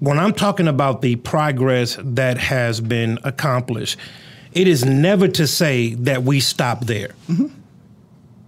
when 0.00 0.18
I'm 0.18 0.32
talking 0.32 0.66
about 0.66 1.02
the 1.02 1.16
progress 1.16 1.96
that 2.00 2.38
has 2.38 2.80
been 2.80 3.18
accomplished, 3.22 3.98
it 4.52 4.66
is 4.66 4.84
never 4.84 5.28
to 5.28 5.46
say 5.46 5.94
that 5.94 6.24
we 6.24 6.40
stop 6.40 6.86
there. 6.86 7.10
Mm-hmm. 7.28 7.46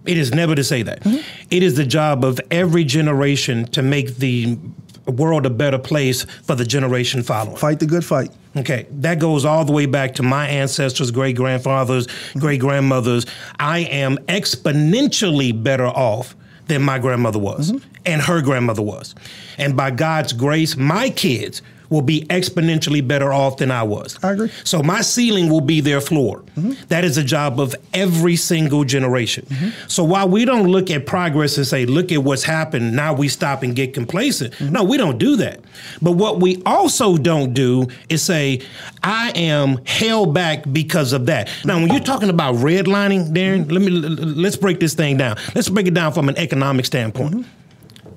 It 0.05 0.17
is 0.17 0.33
never 0.33 0.53
to 0.55 0.63
say 0.63 0.81
that. 0.83 1.01
Mm-hmm. 1.01 1.47
It 1.49 1.63
is 1.63 1.75
the 1.75 1.85
job 1.85 2.25
of 2.25 2.41
every 2.51 2.83
generation 2.83 3.65
to 3.67 3.81
make 3.81 4.17
the 4.17 4.57
world 5.05 5.45
a 5.45 5.49
better 5.49 5.77
place 5.77 6.23
for 6.23 6.55
the 6.55 6.65
generation 6.65 7.23
following. 7.23 7.55
Fight 7.55 7.79
the 7.79 7.85
good 7.85 8.03
fight. 8.03 8.31
Okay, 8.55 8.85
that 8.91 9.19
goes 9.19 9.45
all 9.45 9.65
the 9.65 9.71
way 9.71 9.85
back 9.85 10.15
to 10.15 10.23
my 10.23 10.47
ancestors, 10.47 11.09
great 11.11 11.35
grandfathers, 11.35 12.07
mm-hmm. 12.07 12.39
great 12.39 12.59
grandmothers. 12.59 13.25
I 13.59 13.79
am 13.79 14.17
exponentially 14.27 15.63
better 15.63 15.87
off 15.87 16.35
than 16.67 16.81
my 16.81 16.99
grandmother 16.99 17.39
was 17.39 17.71
mm-hmm. 17.71 17.92
And 18.05 18.21
her 18.21 18.41
grandmother 18.41 18.81
was. 18.81 19.15
And 19.57 19.77
by 19.77 19.91
God's 19.91 20.33
grace, 20.33 20.75
my 20.75 21.09
kids 21.09 21.61
will 21.93 22.01
be 22.01 22.25
exponentially 22.25 23.07
better 23.07 23.31
off 23.31 23.57
than 23.57 23.69
I 23.69 23.83
was. 23.83 24.17
I 24.23 24.31
agree. 24.31 24.51
So 24.63 24.81
my 24.81 25.01
ceiling 25.01 25.49
will 25.49 25.61
be 25.61 25.79
their 25.79 26.01
floor. 26.01 26.39
Mm-hmm. 26.57 26.73
That 26.87 27.03
is 27.03 27.17
a 27.17 27.23
job 27.23 27.59
of 27.59 27.75
every 27.93 28.35
single 28.35 28.83
generation. 28.83 29.45
Mm-hmm. 29.47 29.87
So 29.87 30.03
while 30.03 30.27
we 30.27 30.43
don't 30.43 30.67
look 30.67 30.89
at 30.89 31.05
progress 31.05 31.55
and 31.57 31.67
say, 31.67 31.85
look 31.85 32.11
at 32.11 32.23
what's 32.23 32.43
happened, 32.43 32.95
now 32.95 33.13
we 33.13 33.27
stop 33.27 33.61
and 33.61 33.75
get 33.75 33.93
complacent. 33.93 34.53
Mm-hmm. 34.55 34.73
No, 34.73 34.83
we 34.83 34.97
don't 34.97 35.19
do 35.19 35.35
that. 35.35 35.59
But 36.01 36.13
what 36.13 36.39
we 36.39 36.63
also 36.65 37.15
don't 37.15 37.53
do 37.53 37.87
is 38.09 38.23
say, 38.23 38.61
I 39.03 39.31
am 39.35 39.77
held 39.85 40.33
back 40.33 40.63
because 40.71 41.13
of 41.13 41.27
that. 41.27 41.47
Now, 41.63 41.75
when 41.79 41.89
you're 41.89 41.99
talking 41.99 42.29
about 42.29 42.55
redlining, 42.55 43.33
Darrin, 43.33 43.67
let 43.67 43.81
me 43.81 43.91
let's 43.91 44.55
break 44.55 44.79
this 44.79 44.95
thing 44.95 45.17
down. 45.17 45.37
Let's 45.53 45.69
break 45.69 45.85
it 45.85 45.93
down 45.93 46.13
from 46.13 46.27
an 46.27 46.37
economic 46.37 46.85
standpoint. 46.85 47.45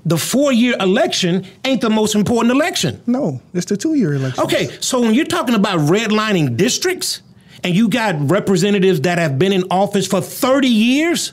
The 0.06 0.16
four 0.16 0.52
year 0.52 0.76
election 0.78 1.44
ain't 1.64 1.80
the 1.80 1.90
most 1.90 2.14
important 2.14 2.54
election. 2.54 3.02
No, 3.08 3.42
it's 3.52 3.66
the 3.66 3.76
two 3.76 3.94
year 3.94 4.14
election. 4.14 4.44
Okay, 4.44 4.68
so 4.80 5.00
when 5.00 5.14
you're 5.14 5.24
talking 5.24 5.56
about 5.56 5.80
redlining 5.80 6.56
districts 6.56 7.22
and 7.64 7.74
you 7.74 7.88
got 7.88 8.14
representatives 8.30 9.00
that 9.00 9.18
have 9.18 9.36
been 9.36 9.52
in 9.52 9.64
office 9.68 10.06
for 10.06 10.20
30 10.20 10.68
years 10.68 11.32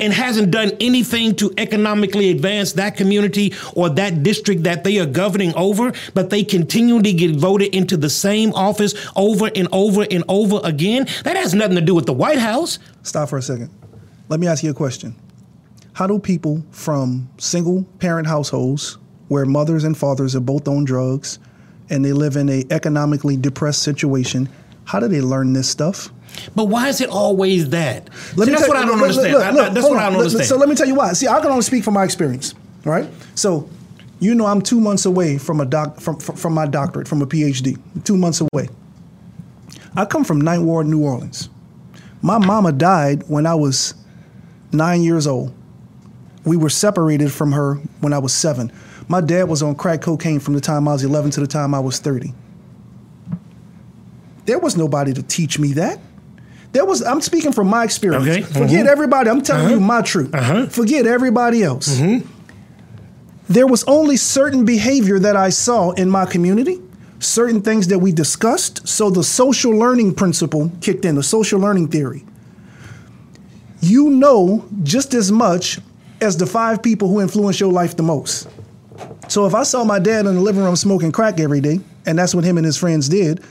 and 0.00 0.12
hasn't 0.12 0.50
done 0.50 0.72
anything 0.80 1.36
to 1.36 1.54
economically 1.56 2.32
advance 2.32 2.72
that 2.72 2.96
community 2.96 3.54
or 3.74 3.88
that 3.88 4.24
district 4.24 4.64
that 4.64 4.82
they 4.82 4.98
are 4.98 5.06
governing 5.06 5.54
over, 5.54 5.92
but 6.12 6.30
they 6.30 6.42
continually 6.42 7.12
get 7.12 7.36
voted 7.36 7.72
into 7.72 7.96
the 7.96 8.10
same 8.10 8.52
office 8.54 8.94
over 9.14 9.48
and 9.54 9.68
over 9.70 10.04
and 10.10 10.24
over 10.28 10.58
again, 10.64 11.06
that 11.22 11.36
has 11.36 11.54
nothing 11.54 11.76
to 11.76 11.80
do 11.80 11.94
with 11.94 12.06
the 12.06 12.12
White 12.12 12.38
House. 12.38 12.80
Stop 13.04 13.28
for 13.28 13.38
a 13.38 13.42
second. 13.42 13.70
Let 14.28 14.40
me 14.40 14.48
ask 14.48 14.64
you 14.64 14.72
a 14.72 14.74
question 14.74 15.14
how 15.94 16.06
do 16.06 16.18
people 16.18 16.64
from 16.70 17.28
single 17.38 17.84
parent 17.98 18.26
households 18.26 18.98
where 19.28 19.46
mothers 19.46 19.84
and 19.84 19.96
fathers 19.96 20.36
are 20.36 20.40
both 20.40 20.68
on 20.68 20.84
drugs 20.84 21.38
and 21.90 22.04
they 22.04 22.12
live 22.12 22.36
in 22.36 22.48
a 22.48 22.64
economically 22.70 23.36
depressed 23.36 23.82
situation 23.82 24.48
how 24.84 25.00
do 25.00 25.08
they 25.08 25.20
learn 25.20 25.52
this 25.52 25.68
stuff 25.68 26.10
but 26.54 26.66
why 26.66 26.88
is 26.88 27.00
it 27.00 27.08
always 27.10 27.70
that? 27.70 28.12
See, 28.14 28.44
that's 28.50 28.68
what 28.68 28.76
I 28.76 28.84
don't 28.84 29.00
understand. 29.00 29.32
Look, 29.32 29.54
look, 29.54 29.72
that's 29.72 29.88
what 29.88 29.98
I 29.98 30.10
don't 30.10 30.18
understand. 30.18 30.46
So 30.46 30.56
let 30.56 30.68
me 30.68 30.74
tell 30.74 30.86
you 30.86 30.94
why. 30.94 31.12
See, 31.12 31.28
I 31.28 31.40
can 31.40 31.50
only 31.50 31.62
speak 31.62 31.84
from 31.84 31.94
my 31.94 32.04
experience, 32.04 32.54
right? 32.84 33.08
So, 33.34 33.68
you 34.20 34.34
know, 34.34 34.46
I'm 34.46 34.60
two 34.60 34.80
months 34.80 35.06
away 35.06 35.38
from 35.38 35.60
a 35.60 35.64
doc 35.64 36.00
from 36.00 36.18
from 36.18 36.54
my 36.54 36.66
doctorate, 36.66 37.08
from 37.08 37.22
a 37.22 37.26
PhD. 37.26 37.78
Two 38.04 38.16
months 38.16 38.40
away. 38.40 38.68
I 39.96 40.04
come 40.04 40.24
from 40.24 40.40
Ninth 40.40 40.64
Ward, 40.64 40.86
New 40.86 41.04
Orleans. 41.04 41.48
My 42.20 42.38
mama 42.38 42.72
died 42.72 43.22
when 43.28 43.46
I 43.46 43.54
was 43.54 43.94
nine 44.72 45.02
years 45.02 45.26
old. 45.26 45.54
We 46.44 46.56
were 46.56 46.70
separated 46.70 47.32
from 47.32 47.52
her 47.52 47.76
when 48.00 48.12
I 48.12 48.18
was 48.18 48.34
seven. 48.34 48.72
My 49.08 49.20
dad 49.20 49.48
was 49.48 49.62
on 49.62 49.74
crack 49.74 50.02
cocaine 50.02 50.40
from 50.40 50.54
the 50.54 50.60
time 50.60 50.88
I 50.88 50.92
was 50.92 51.04
11 51.04 51.30
to 51.32 51.40
the 51.40 51.46
time 51.46 51.74
I 51.74 51.80
was 51.80 51.98
30. 51.98 52.32
There 54.46 54.58
was 54.58 54.76
nobody 54.76 55.12
to 55.14 55.22
teach 55.22 55.58
me 55.58 55.72
that. 55.74 55.98
There 56.72 56.84
was. 56.84 57.02
I'm 57.02 57.20
speaking 57.20 57.52
from 57.52 57.68
my 57.68 57.84
experience. 57.84 58.26
Okay. 58.26 58.42
Forget 58.42 58.68
mm-hmm. 58.68 58.88
everybody. 58.88 59.30
I'm 59.30 59.42
telling 59.42 59.66
uh-huh. 59.66 59.74
you 59.74 59.80
my 59.80 60.02
truth. 60.02 60.34
Uh-huh. 60.34 60.66
Forget 60.66 61.06
everybody 61.06 61.62
else. 61.62 61.96
Mm-hmm. 61.96 62.28
There 63.48 63.66
was 63.66 63.84
only 63.84 64.16
certain 64.16 64.64
behavior 64.64 65.18
that 65.20 65.36
I 65.36 65.50
saw 65.50 65.92
in 65.92 66.10
my 66.10 66.26
community, 66.26 66.80
certain 67.20 67.62
things 67.62 67.88
that 67.88 68.00
we 68.00 68.10
discussed. 68.10 68.88
So 68.88 69.08
the 69.08 69.22
social 69.22 69.70
learning 69.70 70.14
principle 70.14 70.72
kicked 70.80 71.04
in, 71.04 71.14
the 71.14 71.22
social 71.22 71.60
learning 71.60 71.88
theory. 71.88 72.24
You 73.80 74.10
know 74.10 74.66
just 74.82 75.14
as 75.14 75.30
much 75.30 75.78
as 76.24 76.36
the 76.36 76.46
five 76.46 76.82
people 76.82 77.08
who 77.08 77.20
influence 77.20 77.60
your 77.60 77.72
life 77.72 77.96
the 77.96 78.02
most. 78.02 78.48
So 79.28 79.46
if 79.46 79.54
I 79.54 79.62
saw 79.62 79.84
my 79.84 79.98
dad 79.98 80.26
in 80.26 80.34
the 80.34 80.40
living 80.40 80.62
room 80.62 80.76
smoking 80.76 81.12
crack 81.12 81.38
every 81.38 81.60
day, 81.60 81.80
and 82.06 82.18
that's 82.18 82.34
what 82.34 82.44
him 82.44 82.56
and 82.56 82.66
his 82.66 82.76
friends 82.76 83.08
did, 83.08 83.42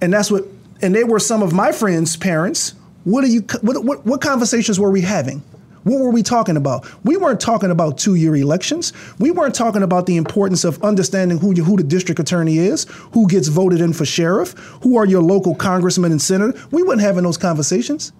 and 0.00 0.12
that's 0.12 0.30
what, 0.30 0.44
and 0.80 0.94
they 0.94 1.04
were 1.04 1.18
some 1.18 1.42
of 1.42 1.52
my 1.52 1.72
friends' 1.72 2.16
parents. 2.16 2.74
What 3.04 3.24
are 3.24 3.28
you? 3.28 3.40
What, 3.62 3.84
what, 3.84 4.06
what 4.06 4.20
conversations 4.20 4.78
were 4.78 4.90
we 4.90 5.00
having? 5.00 5.42
What 5.84 6.00
were 6.00 6.10
we 6.10 6.22
talking 6.22 6.56
about? 6.56 6.86
We 7.04 7.16
weren't 7.16 7.40
talking 7.40 7.70
about 7.70 7.96
two-year 7.96 8.36
elections. 8.36 8.92
We 9.18 9.30
weren't 9.30 9.54
talking 9.54 9.82
about 9.82 10.06
the 10.06 10.16
importance 10.16 10.64
of 10.64 10.82
understanding 10.84 11.38
who 11.38 11.54
you, 11.54 11.64
who 11.64 11.76
the 11.76 11.82
district 11.82 12.20
attorney 12.20 12.58
is, 12.58 12.84
who 13.12 13.26
gets 13.26 13.48
voted 13.48 13.80
in 13.80 13.92
for 13.92 14.04
sheriff, 14.04 14.52
who 14.82 14.96
are 14.98 15.06
your 15.06 15.22
local 15.22 15.54
congressman 15.54 16.12
and 16.12 16.20
senator. 16.20 16.60
We 16.70 16.82
weren't 16.82 17.00
having 17.00 17.24
those 17.24 17.38
conversations. 17.38 18.12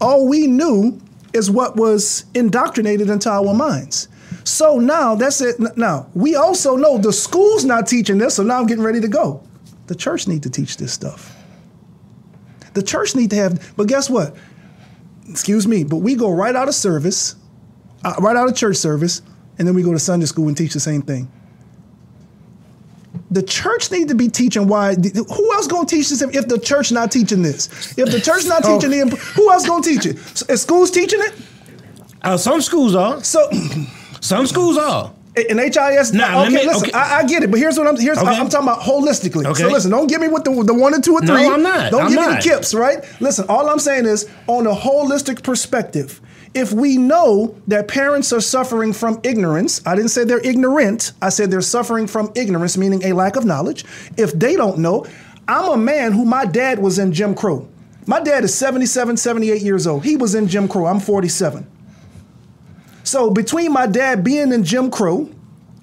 All 0.00 0.26
we 0.28 0.46
knew 0.46 0.98
is 1.32 1.50
what 1.50 1.76
was 1.76 2.24
indoctrinated 2.34 3.10
into 3.10 3.30
our 3.30 3.54
minds. 3.54 4.08
So 4.44 4.78
now 4.78 5.14
that's 5.14 5.40
it. 5.40 5.56
Now 5.76 6.08
we 6.14 6.36
also 6.36 6.76
know 6.76 6.98
the 6.98 7.12
school's 7.12 7.64
not 7.64 7.86
teaching 7.86 8.18
this, 8.18 8.36
so 8.36 8.42
now 8.42 8.60
I'm 8.60 8.66
getting 8.66 8.84
ready 8.84 9.00
to 9.00 9.08
go. 9.08 9.42
The 9.86 9.94
church 9.94 10.26
need 10.26 10.42
to 10.44 10.50
teach 10.50 10.76
this 10.76 10.92
stuff. 10.92 11.36
The 12.74 12.82
church 12.82 13.14
need 13.14 13.30
to 13.30 13.36
have, 13.36 13.74
but 13.76 13.88
guess 13.88 14.10
what? 14.10 14.36
Excuse 15.28 15.66
me, 15.66 15.84
but 15.84 15.96
we 15.96 16.14
go 16.14 16.30
right 16.30 16.54
out 16.54 16.68
of 16.68 16.74
service, 16.74 17.36
uh, 18.04 18.14
right 18.20 18.36
out 18.36 18.48
of 18.48 18.54
church 18.54 18.76
service, 18.76 19.22
and 19.58 19.66
then 19.66 19.74
we 19.74 19.82
go 19.82 19.92
to 19.92 19.98
Sunday 19.98 20.26
school 20.26 20.48
and 20.48 20.56
teach 20.56 20.74
the 20.74 20.80
same 20.80 21.02
thing 21.02 21.30
the 23.30 23.42
church 23.42 23.90
need 23.90 24.08
to 24.08 24.14
be 24.14 24.28
teaching 24.28 24.68
why. 24.68 24.94
Who 24.94 25.52
else 25.54 25.66
gonna 25.66 25.86
teach 25.86 26.10
this 26.10 26.22
if, 26.22 26.34
if 26.34 26.48
the 26.48 26.58
church 26.58 26.92
not 26.92 27.10
teaching 27.10 27.42
this? 27.42 27.96
If 27.98 28.10
the 28.10 28.20
church 28.20 28.46
not 28.46 28.62
teaching 28.64 28.92
it, 28.92 29.12
who 29.12 29.50
else 29.50 29.66
gonna 29.66 29.82
teach 29.82 30.06
it? 30.06 30.16
Is 30.48 30.62
schools 30.62 30.90
teaching 30.90 31.20
it? 31.20 31.34
Uh, 32.22 32.36
some 32.36 32.60
schools 32.60 32.94
are. 32.94 33.22
So, 33.22 33.50
some 34.20 34.46
schools 34.46 34.78
are. 34.78 35.12
In 35.36 35.58
HIS, 35.58 36.14
nah, 36.14 36.44
okay, 36.44 36.54
me, 36.54 36.66
listen, 36.66 36.88
okay. 36.88 36.92
I, 36.92 37.18
I, 37.18 37.26
get 37.26 37.42
it, 37.42 37.50
but 37.50 37.60
here's 37.60 37.76
what 37.76 37.86
I'm 37.86 38.00
here's 38.00 38.16
okay. 38.16 38.26
I'm 38.26 38.48
talking 38.48 38.68
about 38.68 38.80
holistically. 38.80 39.44
Okay. 39.44 39.64
So 39.64 39.68
listen, 39.68 39.90
don't 39.90 40.06
give 40.06 40.22
me 40.22 40.28
with 40.28 40.44
the, 40.44 40.62
the 40.62 40.72
one 40.72 40.94
and 40.94 41.04
two 41.04 41.12
or 41.12 41.20
three. 41.20 41.42
No, 41.42 41.52
I'm 41.52 41.62
not. 41.62 41.90
Don't 41.90 42.04
I'm 42.04 42.08
give 42.08 42.16
not. 42.16 42.42
me 42.42 42.50
the 42.50 42.56
KIPPs, 42.56 42.74
right? 42.74 43.04
Listen, 43.20 43.44
all 43.50 43.68
I'm 43.68 43.78
saying 43.78 44.06
is 44.06 44.30
on 44.46 44.66
a 44.66 44.74
holistic 44.74 45.42
perspective, 45.42 46.22
if 46.56 46.72
we 46.72 46.96
know 46.96 47.54
that 47.68 47.86
parents 47.86 48.32
are 48.32 48.40
suffering 48.40 48.94
from 48.94 49.20
ignorance, 49.22 49.82
I 49.86 49.94
didn't 49.94 50.10
say 50.10 50.24
they're 50.24 50.40
ignorant, 50.40 51.12
I 51.20 51.28
said 51.28 51.50
they're 51.50 51.60
suffering 51.60 52.06
from 52.06 52.32
ignorance, 52.34 52.78
meaning 52.78 53.04
a 53.04 53.12
lack 53.12 53.36
of 53.36 53.44
knowledge. 53.44 53.84
If 54.16 54.32
they 54.32 54.56
don't 54.56 54.78
know, 54.78 55.06
I'm 55.46 55.70
a 55.70 55.76
man 55.76 56.12
who 56.12 56.24
my 56.24 56.46
dad 56.46 56.78
was 56.78 56.98
in 56.98 57.12
Jim 57.12 57.34
Crow. 57.34 57.68
My 58.06 58.20
dad 58.20 58.42
is 58.42 58.54
77, 58.54 59.18
78 59.18 59.60
years 59.60 59.86
old. 59.86 60.04
He 60.04 60.16
was 60.16 60.34
in 60.34 60.48
Jim 60.48 60.66
Crow. 60.66 60.86
I'm 60.86 60.98
47. 60.98 61.66
So 63.04 63.30
between 63.30 63.70
my 63.72 63.86
dad 63.86 64.24
being 64.24 64.50
in 64.50 64.64
Jim 64.64 64.90
Crow, 64.90 65.28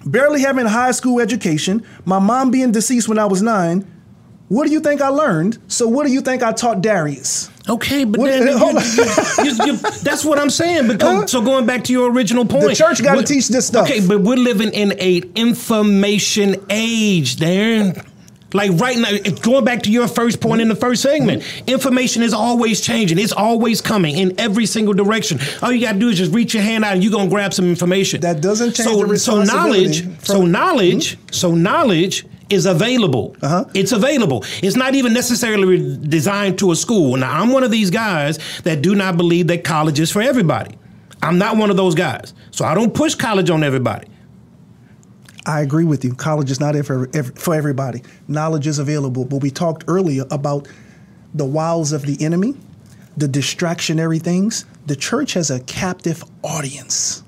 barely 0.04 0.40
having 0.40 0.66
a 0.66 0.70
high 0.70 0.90
school 0.90 1.20
education, 1.20 1.86
my 2.04 2.18
mom 2.18 2.50
being 2.50 2.72
deceased 2.72 3.08
when 3.08 3.18
I 3.18 3.26
was 3.26 3.42
nine, 3.42 3.88
what 4.48 4.66
do 4.66 4.72
you 4.72 4.80
think 4.80 5.00
I 5.00 5.08
learned? 5.08 5.58
So 5.68 5.86
what 5.86 6.04
do 6.04 6.12
you 6.12 6.20
think 6.20 6.42
I 6.42 6.52
taught 6.52 6.82
Darius? 6.82 7.48
Okay, 7.66 8.04
but 8.04 8.20
what, 8.20 8.28
then 8.28 8.46
you, 8.46 9.44
you, 9.44 9.66
you, 9.66 9.76
that's 10.02 10.22
what 10.22 10.38
I'm 10.38 10.50
saying. 10.50 10.86
Because 10.86 11.20
huh? 11.20 11.26
so 11.26 11.40
going 11.40 11.64
back 11.64 11.84
to 11.84 11.92
your 11.92 12.12
original 12.12 12.44
point, 12.44 12.68
the 12.68 12.74
church 12.74 13.02
got 13.02 13.14
to 13.14 13.22
teach 13.22 13.48
this 13.48 13.66
stuff. 13.66 13.88
Okay, 13.88 14.06
but 14.06 14.20
we're 14.20 14.36
living 14.36 14.72
in 14.72 14.92
a 15.00 15.22
information 15.34 16.56
age, 16.68 17.36
Darrin. 17.36 17.94
Like 18.52 18.70
right 18.80 18.96
now, 18.96 19.10
going 19.40 19.64
back 19.64 19.82
to 19.82 19.90
your 19.90 20.06
first 20.06 20.40
point 20.40 20.60
in 20.60 20.68
the 20.68 20.76
first 20.76 21.02
segment, 21.02 21.42
information 21.66 22.22
is 22.22 22.32
always 22.32 22.80
changing. 22.80 23.18
It's 23.18 23.32
always 23.32 23.80
coming 23.80 24.16
in 24.16 24.38
every 24.38 24.66
single 24.66 24.94
direction. 24.94 25.40
All 25.60 25.72
you 25.72 25.80
gotta 25.80 25.98
do 25.98 26.08
is 26.08 26.18
just 26.18 26.32
reach 26.32 26.54
your 26.54 26.62
hand 26.62 26.84
out 26.84 26.94
and 26.94 27.02
you're 27.02 27.12
gonna 27.12 27.28
grab 27.28 27.52
some 27.52 27.64
information. 27.64 28.20
That 28.20 28.40
doesn't 28.40 28.74
change 28.74 28.88
so, 28.88 29.04
the 29.06 29.18
so 29.18 29.42
knowledge, 29.42 30.02
from- 30.02 30.12
hmm? 30.12 30.20
so 30.22 30.46
knowledge, 30.46 31.18
so 31.32 31.54
knowledge 31.54 32.24
is 32.50 32.66
available. 32.66 33.36
Uh-huh. 33.42 33.64
It's 33.74 33.92
available. 33.92 34.44
It's 34.62 34.76
not 34.76 34.94
even 34.94 35.12
necessarily 35.12 35.96
designed 36.06 36.58
to 36.60 36.72
a 36.72 36.76
school. 36.76 37.16
Now, 37.16 37.40
I'm 37.40 37.50
one 37.50 37.62
of 37.62 37.70
these 37.70 37.90
guys 37.90 38.38
that 38.62 38.82
do 38.82 38.94
not 38.94 39.16
believe 39.16 39.46
that 39.48 39.64
college 39.64 40.00
is 40.00 40.10
for 40.10 40.22
everybody. 40.22 40.76
I'm 41.22 41.38
not 41.38 41.56
one 41.56 41.70
of 41.70 41.76
those 41.76 41.94
guys. 41.94 42.34
So 42.50 42.64
I 42.64 42.74
don't 42.74 42.94
push 42.94 43.14
college 43.14 43.50
on 43.50 43.64
everybody. 43.64 44.08
I 45.46 45.60
agree 45.60 45.84
with 45.84 46.04
you. 46.04 46.14
College 46.14 46.50
is 46.50 46.60
not 46.60 46.74
for 46.86 47.06
for 47.34 47.54
everybody. 47.54 48.02
Knowledge 48.28 48.66
is 48.66 48.78
available, 48.78 49.24
but 49.24 49.42
we 49.42 49.50
talked 49.50 49.84
earlier 49.88 50.24
about 50.30 50.68
the 51.34 51.44
wiles 51.44 51.92
of 51.92 52.02
the 52.02 52.22
enemy, 52.24 52.54
the 53.16 53.26
distractionary 53.26 54.22
things. 54.22 54.64
The 54.86 54.96
church 54.96 55.34
has 55.34 55.50
a 55.50 55.60
captive 55.60 56.24
audience. 56.42 57.23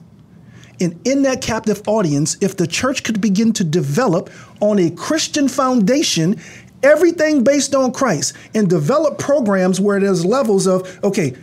And 0.80 1.00
in 1.06 1.22
that 1.22 1.40
captive 1.40 1.82
audience, 1.86 2.36
if 2.40 2.56
the 2.56 2.66
church 2.66 3.02
could 3.02 3.20
begin 3.20 3.52
to 3.54 3.64
develop 3.64 4.30
on 4.60 4.78
a 4.78 4.90
Christian 4.90 5.48
foundation, 5.48 6.40
everything 6.82 7.44
based 7.44 7.74
on 7.74 7.92
Christ, 7.92 8.34
and 8.54 8.68
develop 8.68 9.18
programs 9.18 9.80
where 9.80 9.98
there's 10.00 10.24
levels 10.24 10.66
of, 10.66 10.98
okay, 11.02 11.34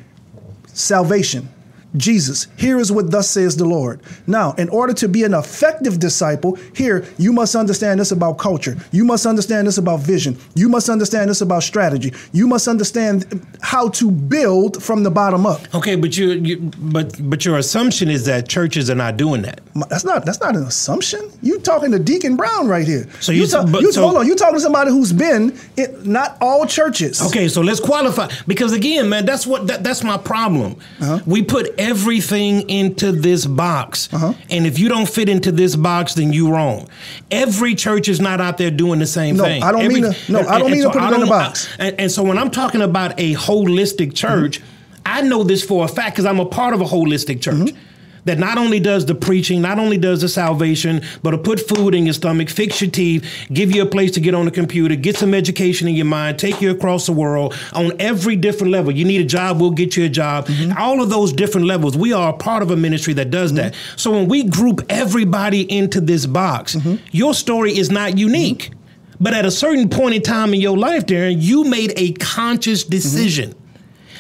salvation. 0.68 1.50
Jesus, 1.98 2.48
here 2.58 2.80
is 2.80 2.92
what 2.92 3.12
thus 3.12 3.30
says 3.30 3.56
the 3.58 3.66
Lord. 3.66 4.02
Now, 4.28 4.54
in 4.54 4.70
order 4.70 4.94
to 4.94 5.08
be 5.08 5.24
an 5.24 5.34
effective 5.34 6.00
disciple, 6.00 6.58
here 6.76 7.06
you 7.18 7.32
must 7.34 7.56
understand 7.56 8.00
this 8.00 8.12
about 8.12 8.38
culture. 8.38 8.76
You 8.92 9.06
must 9.06 9.26
understand 9.26 9.68
this 9.68 9.78
about 9.78 10.00
vision. 10.00 10.38
You 10.56 10.70
must 10.70 10.90
understand 10.90 11.30
this 11.30 11.42
about 11.42 11.64
strategy. 11.64 12.14
You 12.32 12.48
must 12.48 12.68
understand 12.68 13.46
how 13.62 13.90
to 13.90 14.10
build 14.10 14.82
from 14.82 15.04
the 15.04 15.12
bottom 15.12 15.46
up. 15.46 15.62
Okay, 15.76 15.96
but 15.96 16.18
you, 16.18 16.32
you 16.32 16.72
but 16.80 17.14
but 17.30 17.46
your 17.46 17.58
assumption 17.58 18.10
is 18.10 18.26
that 18.26 18.50
churches 18.50 18.90
are 18.90 18.96
not 18.96 19.18
doing 19.18 19.44
that. 19.44 19.62
That's 19.90 20.04
not 20.04 20.26
that's 20.26 20.40
not 20.40 20.56
an 20.56 20.64
assumption. 20.64 21.32
You 21.42 21.60
talking 21.60 21.92
to 21.92 22.00
Deacon 22.00 22.36
Brown 22.36 22.68
right 22.68 22.88
here. 22.88 23.08
So 23.20 23.32
you- 23.32 23.46
talk- 23.48 23.72
but- 23.72 23.82
you- 23.82 23.92
so- 23.92 24.02
hold 24.02 24.18
on. 24.18 24.26
You 24.28 24.36
talking 24.36 24.56
to 24.56 24.62
somebody 24.62 24.90
who's 24.92 25.14
been 25.14 25.58
in 25.78 26.12
not 26.12 26.38
all 26.42 26.66
churches. 26.66 27.22
Okay, 27.28 27.48
so 27.48 27.62
let's 27.62 27.80
qualify 27.80 28.30
because 28.48 28.72
again, 28.74 29.10
man, 29.10 29.26
that's 29.26 29.46
what 29.46 29.68
that, 29.68 29.84
that's 29.84 30.04
my 30.04 30.18
problem. 30.18 30.76
Uh-huh. 31.00 31.20
We 31.26 31.44
put 31.44 31.78
everything 31.84 32.70
into 32.70 33.12
this 33.12 33.46
box, 33.46 34.10
Uh-huh. 34.12 34.34
and 34.50 34.66
if 34.66 34.80
you 34.80 34.90
don't 34.90 35.08
fit 35.08 35.30
into 35.30 35.52
this 35.52 35.76
box, 35.76 36.14
then 36.16 36.34
you 36.34 36.50
wrong. 36.52 36.88
Every 37.32 37.76
church 37.76 38.08
is 38.08 38.20
not 38.20 38.40
out 38.42 38.58
there 38.58 38.72
doing 38.72 39.00
the 39.00 39.06
same 39.08 39.38
No, 39.38 39.44
thing. 39.44 39.62
I 39.64 39.72
don't 39.72 39.82
Every- 39.84 40.02
mean 40.02 40.14
to- 40.14 40.32
no, 40.32 40.40
I 40.48 40.60
don't 40.60 40.72
mean 40.72 40.84
to 40.84 40.90
put 40.90 41.04
it 41.04 41.14
in 41.16 41.24
a 41.24 41.28
box. 41.28 41.68
I- 41.80 41.86
and, 41.88 42.00
and 42.02 42.12
so 42.12 42.24
when 42.24 42.38
I'm 42.38 42.50
talking 42.50 42.82
about 42.82 43.14
a 43.20 43.36
holistic 43.36 44.14
church, 44.14 44.62
I 45.06 45.22
know 45.22 45.44
this 45.44 45.64
for 45.64 45.84
a 45.84 45.88
fact 45.88 46.16
because 46.16 46.26
I'm 46.26 46.40
a 46.40 46.46
part 46.46 46.74
of 46.74 46.82
a 46.82 46.86
holistic 46.86 47.42
church. 47.42 47.56
Mm-hmm. 47.56 47.78
That 48.26 48.40
not 48.40 48.58
only 48.58 48.80
does 48.80 49.06
the 49.06 49.16
preaching, 49.16 49.62
not 49.62 49.80
only 49.80 49.98
does 49.98 50.22
the 50.22 50.30
salvation, 50.30 51.02
but 51.24 51.32
to 51.32 51.38
put 51.38 51.60
food 51.60 51.94
in 51.94 52.06
your 52.06 52.14
stomach, 52.14 52.50
fix 52.50 52.82
your 52.82 52.90
teeth, 52.90 53.30
give 53.52 53.76
you 53.76 53.82
a 53.82 53.86
place 53.86 54.12
to 54.12 54.22
get 54.22 54.34
on 54.34 54.46
the 54.46 54.52
computer, 54.52 54.96
get 54.96 55.18
some 55.18 55.34
education 55.34 55.88
in 55.90 55.96
your 55.96 56.06
mind, 56.06 56.40
take 56.40 56.62
you 56.62 56.72
across 56.72 57.06
the 57.06 57.12
world 57.12 57.54
on 57.74 57.92
every 58.00 58.36
different 58.38 58.72
level. 58.72 58.92
You 58.92 59.04
need 59.04 59.20
a 59.20 59.26
job, 59.26 59.60
we'll 59.60 59.72
get 59.72 59.98
you 59.98 60.06
a 60.06 60.10
job. 60.10 60.48
Mm-hmm. 60.48 60.78
All 60.78 61.02
of 61.02 61.10
those 61.10 61.34
different 61.34 61.68
levels. 61.68 61.98
We 61.98 62.14
are 62.14 62.30
a 62.30 62.38
part 62.38 62.64
of 62.64 62.72
a 62.72 62.78
ministry 62.78 63.14
that 63.16 63.30
does 63.30 63.54
that. 63.54 63.76
So 63.98 64.12
when 64.12 64.28
we 64.30 64.44
group 64.44 64.82
everybody 64.90 65.62
into 65.70 66.00
this 66.00 66.26
box, 66.26 66.76
Mm-hmm. 66.76 66.96
your 67.12 67.34
story 67.34 67.78
is 67.78 67.92
not 67.92 68.18
unique. 68.18 68.72
But 69.20 69.34
at 69.34 69.46
a 69.46 69.52
certain 69.52 69.90
point 69.90 70.16
in 70.16 70.22
time 70.22 70.54
in 70.54 70.60
your 70.62 70.78
life, 70.78 71.06
Darrin, 71.06 71.40
you 71.40 71.64
made 71.64 71.94
a 71.96 72.14
conscious 72.14 72.84
decision 72.84 73.54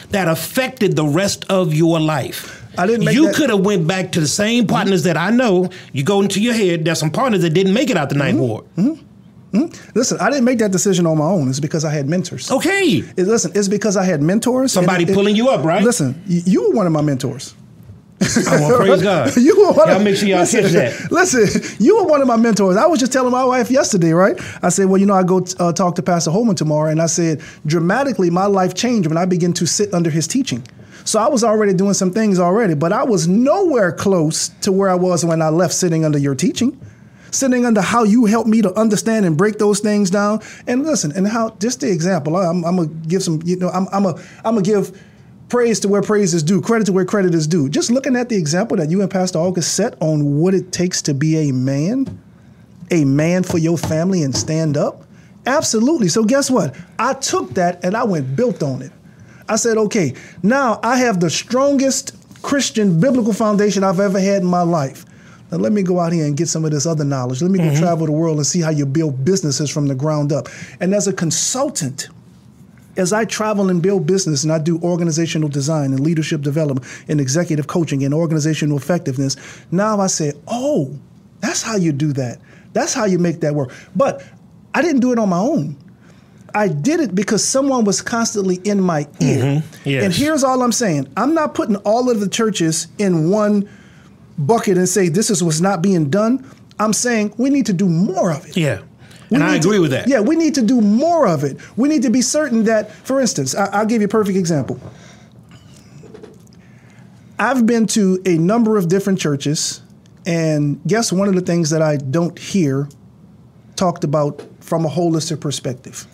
that 0.09 0.27
affected 0.27 0.95
the 0.95 1.05
rest 1.05 1.45
of 1.49 1.73
your 1.73 1.99
life. 1.99 2.62
I 2.77 2.87
didn't 2.87 3.05
make 3.05 3.15
you 3.15 3.27
that- 3.27 3.35
could 3.35 3.49
have 3.49 3.59
went 3.61 3.87
back 3.87 4.11
to 4.13 4.19
the 4.19 4.27
same 4.27 4.67
partners 4.67 5.03
that 5.03 5.17
I 5.17 5.29
know. 5.29 5.69
You 5.91 6.03
go 6.03 6.21
into 6.21 6.41
your 6.41 6.53
head. 6.53 6.85
There's 6.85 6.99
some 6.99 7.11
partners 7.11 7.41
that 7.41 7.51
didn't 7.51 7.73
make 7.73 7.89
it 7.89 7.97
out 7.97 8.09
the 8.09 8.15
ninth 8.15 8.37
mm-hmm. 8.37 8.47
ward. 8.47 8.65
Mm-hmm. 8.77 9.57
Mm-hmm. 9.57 9.91
Listen, 9.97 10.17
I 10.19 10.29
didn't 10.31 10.45
make 10.45 10.57
that 10.59 10.71
decision 10.71 11.05
on 11.05 11.17
my 11.19 11.25
own. 11.25 11.47
It's 11.47 11.59
because 11.59 11.85
I 11.85 11.91
had 11.91 12.09
mentors. 12.09 12.51
Okay, 12.51 13.03
It- 13.15 13.27
listen, 13.27 13.51
it's 13.53 13.67
because 13.67 13.95
I 13.97 14.03
had 14.03 14.21
mentors. 14.21 14.71
Somebody 14.71 15.03
it- 15.03 15.13
pulling 15.13 15.35
you 15.35 15.49
up, 15.49 15.63
right? 15.63 15.83
Listen, 15.83 16.21
you 16.27 16.69
were 16.69 16.75
one 16.75 16.87
of 16.87 16.91
my 16.93 17.01
mentors. 17.01 17.53
Oh, 18.21 18.55
I 18.55 18.61
want 18.61 18.75
praise 18.77 19.01
God. 19.03 19.35
you 19.35 19.59
were 19.59 19.73
one 19.73 19.87
Y'all 19.89 19.97
of, 19.97 20.03
make 20.03 20.15
sure 20.15 20.29
y'all 20.29 20.39
listen, 20.39 20.61
catch 20.61 20.71
that. 20.71 21.11
Listen, 21.11 21.75
you 21.85 21.97
were 21.97 22.05
one 22.05 22.21
of 22.21 22.27
my 22.27 22.37
mentors. 22.37 22.77
I 22.77 22.85
was 22.85 22.99
just 22.99 23.11
telling 23.11 23.31
my 23.31 23.43
wife 23.43 23.69
yesterday, 23.69 24.13
right? 24.13 24.39
I 24.63 24.69
said, 24.69 24.85
well, 24.85 24.97
you 24.99 25.05
know, 25.05 25.13
I 25.13 25.23
go 25.23 25.45
uh, 25.59 25.73
talk 25.73 25.95
to 25.95 26.01
Pastor 26.01 26.31
Holman 26.31 26.55
tomorrow, 26.55 26.89
and 26.89 27.01
I 27.01 27.07
said, 27.07 27.41
dramatically, 27.65 28.29
my 28.29 28.45
life 28.45 28.75
changed 28.75 29.09
when 29.09 29.17
I 29.17 29.25
began 29.25 29.51
to 29.53 29.65
sit 29.65 29.93
under 29.93 30.09
his 30.09 30.25
teaching. 30.27 30.65
So 31.05 31.19
I 31.19 31.27
was 31.27 31.43
already 31.43 31.73
doing 31.73 31.93
some 31.93 32.11
things 32.11 32.39
already, 32.39 32.75
but 32.75 32.93
I 32.93 33.03
was 33.03 33.27
nowhere 33.27 33.91
close 33.91 34.49
to 34.61 34.71
where 34.71 34.89
I 34.89 34.95
was 34.95 35.25
when 35.25 35.41
I 35.41 35.49
left 35.49 35.73
sitting 35.73 36.05
under 36.05 36.17
your 36.17 36.35
teaching. 36.35 36.79
Sitting 37.31 37.65
under 37.65 37.81
how 37.81 38.03
you 38.03 38.25
helped 38.25 38.47
me 38.47 38.61
to 38.61 38.71
understand 38.79 39.25
and 39.25 39.35
break 39.35 39.57
those 39.57 39.79
things 39.79 40.11
down, 40.11 40.39
and 40.67 40.83
listen, 40.83 41.11
and 41.13 41.27
how 41.27 41.49
just 41.59 41.81
the 41.81 41.91
example. 41.91 42.37
I'm, 42.37 42.63
I'm 42.63 42.75
gonna 42.75 42.87
give 42.87 43.23
some, 43.23 43.41
you 43.43 43.57
know, 43.57 43.69
I'm, 43.69 43.87
I'm 43.91 44.05
a, 44.05 44.13
I'm 44.45 44.53
gonna 44.53 44.61
give 44.61 44.95
praise 45.49 45.79
to 45.79 45.87
where 45.87 46.03
praise 46.03 46.33
is 46.33 46.43
due, 46.43 46.61
credit 46.61 46.85
to 46.85 46.93
where 46.93 47.05
credit 47.05 47.33
is 47.33 47.47
due. 47.47 47.69
Just 47.69 47.89
looking 47.89 48.15
at 48.15 48.29
the 48.29 48.35
example 48.35 48.77
that 48.77 48.89
you 48.91 49.01
and 49.01 49.09
Pastor 49.09 49.39
August 49.39 49.75
set 49.75 49.99
on 49.99 50.39
what 50.39 50.53
it 50.53 50.71
takes 50.71 51.01
to 51.03 51.13
be 51.13 51.49
a 51.49 51.53
man, 51.53 52.21
a 52.91 53.03
man 53.03 53.43
for 53.43 53.57
your 53.57 53.77
family 53.79 54.23
and 54.23 54.35
stand 54.35 54.77
up. 54.77 55.03
Absolutely. 55.45 56.07
So 56.07 56.23
guess 56.23 56.49
what? 56.49 56.75
I 56.97 57.13
took 57.15 57.51
that 57.55 57.83
and 57.83 57.97
I 57.97 58.03
went 58.03 58.35
built 58.35 58.63
on 58.63 58.81
it. 58.81 58.91
I 59.49 59.55
said, 59.57 59.77
okay, 59.77 60.13
now 60.41 60.79
I 60.83 60.97
have 60.97 61.19
the 61.19 61.29
strongest 61.29 62.15
Christian 62.41 62.99
biblical 62.99 63.33
foundation 63.33 63.83
I've 63.83 63.99
ever 63.99 64.19
had 64.19 64.41
in 64.41 64.47
my 64.47 64.61
life. 64.61 65.05
Now 65.51 65.57
let 65.57 65.71
me 65.71 65.83
go 65.83 65.99
out 65.99 66.13
here 66.13 66.25
and 66.25 66.35
get 66.35 66.47
some 66.47 66.65
of 66.65 66.71
this 66.71 66.85
other 66.85 67.03
knowledge. 67.03 67.41
Let 67.41 67.51
me 67.51 67.59
go 67.59 67.65
mm-hmm. 67.65 67.81
travel 67.81 68.05
the 68.05 68.11
world 68.11 68.37
and 68.37 68.45
see 68.45 68.61
how 68.61 68.71
you 68.71 68.85
build 68.85 69.23
businesses 69.23 69.69
from 69.69 69.87
the 69.87 69.95
ground 69.95 70.31
up. 70.31 70.47
And 70.79 70.93
as 70.95 71.07
a 71.07 71.13
consultant, 71.13 72.09
as 72.97 73.13
I 73.13 73.25
travel 73.25 73.69
and 73.69 73.81
build 73.81 74.05
business 74.05 74.43
and 74.43 74.51
I 74.51 74.59
do 74.59 74.79
organizational 74.81 75.49
design 75.49 75.91
and 75.91 75.99
leadership 75.99 76.41
development 76.41 76.87
and 77.07 77.19
executive 77.21 77.67
coaching 77.67 78.03
and 78.03 78.13
organizational 78.13 78.77
effectiveness, 78.77 79.35
now 79.71 79.99
I 79.99 80.07
say, 80.07 80.33
oh, 80.47 80.97
that's 81.39 81.61
how 81.61 81.75
you 81.75 81.91
do 81.91 82.13
that. 82.13 82.39
That's 82.73 82.93
how 82.93 83.05
you 83.05 83.19
make 83.19 83.41
that 83.41 83.53
work. 83.53 83.71
But 83.95 84.23
I 84.73 84.81
didn't 84.81 85.01
do 85.01 85.11
it 85.11 85.19
on 85.19 85.29
my 85.29 85.39
own. 85.39 85.77
I 86.55 86.67
did 86.67 86.99
it 86.99 87.15
because 87.15 87.43
someone 87.43 87.83
was 87.83 88.01
constantly 88.01 88.55
in 88.63 88.81
my 88.81 89.03
mm-hmm. 89.03 89.23
ear. 89.23 89.63
Yes. 89.85 90.03
And 90.03 90.13
here's 90.13 90.43
all 90.43 90.61
I'm 90.61 90.71
saying 90.71 91.11
I'm 91.17 91.33
not 91.33 91.55
putting 91.55 91.75
all 91.77 92.09
of 92.09 92.19
the 92.19 92.29
churches 92.29 92.87
in 92.97 93.29
one 93.29 93.69
bucket 94.37 94.77
and 94.77 94.87
say 94.87 95.09
this 95.09 95.29
is 95.29 95.43
what's 95.43 95.61
not 95.61 95.81
being 95.81 96.09
done. 96.09 96.47
I'm 96.79 96.93
saying 96.93 97.33
we 97.37 97.49
need 97.49 97.65
to 97.67 97.73
do 97.73 97.87
more 97.87 98.31
of 98.31 98.45
it. 98.47 98.57
yeah, 98.57 98.81
We 99.29 99.35
and 99.35 99.43
I 99.43 99.53
need 99.53 99.61
to- 99.61 99.67
agree 99.67 99.79
with 99.79 99.91
that. 99.91 100.07
Yeah, 100.07 100.21
we 100.21 100.35
need 100.35 100.55
to 100.55 100.61
do 100.61 100.81
more 100.81 101.27
of 101.27 101.43
it. 101.43 101.57
We 101.77 101.87
need 101.87 102.01
to 102.03 102.09
be 102.09 102.21
certain 102.21 102.63
that, 102.65 102.91
for 102.91 103.19
instance, 103.19 103.55
I, 103.55 103.65
I'll 103.65 103.85
give 103.85 104.01
you 104.01 104.05
a 104.05 104.09
perfect 104.09 104.37
example. 104.37 104.79
I've 107.39 107.65
been 107.65 107.87
to 107.87 108.21
a 108.25 108.37
number 108.37 108.77
of 108.77 108.87
different 108.87 109.19
churches, 109.19 109.81
and 110.25 110.79
guess 110.87 111.11
one 111.11 111.27
of 111.27 111.35
the 111.35 111.41
things 111.41 111.71
that 111.71 111.81
I 111.81 111.97
don't 111.97 112.37
hear 112.37 112.87
talked 113.75 114.03
about 114.03 114.41
from 114.59 114.85
a 114.85 114.89
holistic 114.89 115.39
perspective? 115.39 116.07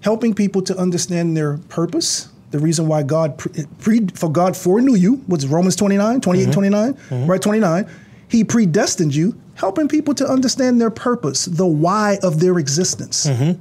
Helping 0.00 0.34
people 0.34 0.62
to 0.62 0.76
understand 0.76 1.36
their 1.36 1.58
purpose, 1.68 2.28
the 2.50 2.58
reason 2.58 2.86
why 2.86 3.02
God 3.02 3.38
pre, 3.38 3.64
pre, 3.80 4.06
for 4.14 4.30
God 4.30 4.56
foreknew 4.56 4.94
you, 4.94 5.16
what's 5.26 5.44
Romans 5.44 5.76
29, 5.76 6.20
28, 6.20 6.42
mm-hmm. 6.42 6.52
29, 6.52 6.94
mm-hmm. 6.94 7.26
right? 7.26 7.42
29. 7.42 7.90
He 8.28 8.44
predestined 8.44 9.14
you, 9.14 9.38
helping 9.54 9.88
people 9.88 10.14
to 10.14 10.26
understand 10.26 10.80
their 10.80 10.90
purpose, 10.90 11.46
the 11.46 11.66
why 11.66 12.18
of 12.22 12.40
their 12.40 12.58
existence. 12.58 13.26
Mm-hmm. 13.26 13.60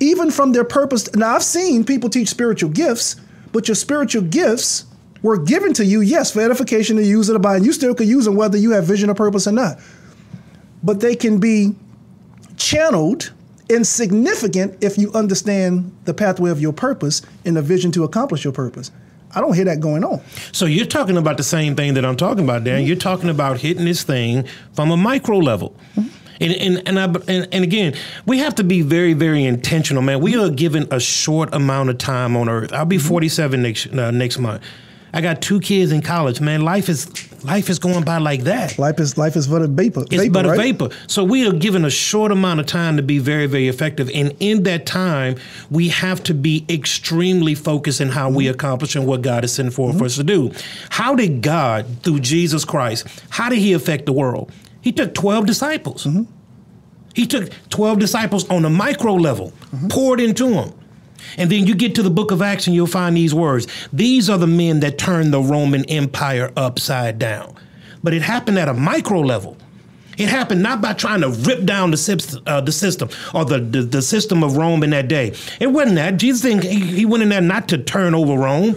Even 0.00 0.30
from 0.30 0.52
their 0.52 0.64
purpose. 0.64 1.12
Now, 1.14 1.34
I've 1.34 1.42
seen 1.42 1.84
people 1.84 2.10
teach 2.10 2.28
spiritual 2.28 2.70
gifts, 2.70 3.16
but 3.52 3.68
your 3.68 3.76
spiritual 3.76 4.22
gifts 4.22 4.86
were 5.22 5.38
given 5.38 5.72
to 5.74 5.84
you, 5.84 6.02
yes, 6.02 6.32
for 6.32 6.42
edification 6.42 6.96
to 6.96 7.02
use 7.02 7.28
it 7.28 7.40
by, 7.40 7.56
and 7.56 7.64
you 7.64 7.72
still 7.72 7.94
could 7.94 8.08
use 8.08 8.26
them 8.26 8.36
whether 8.36 8.58
you 8.58 8.72
have 8.72 8.84
vision 8.84 9.08
or 9.08 9.14
purpose 9.14 9.46
or 9.46 9.52
not. 9.52 9.78
But 10.82 11.00
they 11.00 11.16
can 11.16 11.38
be 11.38 11.74
channeled 12.56 13.32
and 13.70 13.86
significant 13.86 14.82
if 14.82 14.98
you 14.98 15.12
understand 15.12 15.96
the 16.04 16.14
pathway 16.14 16.50
of 16.50 16.60
your 16.60 16.72
purpose 16.72 17.22
and 17.44 17.56
the 17.56 17.62
vision 17.62 17.90
to 17.92 18.04
accomplish 18.04 18.44
your 18.44 18.52
purpose. 18.52 18.90
I 19.34 19.40
don't 19.40 19.54
hear 19.54 19.64
that 19.64 19.80
going 19.80 20.04
on. 20.04 20.20
So 20.52 20.66
you're 20.66 20.86
talking 20.86 21.16
about 21.16 21.36
the 21.36 21.42
same 21.42 21.74
thing 21.74 21.94
that 21.94 22.04
I'm 22.04 22.16
talking 22.16 22.44
about, 22.44 22.64
Dan. 22.64 22.84
You're 22.84 22.96
talking 22.96 23.28
about 23.28 23.58
hitting 23.58 23.84
this 23.84 24.04
thing 24.04 24.44
from 24.74 24.90
a 24.90 24.96
micro 24.96 25.38
level. 25.38 25.74
And 26.40 26.52
and 26.52 26.88
and, 26.88 26.98
I, 26.98 27.04
and 27.28 27.48
and 27.52 27.64
again, 27.64 27.94
we 28.26 28.38
have 28.38 28.56
to 28.56 28.64
be 28.64 28.82
very 28.82 29.12
very 29.12 29.44
intentional, 29.44 30.02
man. 30.02 30.20
We 30.20 30.36
are 30.36 30.50
given 30.50 30.88
a 30.90 30.98
short 30.98 31.54
amount 31.54 31.90
of 31.90 31.98
time 31.98 32.36
on 32.36 32.48
Earth. 32.48 32.72
I'll 32.72 32.84
be 32.84 32.98
47 32.98 33.62
next 33.62 33.86
uh, 33.92 34.10
next 34.10 34.38
month. 34.38 34.62
I 35.14 35.20
got 35.20 35.40
two 35.40 35.60
kids 35.60 35.92
in 35.92 36.02
college. 36.02 36.40
Man, 36.40 36.62
life 36.62 36.88
is 36.88 37.08
life 37.44 37.70
is 37.70 37.78
going 37.78 38.02
by 38.04 38.18
like 38.18 38.42
that. 38.42 38.76
Life 38.80 38.98
is 38.98 39.16
life 39.16 39.36
is 39.36 39.46
but 39.46 39.62
a 39.62 39.68
vapor. 39.68 40.02
It's 40.10 40.16
vapor, 40.16 40.32
but 40.32 40.46
a 40.46 40.48
right? 40.48 40.76
vapor. 40.76 40.88
So 41.06 41.22
we 41.22 41.46
are 41.46 41.52
given 41.52 41.84
a 41.84 41.90
short 41.90 42.32
amount 42.32 42.58
of 42.58 42.66
time 42.66 42.96
to 42.96 43.02
be 43.02 43.20
very, 43.20 43.46
very 43.46 43.68
effective. 43.68 44.10
And 44.12 44.34
in 44.40 44.64
that 44.64 44.86
time, 44.86 45.36
we 45.70 45.88
have 45.90 46.20
to 46.24 46.34
be 46.34 46.66
extremely 46.68 47.54
focused 47.54 48.00
in 48.00 48.08
how 48.08 48.28
we 48.28 48.46
mm-hmm. 48.46 48.54
accomplishing 48.54 49.06
what 49.06 49.22
God 49.22 49.44
has 49.44 49.52
sent 49.52 49.72
for, 49.72 49.92
for 49.92 50.04
us 50.04 50.16
to 50.16 50.24
do. 50.24 50.50
How 50.90 51.14
did 51.14 51.42
God, 51.42 51.86
through 52.02 52.18
Jesus 52.18 52.64
Christ, 52.64 53.06
how 53.30 53.48
did 53.48 53.60
he 53.60 53.72
affect 53.72 54.06
the 54.06 54.12
world? 54.12 54.50
He 54.80 54.90
took 54.90 55.14
12 55.14 55.46
disciples. 55.46 56.04
Mm-hmm. 56.04 56.24
He 57.14 57.26
took 57.26 57.52
12 57.70 58.00
disciples 58.00 58.50
on 58.50 58.64
a 58.64 58.70
micro 58.70 59.14
level, 59.14 59.52
poured 59.88 60.20
into 60.20 60.50
them. 60.50 60.74
And 61.36 61.50
then 61.50 61.66
you 61.66 61.74
get 61.74 61.94
to 61.96 62.02
the 62.02 62.10
book 62.10 62.30
of 62.30 62.42
Acts 62.42 62.66
and 62.66 62.74
you'll 62.74 62.86
find 62.86 63.16
these 63.16 63.34
words. 63.34 63.66
These 63.92 64.30
are 64.30 64.38
the 64.38 64.46
men 64.46 64.80
that 64.80 64.98
turned 64.98 65.32
the 65.32 65.40
Roman 65.40 65.84
Empire 65.86 66.52
upside 66.56 67.18
down. 67.18 67.54
But 68.02 68.14
it 68.14 68.22
happened 68.22 68.58
at 68.58 68.68
a 68.68 68.74
micro 68.74 69.20
level. 69.20 69.56
It 70.16 70.28
happened 70.28 70.62
not 70.62 70.80
by 70.80 70.92
trying 70.92 71.22
to 71.22 71.30
rip 71.30 71.64
down 71.64 71.90
the, 71.90 71.96
syst- 71.96 72.40
uh, 72.46 72.60
the 72.60 72.70
system 72.70 73.08
or 73.34 73.44
the, 73.44 73.58
the, 73.58 73.82
the 73.82 74.02
system 74.02 74.44
of 74.44 74.56
Rome 74.56 74.82
in 74.82 74.90
that 74.90 75.08
day. 75.08 75.34
It 75.58 75.68
wasn't 75.68 75.96
that. 75.96 76.18
Jesus 76.18 76.42
didn't, 76.42 76.64
he, 76.64 76.78
he 76.80 77.06
went 77.06 77.22
in 77.22 77.30
there 77.30 77.40
not 77.40 77.68
to 77.68 77.78
turn 77.78 78.14
over 78.14 78.34
Rome. 78.34 78.76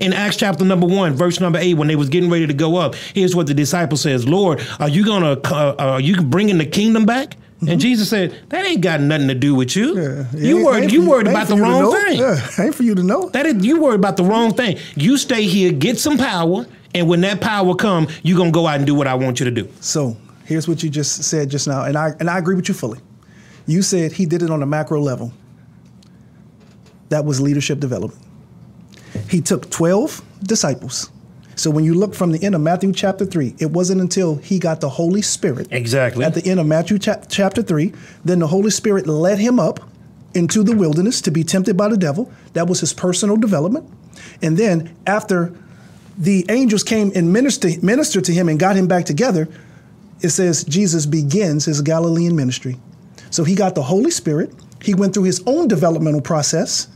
In 0.00 0.12
Acts 0.12 0.36
chapter 0.36 0.64
number 0.64 0.86
one, 0.86 1.12
verse 1.14 1.40
number 1.40 1.58
eight, 1.58 1.74
when 1.74 1.88
they 1.88 1.96
was 1.96 2.08
getting 2.08 2.30
ready 2.30 2.46
to 2.46 2.54
go 2.54 2.76
up, 2.76 2.94
here's 2.94 3.34
what 3.34 3.48
the 3.48 3.54
disciple 3.54 3.96
says: 3.96 4.26
"Lord, 4.26 4.64
are 4.78 4.88
you 4.88 5.04
gonna 5.04 5.32
uh, 5.32 5.74
are 5.76 6.00
you 6.00 6.22
bringing 6.22 6.58
the 6.58 6.66
kingdom 6.66 7.04
back?" 7.04 7.36
And 7.68 7.80
Jesus 7.80 8.08
said, 8.10 8.36
"That 8.48 8.66
ain't 8.66 8.80
got 8.80 9.00
nothing 9.00 9.28
to 9.28 9.34
do 9.34 9.54
with 9.54 9.76
you. 9.76 9.94
Mm-hmm. 9.94 10.36
Yeah. 10.36 10.44
You 10.44 10.64
worried 10.64 10.90
you 10.90 11.08
worried 11.08 11.28
about 11.28 11.46
the 11.46 11.56
wrong 11.56 11.92
thing. 11.92 12.18
Yeah, 12.18 12.48
ain't 12.58 12.74
for 12.74 12.82
you 12.82 12.94
to 12.94 13.02
know. 13.02 13.28
That 13.30 13.46
is, 13.46 13.64
you 13.64 13.80
worried 13.80 14.00
about 14.00 14.16
the 14.16 14.24
wrong 14.24 14.52
thing. 14.52 14.78
You 14.96 15.16
stay 15.16 15.44
here, 15.44 15.70
get 15.72 15.98
some 15.98 16.18
power, 16.18 16.66
and 16.94 17.08
when 17.08 17.20
that 17.20 17.40
power 17.40 17.74
come, 17.76 18.08
you 18.24 18.36
gonna 18.36 18.50
go 18.50 18.66
out 18.66 18.76
and 18.76 18.86
do 18.86 18.94
what 18.94 19.06
I 19.06 19.14
want 19.14 19.38
you 19.38 19.44
to 19.44 19.52
do. 19.52 19.68
So 19.80 20.16
here's 20.44 20.66
what 20.66 20.82
you 20.82 20.90
just 20.90 21.22
said 21.22 21.50
just 21.50 21.68
now, 21.68 21.84
and 21.84 21.96
I 21.96 22.10
and 22.18 22.28
I 22.28 22.38
agree 22.38 22.56
with 22.56 22.68
you 22.68 22.74
fully. 22.74 22.98
You 23.66 23.82
said 23.82 24.10
he 24.12 24.26
did 24.26 24.42
it 24.42 24.50
on 24.50 24.60
a 24.62 24.66
macro 24.66 25.00
level. 25.00 25.32
That 27.10 27.24
was 27.24 27.40
leadership 27.40 27.78
development. 27.78 28.20
He 29.28 29.40
took 29.40 29.70
12 29.70 30.20
disciples. 30.42 31.11
So 31.54 31.70
when 31.70 31.84
you 31.84 31.94
look 31.94 32.14
from 32.14 32.32
the 32.32 32.42
end 32.42 32.54
of 32.54 32.60
Matthew 32.60 32.92
chapter 32.92 33.24
3, 33.26 33.56
it 33.58 33.70
wasn't 33.70 34.00
until 34.00 34.36
he 34.36 34.58
got 34.58 34.80
the 34.80 34.88
Holy 34.88 35.22
Spirit 35.22 35.68
Exactly. 35.70 36.24
at 36.24 36.34
the 36.34 36.44
end 36.48 36.60
of 36.60 36.66
Matthew 36.66 36.98
chap- 36.98 37.26
chapter 37.28 37.62
3, 37.62 37.92
then 38.24 38.38
the 38.38 38.46
Holy 38.46 38.70
Spirit 38.70 39.06
led 39.06 39.38
him 39.38 39.60
up 39.60 39.80
into 40.34 40.62
the 40.62 40.74
wilderness 40.74 41.20
to 41.22 41.30
be 41.30 41.44
tempted 41.44 41.76
by 41.76 41.88
the 41.88 41.96
devil. 41.96 42.32
That 42.54 42.66
was 42.68 42.80
his 42.80 42.92
personal 42.94 43.36
development. 43.36 43.86
And 44.40 44.56
then 44.56 44.94
after 45.06 45.52
the 46.16 46.46
angels 46.48 46.82
came 46.84 47.12
and 47.14 47.32
ministered, 47.32 47.82
ministered 47.82 48.24
to 48.24 48.32
him 48.32 48.48
and 48.48 48.58
got 48.58 48.76
him 48.76 48.86
back 48.86 49.04
together, 49.04 49.48
it 50.22 50.30
says 50.30 50.64
Jesus 50.64 51.04
begins 51.04 51.64
his 51.66 51.82
Galilean 51.82 52.34
ministry. 52.34 52.76
So 53.30 53.44
he 53.44 53.54
got 53.54 53.74
the 53.74 53.82
Holy 53.82 54.10
Spirit. 54.10 54.52
He 54.82 54.94
went 54.94 55.14
through 55.14 55.24
his 55.24 55.42
own 55.46 55.68
developmental 55.68 56.20
process. 56.20 56.88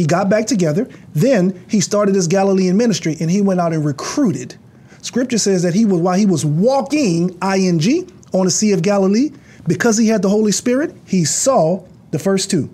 He 0.00 0.06
got 0.06 0.30
back 0.30 0.46
together. 0.46 0.88
Then 1.12 1.62
he 1.68 1.82
started 1.82 2.14
his 2.14 2.26
Galilean 2.26 2.74
ministry 2.74 3.18
and 3.20 3.30
he 3.30 3.42
went 3.42 3.60
out 3.60 3.74
and 3.74 3.84
recruited. 3.84 4.56
Scripture 5.02 5.36
says 5.36 5.62
that 5.62 5.74
he 5.74 5.84
was 5.84 6.00
while 6.00 6.16
he 6.16 6.24
was 6.24 6.42
walking 6.42 7.36
ing 7.42 8.10
on 8.32 8.46
the 8.46 8.50
Sea 8.50 8.72
of 8.72 8.80
Galilee, 8.80 9.28
because 9.68 9.98
he 9.98 10.08
had 10.08 10.22
the 10.22 10.30
Holy 10.30 10.52
Spirit, 10.52 10.96
he 11.04 11.26
saw 11.26 11.84
the 12.12 12.18
first 12.18 12.50
two. 12.50 12.70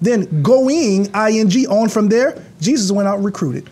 Then 0.00 0.42
going 0.42 1.10
ing 1.14 1.66
on 1.66 1.88
from 1.90 2.08
there, 2.08 2.42
Jesus 2.58 2.90
went 2.90 3.06
out 3.06 3.16
and 3.16 3.24
recruited. 3.26 3.68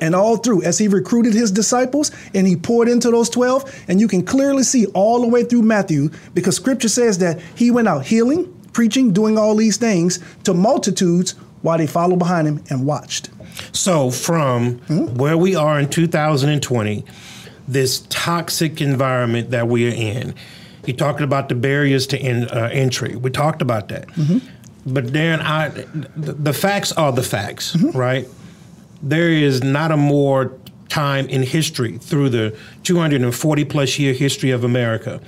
And 0.00 0.14
all 0.14 0.38
through, 0.38 0.62
as 0.62 0.78
he 0.78 0.88
recruited 0.88 1.34
his 1.34 1.50
disciples 1.50 2.12
and 2.32 2.46
he 2.46 2.56
poured 2.56 2.88
into 2.88 3.10
those 3.10 3.28
12, 3.28 3.84
and 3.88 4.00
you 4.00 4.08
can 4.08 4.24
clearly 4.24 4.62
see 4.62 4.86
all 4.94 5.20
the 5.20 5.28
way 5.28 5.44
through 5.44 5.64
Matthew, 5.64 6.08
because 6.32 6.56
scripture 6.56 6.88
says 6.88 7.18
that 7.18 7.42
he 7.54 7.70
went 7.70 7.88
out 7.88 8.06
healing, 8.06 8.58
preaching, 8.72 9.12
doing 9.12 9.36
all 9.36 9.54
these 9.54 9.76
things 9.76 10.18
to 10.44 10.54
multitudes 10.54 11.34
while 11.62 11.78
they 11.78 11.86
followed 11.86 12.18
behind 12.18 12.46
him 12.46 12.62
and 12.70 12.84
watched. 12.86 13.30
So, 13.72 14.10
from 14.10 14.78
hmm? 14.78 15.14
where 15.14 15.36
we 15.36 15.54
are 15.54 15.78
in 15.78 15.88
2020, 15.88 17.04
this 17.68 18.06
toxic 18.08 18.80
environment 18.80 19.50
that 19.50 19.68
we 19.68 19.88
are 19.88 19.94
in, 19.94 20.34
you 20.86 20.94
talked 20.94 21.20
about 21.20 21.48
the 21.48 21.54
barriers 21.54 22.06
to 22.08 22.18
in, 22.18 22.48
uh, 22.48 22.68
entry. 22.72 23.14
We 23.14 23.30
talked 23.30 23.62
about 23.62 23.88
that. 23.88 24.08
Mm-hmm. 24.08 24.92
But 24.92 25.12
Darrin, 25.12 25.40
I, 25.40 25.68
the, 25.68 26.32
the 26.32 26.52
facts 26.52 26.92
are 26.92 27.12
the 27.12 27.22
facts, 27.22 27.76
mm-hmm. 27.76 27.96
right? 27.96 28.26
There 29.02 29.30
is 29.30 29.62
not 29.62 29.92
a 29.92 29.96
more 29.96 30.58
time 30.88 31.28
in 31.28 31.42
history 31.42 31.98
through 31.98 32.28
the 32.28 32.56
240 32.82 33.64
plus 33.64 33.98
year 33.98 34.12
history 34.12 34.50
of 34.50 34.64
America 34.64 35.20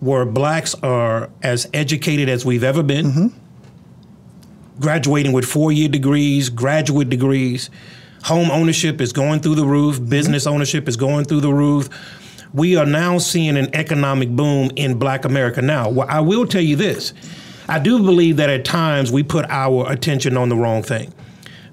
where 0.00 0.24
blacks 0.26 0.74
are 0.82 1.30
as 1.42 1.68
educated 1.72 2.28
as 2.28 2.44
we've 2.44 2.64
ever 2.64 2.82
been 2.82 3.06
mm-hmm. 3.06 3.38
Graduating 4.80 5.32
with 5.32 5.44
four 5.44 5.72
year 5.72 5.88
degrees, 5.88 6.48
graduate 6.48 7.08
degrees. 7.08 7.70
Home 8.24 8.50
ownership 8.50 9.00
is 9.00 9.12
going 9.12 9.40
through 9.40 9.56
the 9.56 9.66
roof, 9.66 9.96
mm-hmm. 9.96 10.08
business 10.08 10.46
ownership 10.46 10.88
is 10.88 10.96
going 10.96 11.24
through 11.24 11.40
the 11.40 11.52
roof. 11.52 11.88
We 12.54 12.76
are 12.76 12.86
now 12.86 13.18
seeing 13.18 13.56
an 13.56 13.74
economic 13.74 14.28
boom 14.28 14.70
in 14.76 14.98
black 14.98 15.24
America 15.24 15.62
now. 15.62 15.88
Well, 15.88 16.06
I 16.08 16.20
will 16.20 16.46
tell 16.46 16.62
you 16.62 16.76
this 16.76 17.14
I 17.68 17.78
do 17.78 17.98
believe 17.98 18.36
that 18.36 18.50
at 18.50 18.64
times 18.64 19.10
we 19.10 19.22
put 19.22 19.46
our 19.48 19.90
attention 19.90 20.36
on 20.36 20.48
the 20.48 20.56
wrong 20.56 20.82
thing. 20.82 21.12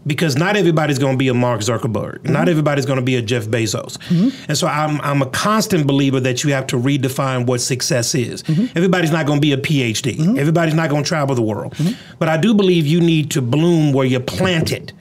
Because 0.07 0.37
not 0.37 0.55
everybody's 0.55 0.97
going 0.97 1.13
to 1.13 1.17
be 1.17 1.27
a 1.27 1.33
Mark 1.33 1.61
Zuckerberg. 1.61 2.23
Not 2.23 2.41
mm-hmm. 2.41 2.49
everybody's 2.49 2.85
going 2.85 2.99
to 2.99 3.05
be 3.05 3.15
a 3.15 3.21
Jeff 3.21 3.45
Bezos. 3.45 3.97
Mm-hmm. 3.97 4.45
And 4.47 4.57
so 4.57 4.65
I'm, 4.67 4.99
I'm 5.01 5.21
a 5.21 5.27
constant 5.27 5.85
believer 5.87 6.19
that 6.21 6.43
you 6.43 6.53
have 6.53 6.67
to 6.67 6.77
redefine 6.77 7.45
what 7.45 7.61
success 7.61 8.15
is. 8.15 8.43
Mm-hmm. 8.43 8.77
Everybody's 8.77 9.11
not 9.11 9.25
going 9.25 9.37
to 9.37 9.41
be 9.41 9.51
a 9.51 9.57
PhD. 9.57 10.37
Everybody's 10.37 10.73
not 10.73 10.89
going 10.89 11.03
to 11.03 11.07
travel 11.07 11.35
the 11.35 11.41
world. 11.41 11.75
But 12.17 12.29
I 12.29 12.37
do 12.37 12.53
believe 12.53 12.87
you 12.87 13.01
need 13.01 13.31
to 13.31 13.41
bloom 13.41 13.93
where 13.93 14.05
you're 14.05 14.19
planted. 14.19 14.93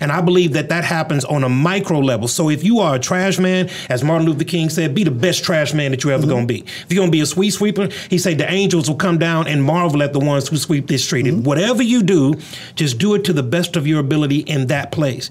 And 0.00 0.12
I 0.12 0.20
believe 0.20 0.52
that 0.52 0.68
that 0.68 0.84
happens 0.84 1.24
on 1.24 1.44
a 1.44 1.48
micro 1.48 1.98
level. 1.98 2.28
So 2.28 2.50
if 2.50 2.64
you 2.64 2.80
are 2.80 2.96
a 2.96 2.98
trash 2.98 3.38
man, 3.38 3.68
as 3.88 4.04
Martin 4.04 4.26
Luther 4.26 4.44
King 4.44 4.68
said, 4.68 4.94
be 4.94 5.04
the 5.04 5.10
best 5.10 5.44
trash 5.44 5.74
man 5.74 5.90
that 5.90 6.04
you're 6.04 6.12
ever 6.12 6.26
going 6.26 6.46
to 6.46 6.52
be. 6.52 6.60
If 6.60 6.86
you're 6.90 7.00
going 7.00 7.10
to 7.10 7.16
be 7.16 7.20
a 7.20 7.26
sweet 7.26 7.50
sweeper, 7.50 7.88
he 8.10 8.18
said 8.18 8.38
the 8.38 8.50
angels 8.50 8.88
will 8.88 8.96
come 8.96 9.18
down 9.18 9.46
and 9.46 9.62
marvel 9.62 10.02
at 10.02 10.12
the 10.12 10.20
ones 10.20 10.48
who 10.48 10.56
sweep 10.56 10.86
this 10.86 11.04
street. 11.04 11.26
And 11.26 11.44
whatever 11.44 11.82
you 11.82 12.02
do, 12.02 12.34
just 12.74 12.98
do 12.98 13.14
it 13.14 13.24
to 13.24 13.32
the 13.32 13.42
best 13.42 13.76
of 13.76 13.86
your 13.86 14.00
ability 14.00 14.38
in 14.40 14.66
that 14.68 14.92
place. 14.92 15.30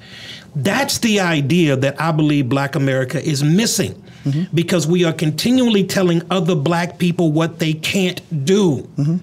That's 0.56 0.98
the 1.00 1.20
idea 1.20 1.76
that 1.76 2.02
I 2.02 2.12
believe 2.12 2.50
black 2.50 2.76
America 2.76 3.24
is 3.24 3.44
missing 3.44 3.94
mm-hmm. 4.24 4.56
because 4.56 4.88
we 4.88 5.04
are 5.04 5.14
continually 5.14 5.84
telling 5.84 6.24
other 6.32 6.56
black 6.56 6.98
people 6.98 7.32
what 7.32 7.60
they 7.60 7.74
can't 7.74 8.22
do. 8.46 8.88
Mm-hmm. 8.98 9.18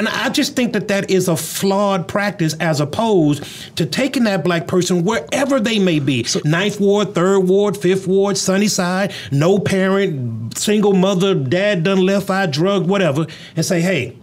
And 0.00 0.08
I 0.08 0.30
just 0.30 0.56
think 0.56 0.72
that 0.72 0.88
that 0.88 1.10
is 1.10 1.28
a 1.28 1.36
flawed 1.36 2.08
practice 2.08 2.54
as 2.54 2.80
opposed 2.80 3.76
to 3.76 3.84
taking 3.84 4.24
that 4.24 4.42
black 4.42 4.66
person 4.66 5.04
wherever 5.04 5.60
they 5.60 5.78
may 5.78 5.98
be 5.98 6.24
Ninth 6.42 6.80
Ward, 6.80 7.14
Third 7.14 7.40
Ward, 7.40 7.76
Fifth 7.76 8.06
Ward, 8.06 8.38
Sunnyside, 8.38 9.12
no 9.30 9.58
parent, 9.58 10.56
single 10.56 10.94
mother, 10.94 11.34
dad 11.34 11.84
done 11.84 11.98
left 11.98 12.30
eye, 12.30 12.46
drug, 12.46 12.88
whatever, 12.88 13.26
and 13.56 13.66
say, 13.66 13.82
hey, 13.82 14.16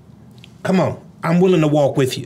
come 0.63 0.79
on, 0.79 0.99
I'm 1.21 1.39
willing 1.39 1.61
to 1.61 1.67
walk 1.67 1.95
with 1.95 2.17
you. 2.17 2.25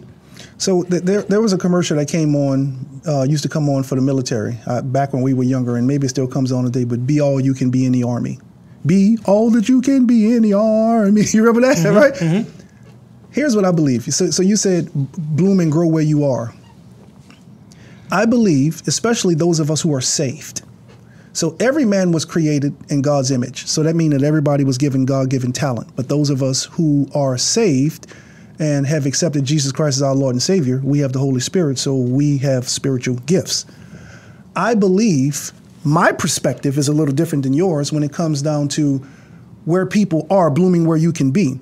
So 0.58 0.84
th- 0.84 1.04
there, 1.04 1.24
there 1.24 1.42
was 1.42 1.52
a 1.52 1.58
commercial 1.58 1.98
that 1.98 2.08
came 2.08 2.38
on, 2.38 3.02
uh, 3.06 3.24
used 3.24 3.44
to 3.44 3.50
come 3.50 3.68
on 3.68 3.84
for 3.84 3.96
the 3.96 4.02
military 4.02 4.58
uh, 4.66 4.82
back 4.82 5.12
when 5.12 5.24
we 5.24 5.34
were 5.34 5.44
younger, 5.44 5.76
and 5.76 5.86
maybe 5.86 6.06
it 6.06 6.10
still 6.10 6.26
comes 6.26 6.54
on 6.54 6.64
today. 6.64 6.86
But 6.86 7.06
be 7.06 7.20
all 7.20 7.42
you 7.42 7.54
can 7.54 7.70
be 7.70 7.86
in 7.86 7.92
the 7.92 8.06
army. 8.06 8.40
Be 8.86 9.18
all 9.26 9.52
that 9.52 9.68
you 9.68 9.82
can 9.82 10.06
be 10.08 10.34
in 10.34 10.42
the 10.42 10.54
army. 10.54 11.24
You 11.34 11.44
remember 11.44 11.68
that, 11.68 11.84
right? 11.94 12.46
Here's 13.32 13.56
what 13.56 13.66
I 13.66 13.72
believe. 13.72 14.04
So, 14.14 14.30
so 14.30 14.44
you 14.44 14.56
said 14.56 14.90
bloom 14.94 15.60
and 15.60 15.72
grow 15.72 15.88
where 15.88 16.04
you 16.04 16.26
are. 16.26 16.54
I 18.12 18.26
believe, 18.26 18.82
especially 18.88 19.36
those 19.36 19.60
of 19.60 19.72
us 19.72 19.82
who 19.82 19.94
are 19.94 20.02
saved. 20.02 20.64
So 21.34 21.56
every 21.62 21.86
man 21.86 22.12
was 22.12 22.26
created 22.26 22.76
in 22.92 23.02
God's 23.02 23.32
image. 23.32 23.66
So 23.68 23.84
that 23.84 23.96
means 23.96 24.14
that 24.14 24.24
everybody 24.24 24.66
was 24.66 24.78
given 24.78 25.06
God-given 25.06 25.54
talent. 25.54 25.96
But 25.96 26.10
those 26.10 26.30
of 26.30 26.44
us 26.44 26.66
who 26.66 27.08
are 27.16 27.38
saved 27.38 28.08
and 28.60 28.86
have 28.86 29.06
accepted 29.06 29.46
Jesus 29.46 29.72
Christ 29.72 29.98
as 29.98 30.04
our 30.04 30.14
Lord 30.14 30.36
and 30.36 30.44
Savior, 30.44 30.82
we 30.84 31.00
have 31.00 31.14
the 31.14 31.20
Holy 31.20 31.40
Spirit, 31.40 31.80
so 31.80 31.96
we 31.96 32.38
have 32.40 32.68
spiritual 32.68 33.16
gifts. 33.16 33.66
I 34.58 34.76
believe 34.76 35.54
my 35.86 36.12
perspective 36.12 36.78
is 36.78 36.90
a 36.90 36.94
little 36.94 37.16
different 37.16 37.46
than 37.46 37.54
yours 37.54 37.94
when 37.94 38.04
it 38.04 38.12
comes 38.12 38.42
down 38.42 38.68
to 38.70 38.98
where 39.64 39.86
people 39.86 40.28
are 40.30 40.52
blooming 40.52 40.86
where 40.86 40.98
you 40.98 41.14
can 41.14 41.32
be. 41.32 41.62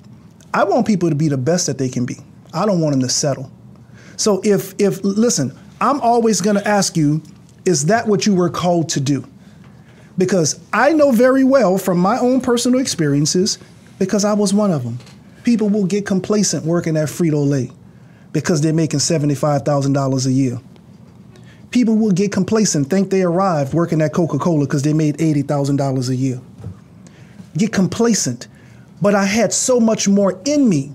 I 0.52 0.64
want 0.64 0.86
people 0.86 1.08
to 1.08 1.14
be 1.14 1.28
the 1.28 1.38
best 1.38 1.66
that 1.66 1.78
they 1.78 1.88
can 1.88 2.04
be. 2.04 2.16
I 2.52 2.66
don't 2.66 2.80
want 2.80 2.92
them 2.92 3.02
to 3.02 3.08
settle. 3.08 3.50
So 4.16 4.40
if 4.44 4.74
if 4.78 5.02
listen, 5.02 5.56
I'm 5.80 6.00
always 6.00 6.40
going 6.40 6.56
to 6.56 6.66
ask 6.66 6.96
you, 6.96 7.22
is 7.64 7.86
that 7.86 8.06
what 8.06 8.26
you 8.26 8.34
were 8.34 8.50
called 8.50 8.88
to 8.90 9.00
do? 9.00 9.24
Because 10.18 10.60
I 10.72 10.92
know 10.92 11.12
very 11.12 11.44
well 11.44 11.78
from 11.78 11.98
my 11.98 12.18
own 12.18 12.40
personal 12.40 12.80
experiences, 12.80 13.58
because 13.98 14.24
I 14.24 14.32
was 14.34 14.52
one 14.52 14.70
of 14.70 14.84
them. 14.84 14.98
People 15.44 15.68
will 15.68 15.86
get 15.86 16.04
complacent 16.04 16.66
working 16.66 16.96
at 16.96 17.08
Frito 17.08 17.48
Lay 17.48 17.70
because 18.32 18.60
they're 18.60 18.72
making 18.72 19.00
$75,000 19.00 20.26
a 20.26 20.32
year. 20.32 20.60
People 21.70 21.96
will 21.96 22.10
get 22.10 22.32
complacent, 22.32 22.90
think 22.90 23.10
they 23.10 23.22
arrived 23.22 23.72
working 23.72 24.02
at 24.02 24.12
Coca 24.12 24.38
Cola 24.38 24.66
because 24.66 24.82
they 24.82 24.92
made 24.92 25.16
$80,000 25.18 26.08
a 26.08 26.16
year. 26.16 26.40
Get 27.56 27.72
complacent. 27.72 28.48
But 29.00 29.14
I 29.14 29.24
had 29.24 29.52
so 29.52 29.80
much 29.80 30.08
more 30.08 30.40
in 30.44 30.68
me. 30.68 30.92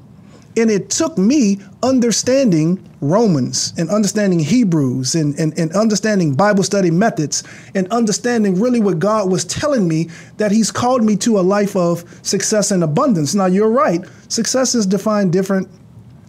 And 0.57 0.71
it 0.71 0.89
took 0.89 1.17
me 1.17 1.59
understanding 1.83 2.81
Romans 3.01 3.73
and 3.77 3.89
understanding 3.89 4.39
Hebrews 4.39 5.13
and, 5.13 5.37
and, 5.37 5.57
and 5.59 5.71
understanding 5.73 6.33
Bible 6.33 6.63
study 6.63 6.89
methods 6.91 7.43
and 7.75 7.91
understanding 7.91 8.59
really 8.59 8.79
what 8.79 8.99
God 8.99 9.29
was 9.29 9.43
telling 9.43 9.87
me 9.87 10.09
that 10.37 10.51
He's 10.51 10.71
called 10.71 11.03
me 11.03 11.17
to 11.17 11.39
a 11.39 11.41
life 11.41 11.75
of 11.75 12.05
success 12.25 12.71
and 12.71 12.83
abundance. 12.83 13.35
Now, 13.35 13.47
you're 13.47 13.69
right, 13.69 14.05
success 14.29 14.75
is 14.75 14.85
defined 14.85 15.33
different 15.33 15.67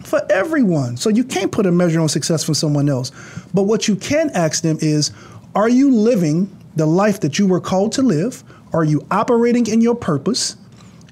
for 0.05 0.21
everyone. 0.31 0.97
So 0.97 1.09
you 1.09 1.25
can't 1.25 1.53
put 1.53 1.67
a 1.67 1.73
measure 1.73 2.01
on 2.01 2.09
success 2.09 2.45
from 2.45 2.55
someone 2.55 2.89
else. 2.89 3.13
But 3.55 3.65
what 3.65 3.89
you 3.89 3.97
can 3.97 4.31
ask 4.31 4.63
them 4.63 4.79
is 4.81 5.13
are 5.55 5.69
you 5.69 5.91
living 5.91 6.55
the 6.77 6.87
life 6.87 7.21
that 7.21 7.39
you 7.39 7.47
were 7.47 7.61
called 7.61 7.93
to 7.93 8.03
live? 8.03 8.45
Are 8.73 8.85
you 8.85 9.07
operating 9.11 9.67
in 9.67 9.81
your 9.81 9.95
purpose? 9.95 10.57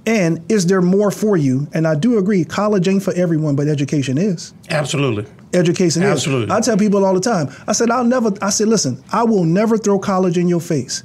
And 0.07 0.45
is 0.51 0.67
there 0.67 0.83
more 0.83 1.11
for 1.11 1.37
you? 1.37 1.67
And 1.73 1.87
I 1.87 1.95
do 1.95 2.19
agree, 2.19 2.45
college 2.45 2.89
ain't 2.89 3.03
for 3.03 3.15
everyone, 3.15 3.57
but 3.57 3.69
education 3.69 4.19
is. 4.19 4.53
Absolutely. 4.69 5.25
Education 5.55 6.03
Absolutely. 6.03 6.45
is. 6.47 6.51
Absolutely. 6.51 6.55
I 6.55 6.61
tell 6.61 6.77
people 6.77 7.05
all 7.05 7.15
the 7.15 7.21
time. 7.21 7.49
I 7.67 7.73
said, 7.73 7.91
I'll 7.91 8.05
never, 8.05 8.33
I 8.43 8.51
said, 8.51 8.69
listen, 8.69 9.03
I 9.13 9.25
will 9.25 9.45
never 9.45 9.79
throw 9.79 9.99
college 9.99 10.37
in 10.37 10.47
your 10.47 10.61
face, 10.61 11.05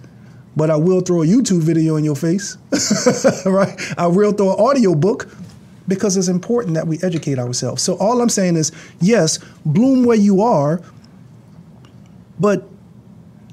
but 0.55 0.69
I 0.69 0.75
will 0.75 0.99
throw 1.01 1.23
a 1.23 1.25
YouTube 1.25 1.61
video 1.61 1.95
in 1.95 2.03
your 2.03 2.15
face, 2.15 2.57
right? 3.45 3.79
I 3.97 4.07
will 4.07 4.33
throw 4.33 4.53
an 4.53 4.59
audio 4.59 4.95
book 4.95 5.29
because 5.87 6.17
it's 6.17 6.27
important 6.27 6.75
that 6.75 6.87
we 6.87 6.99
educate 7.01 7.39
ourselves. 7.39 7.81
So 7.81 7.95
all 7.97 8.21
I'm 8.21 8.29
saying 8.29 8.57
is, 8.57 8.71
yes, 8.99 9.39
bloom 9.65 10.03
where 10.03 10.17
you 10.17 10.41
are, 10.41 10.81
but 12.39 12.67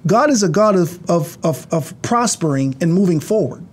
God 0.06 0.30
is 0.30 0.42
a 0.42 0.48
God 0.48 0.76
of, 0.76 1.10
of, 1.10 1.38
of, 1.44 1.72
of 1.72 2.00
prospering 2.02 2.76
and 2.80 2.92
moving 2.94 3.20
forward. 3.20 3.65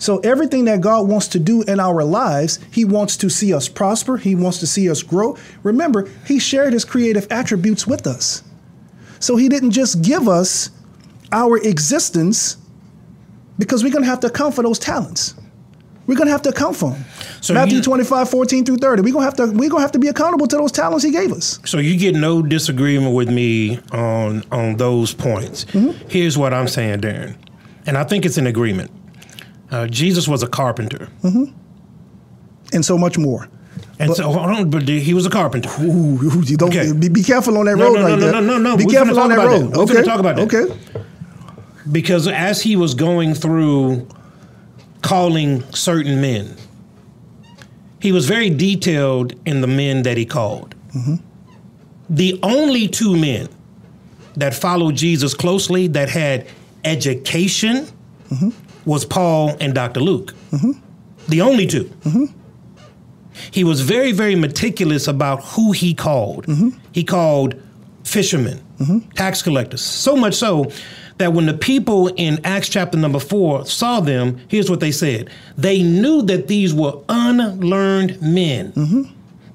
So 0.00 0.18
everything 0.20 0.64
that 0.64 0.80
God 0.80 1.08
wants 1.08 1.28
to 1.28 1.38
do 1.38 1.62
in 1.62 1.78
our 1.78 2.02
lives, 2.02 2.58
He 2.72 2.84
wants 2.86 3.18
to 3.18 3.28
see 3.28 3.52
us 3.52 3.68
prosper. 3.68 4.16
He 4.16 4.34
wants 4.34 4.58
to 4.58 4.66
see 4.66 4.90
us 4.90 5.02
grow. 5.02 5.36
Remember, 5.62 6.08
He 6.26 6.38
shared 6.38 6.72
His 6.72 6.86
creative 6.86 7.26
attributes 7.30 7.86
with 7.86 8.06
us. 8.06 8.42
So 9.20 9.36
He 9.36 9.48
didn't 9.50 9.72
just 9.72 10.00
give 10.02 10.26
us 10.26 10.70
our 11.30 11.58
existence 11.58 12.56
because 13.58 13.84
we're 13.84 13.92
going 13.92 14.02
to 14.02 14.08
have 14.08 14.20
to 14.20 14.28
account 14.28 14.54
for 14.54 14.62
those 14.62 14.78
talents. 14.78 15.34
We're 16.06 16.16
going 16.16 16.28
to 16.28 16.32
have 16.32 16.42
to 16.42 16.48
account 16.48 16.76
for 16.76 16.90
them. 16.90 17.04
So 17.42 17.52
Matthew 17.52 17.76
you- 17.76 17.82
25, 17.82 18.30
14 18.30 18.64
through 18.64 18.78
30. 18.78 19.02
We're 19.02 19.12
going 19.12 19.20
to 19.20 19.24
have 19.26 19.36
to 19.36 19.46
we're 19.46 19.68
going 19.68 19.80
to 19.80 19.82
have 19.82 19.92
to 19.92 19.98
be 19.98 20.08
accountable 20.08 20.46
to 20.48 20.56
those 20.56 20.72
talents 20.72 21.04
he 21.04 21.12
gave 21.12 21.30
us. 21.30 21.60
So 21.66 21.76
you 21.78 21.96
get 21.98 22.14
no 22.14 22.42
disagreement 22.42 23.14
with 23.14 23.28
me 23.30 23.78
on 23.92 24.42
on 24.50 24.76
those 24.76 25.12
points. 25.12 25.66
Mm-hmm. 25.66 26.08
Here's 26.08 26.38
what 26.38 26.54
I'm 26.54 26.68
saying, 26.68 27.00
Darrin, 27.00 27.36
and 27.86 27.98
I 27.98 28.04
think 28.04 28.24
it's 28.24 28.38
an 28.38 28.46
agreement. 28.46 28.90
Uh, 29.70 29.86
Jesus 29.86 30.26
was 30.28 30.42
a 30.42 30.48
carpenter, 30.48 31.08
mm-hmm. 31.22 31.44
And 32.72 32.84
so 32.84 32.96
much 32.98 33.18
more. 33.18 33.48
and 33.98 34.14
so 34.14 34.24
hold 34.30 34.36
on, 34.50 34.70
but 34.70 34.86
he 34.88 35.12
was 35.14 35.26
a 35.26 35.30
carpenter. 35.30 35.68
Ooh, 35.80 36.18
you 36.44 36.56
don't 36.56 36.68
Okay. 36.74 36.92
be, 36.92 37.08
be 37.08 37.22
careful 37.22 37.58
on 37.58 37.66
that 37.66 37.76
No, 37.76 37.84
road 37.86 37.94
no, 37.94 38.00
like 38.02 38.18
no, 38.20 38.26
that. 38.26 38.32
no, 38.32 38.40
no, 38.40 38.58
no. 38.58 38.76
Be 38.76 38.84
We're 38.86 38.92
careful 38.92 39.18
on 39.18 39.28
that 39.30 39.38
road. 39.38 39.72
that. 39.72 39.76
We're 39.76 39.82
okay. 39.84 40.02
talk 40.02 40.20
about 40.20 40.36
that. 40.36 40.52
Okay. 40.54 40.74
Because 41.90 42.28
as 42.28 42.62
he 42.62 42.76
was 42.76 42.94
going 42.94 43.34
through 43.34 44.06
calling 45.02 45.62
certain 45.72 46.20
men, 46.20 46.54
he 48.00 48.12
was 48.12 48.26
very 48.26 48.50
detailed 48.50 49.34
in 49.46 49.60
the 49.60 49.66
men 49.66 50.02
that 50.02 50.16
he 50.16 50.24
called. 50.24 50.74
Mm-hmm. 50.94 51.16
The 52.08 52.38
only 52.42 52.88
two 52.88 53.16
men 53.16 53.48
that 54.36 54.54
followed 54.54 54.94
Jesus 54.96 55.34
closely 55.34 55.86
that 55.88 56.08
had 56.08 56.46
education 56.84 57.86
mm-hmm. 58.30 58.50
Was 58.84 59.04
Paul 59.04 59.56
and 59.60 59.74
Dr. 59.74 60.00
Luke. 60.00 60.34
The 61.28 61.40
only 61.40 61.66
2 61.66 61.90
He 63.52 63.64
was 63.64 63.80
very, 63.80 64.12
very 64.12 64.34
meticulous 64.34 65.06
about 65.08 65.42
who 65.44 65.72
he 65.72 65.94
called. 65.94 66.46
He 66.92 67.04
called 67.04 67.54
fishermen, 68.04 68.60
tax 69.14 69.42
collectors, 69.42 69.80
so 69.82 70.16
much 70.16 70.34
so 70.34 70.70
that 71.18 71.32
when 71.34 71.46
the 71.46 71.54
people 71.54 72.08
in 72.16 72.40
Acts 72.44 72.68
chapter 72.68 72.96
number 72.98 73.20
four 73.20 73.66
saw 73.66 74.00
them, 74.00 74.40
here's 74.48 74.70
what 74.70 74.80
they 74.80 74.90
said 74.92 75.28
they 75.56 75.82
knew 75.82 76.22
that 76.22 76.48
these 76.48 76.72
were 76.74 76.94
unlearned 77.08 78.20
men. 78.22 78.72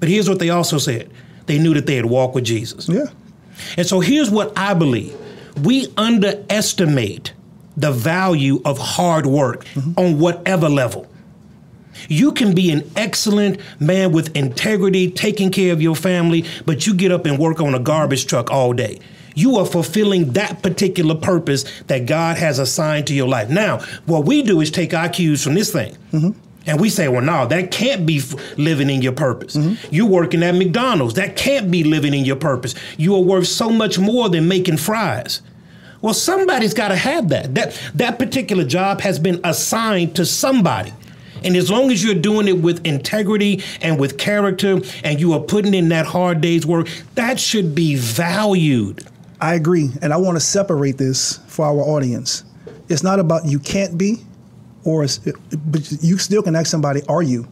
But 0.00 0.08
here's 0.08 0.28
what 0.28 0.38
they 0.38 0.50
also 0.50 0.78
said 0.78 1.10
they 1.46 1.58
knew 1.58 1.74
that 1.74 1.86
they 1.86 1.96
had 1.96 2.06
walked 2.06 2.34
with 2.34 2.44
Jesus. 2.44 2.88
Yeah. 2.88 3.06
And 3.76 3.86
so 3.86 4.00
here's 4.00 4.30
what 4.30 4.56
I 4.56 4.74
believe 4.74 5.14
we 5.62 5.88
underestimate 5.96 7.32
the 7.76 7.92
value 7.92 8.60
of 8.64 8.78
hard 8.78 9.26
work 9.26 9.64
on 9.96 10.18
whatever 10.18 10.68
level. 10.68 11.06
You 12.08 12.32
can 12.32 12.54
be 12.54 12.70
an 12.70 12.90
excellent 12.94 13.58
man 13.80 14.12
with 14.12 14.34
integrity, 14.36 15.10
taking 15.10 15.50
care 15.50 15.72
of 15.72 15.80
your 15.80 15.96
family, 15.96 16.44
but 16.66 16.86
you 16.86 16.94
get 16.94 17.10
up 17.10 17.24
and 17.26 17.38
work 17.38 17.60
on 17.60 17.74
a 17.74 17.78
garbage 17.78 18.26
truck 18.26 18.50
all 18.50 18.72
day. 18.74 18.98
You 19.34 19.56
are 19.56 19.66
fulfilling 19.66 20.32
that 20.32 20.62
particular 20.62 21.14
purpose 21.14 21.64
that 21.88 22.06
God 22.06 22.38
has 22.38 22.58
assigned 22.58 23.06
to 23.08 23.14
your 23.14 23.28
life. 23.28 23.48
Now, 23.50 23.80
what 24.06 24.24
we 24.24 24.42
do 24.42 24.60
is 24.60 24.70
take 24.70 24.94
our 24.94 25.08
cues 25.08 25.42
from 25.42 25.54
this 25.54 25.72
thing. 25.72 25.94
And 26.68 26.80
we 26.80 26.88
say, 26.90 27.06
well, 27.08 27.22
no, 27.22 27.46
that 27.46 27.70
can't 27.70 28.06
be 28.06 28.18
f- 28.18 28.34
living 28.58 28.90
in 28.90 29.00
your 29.00 29.12
purpose. 29.12 29.56
You're 29.90 30.06
working 30.06 30.42
at 30.42 30.54
McDonald's. 30.56 31.14
That 31.14 31.36
can't 31.36 31.70
be 31.70 31.84
living 31.84 32.12
in 32.12 32.24
your 32.24 32.36
purpose. 32.36 32.74
You 32.98 33.14
are 33.14 33.20
worth 33.20 33.46
so 33.46 33.70
much 33.70 33.98
more 33.98 34.28
than 34.28 34.48
making 34.48 34.78
fries. 34.78 35.42
Well, 36.06 36.14
somebody's 36.14 36.72
got 36.72 36.90
to 36.90 36.96
have 36.96 37.30
that. 37.30 37.56
That 37.56 37.82
that 37.96 38.16
particular 38.16 38.62
job 38.62 39.00
has 39.00 39.18
been 39.18 39.40
assigned 39.42 40.14
to 40.14 40.24
somebody. 40.24 40.92
And 41.42 41.56
as 41.56 41.68
long 41.68 41.90
as 41.90 42.04
you're 42.04 42.14
doing 42.14 42.46
it 42.46 42.58
with 42.58 42.86
integrity 42.86 43.64
and 43.80 43.98
with 43.98 44.16
character 44.16 44.78
and 45.02 45.20
you 45.20 45.32
are 45.32 45.40
putting 45.40 45.74
in 45.74 45.88
that 45.88 46.06
hard 46.06 46.40
day's 46.40 46.64
work, 46.64 46.88
that 47.16 47.40
should 47.40 47.74
be 47.74 47.96
valued. 47.96 49.04
I 49.40 49.54
agree. 49.54 49.90
And 50.00 50.12
I 50.12 50.16
want 50.18 50.36
to 50.36 50.40
separate 50.40 50.96
this 50.96 51.40
for 51.48 51.66
our 51.66 51.80
audience. 51.80 52.44
It's 52.88 53.02
not 53.02 53.18
about 53.18 53.44
you 53.44 53.58
can't 53.58 53.98
be, 53.98 54.18
or 54.84 55.02
it's, 55.02 55.18
but 55.18 55.90
you 56.04 56.18
still 56.18 56.44
can 56.44 56.54
ask 56.54 56.68
somebody, 56.68 57.02
are 57.08 57.22
you? 57.22 57.48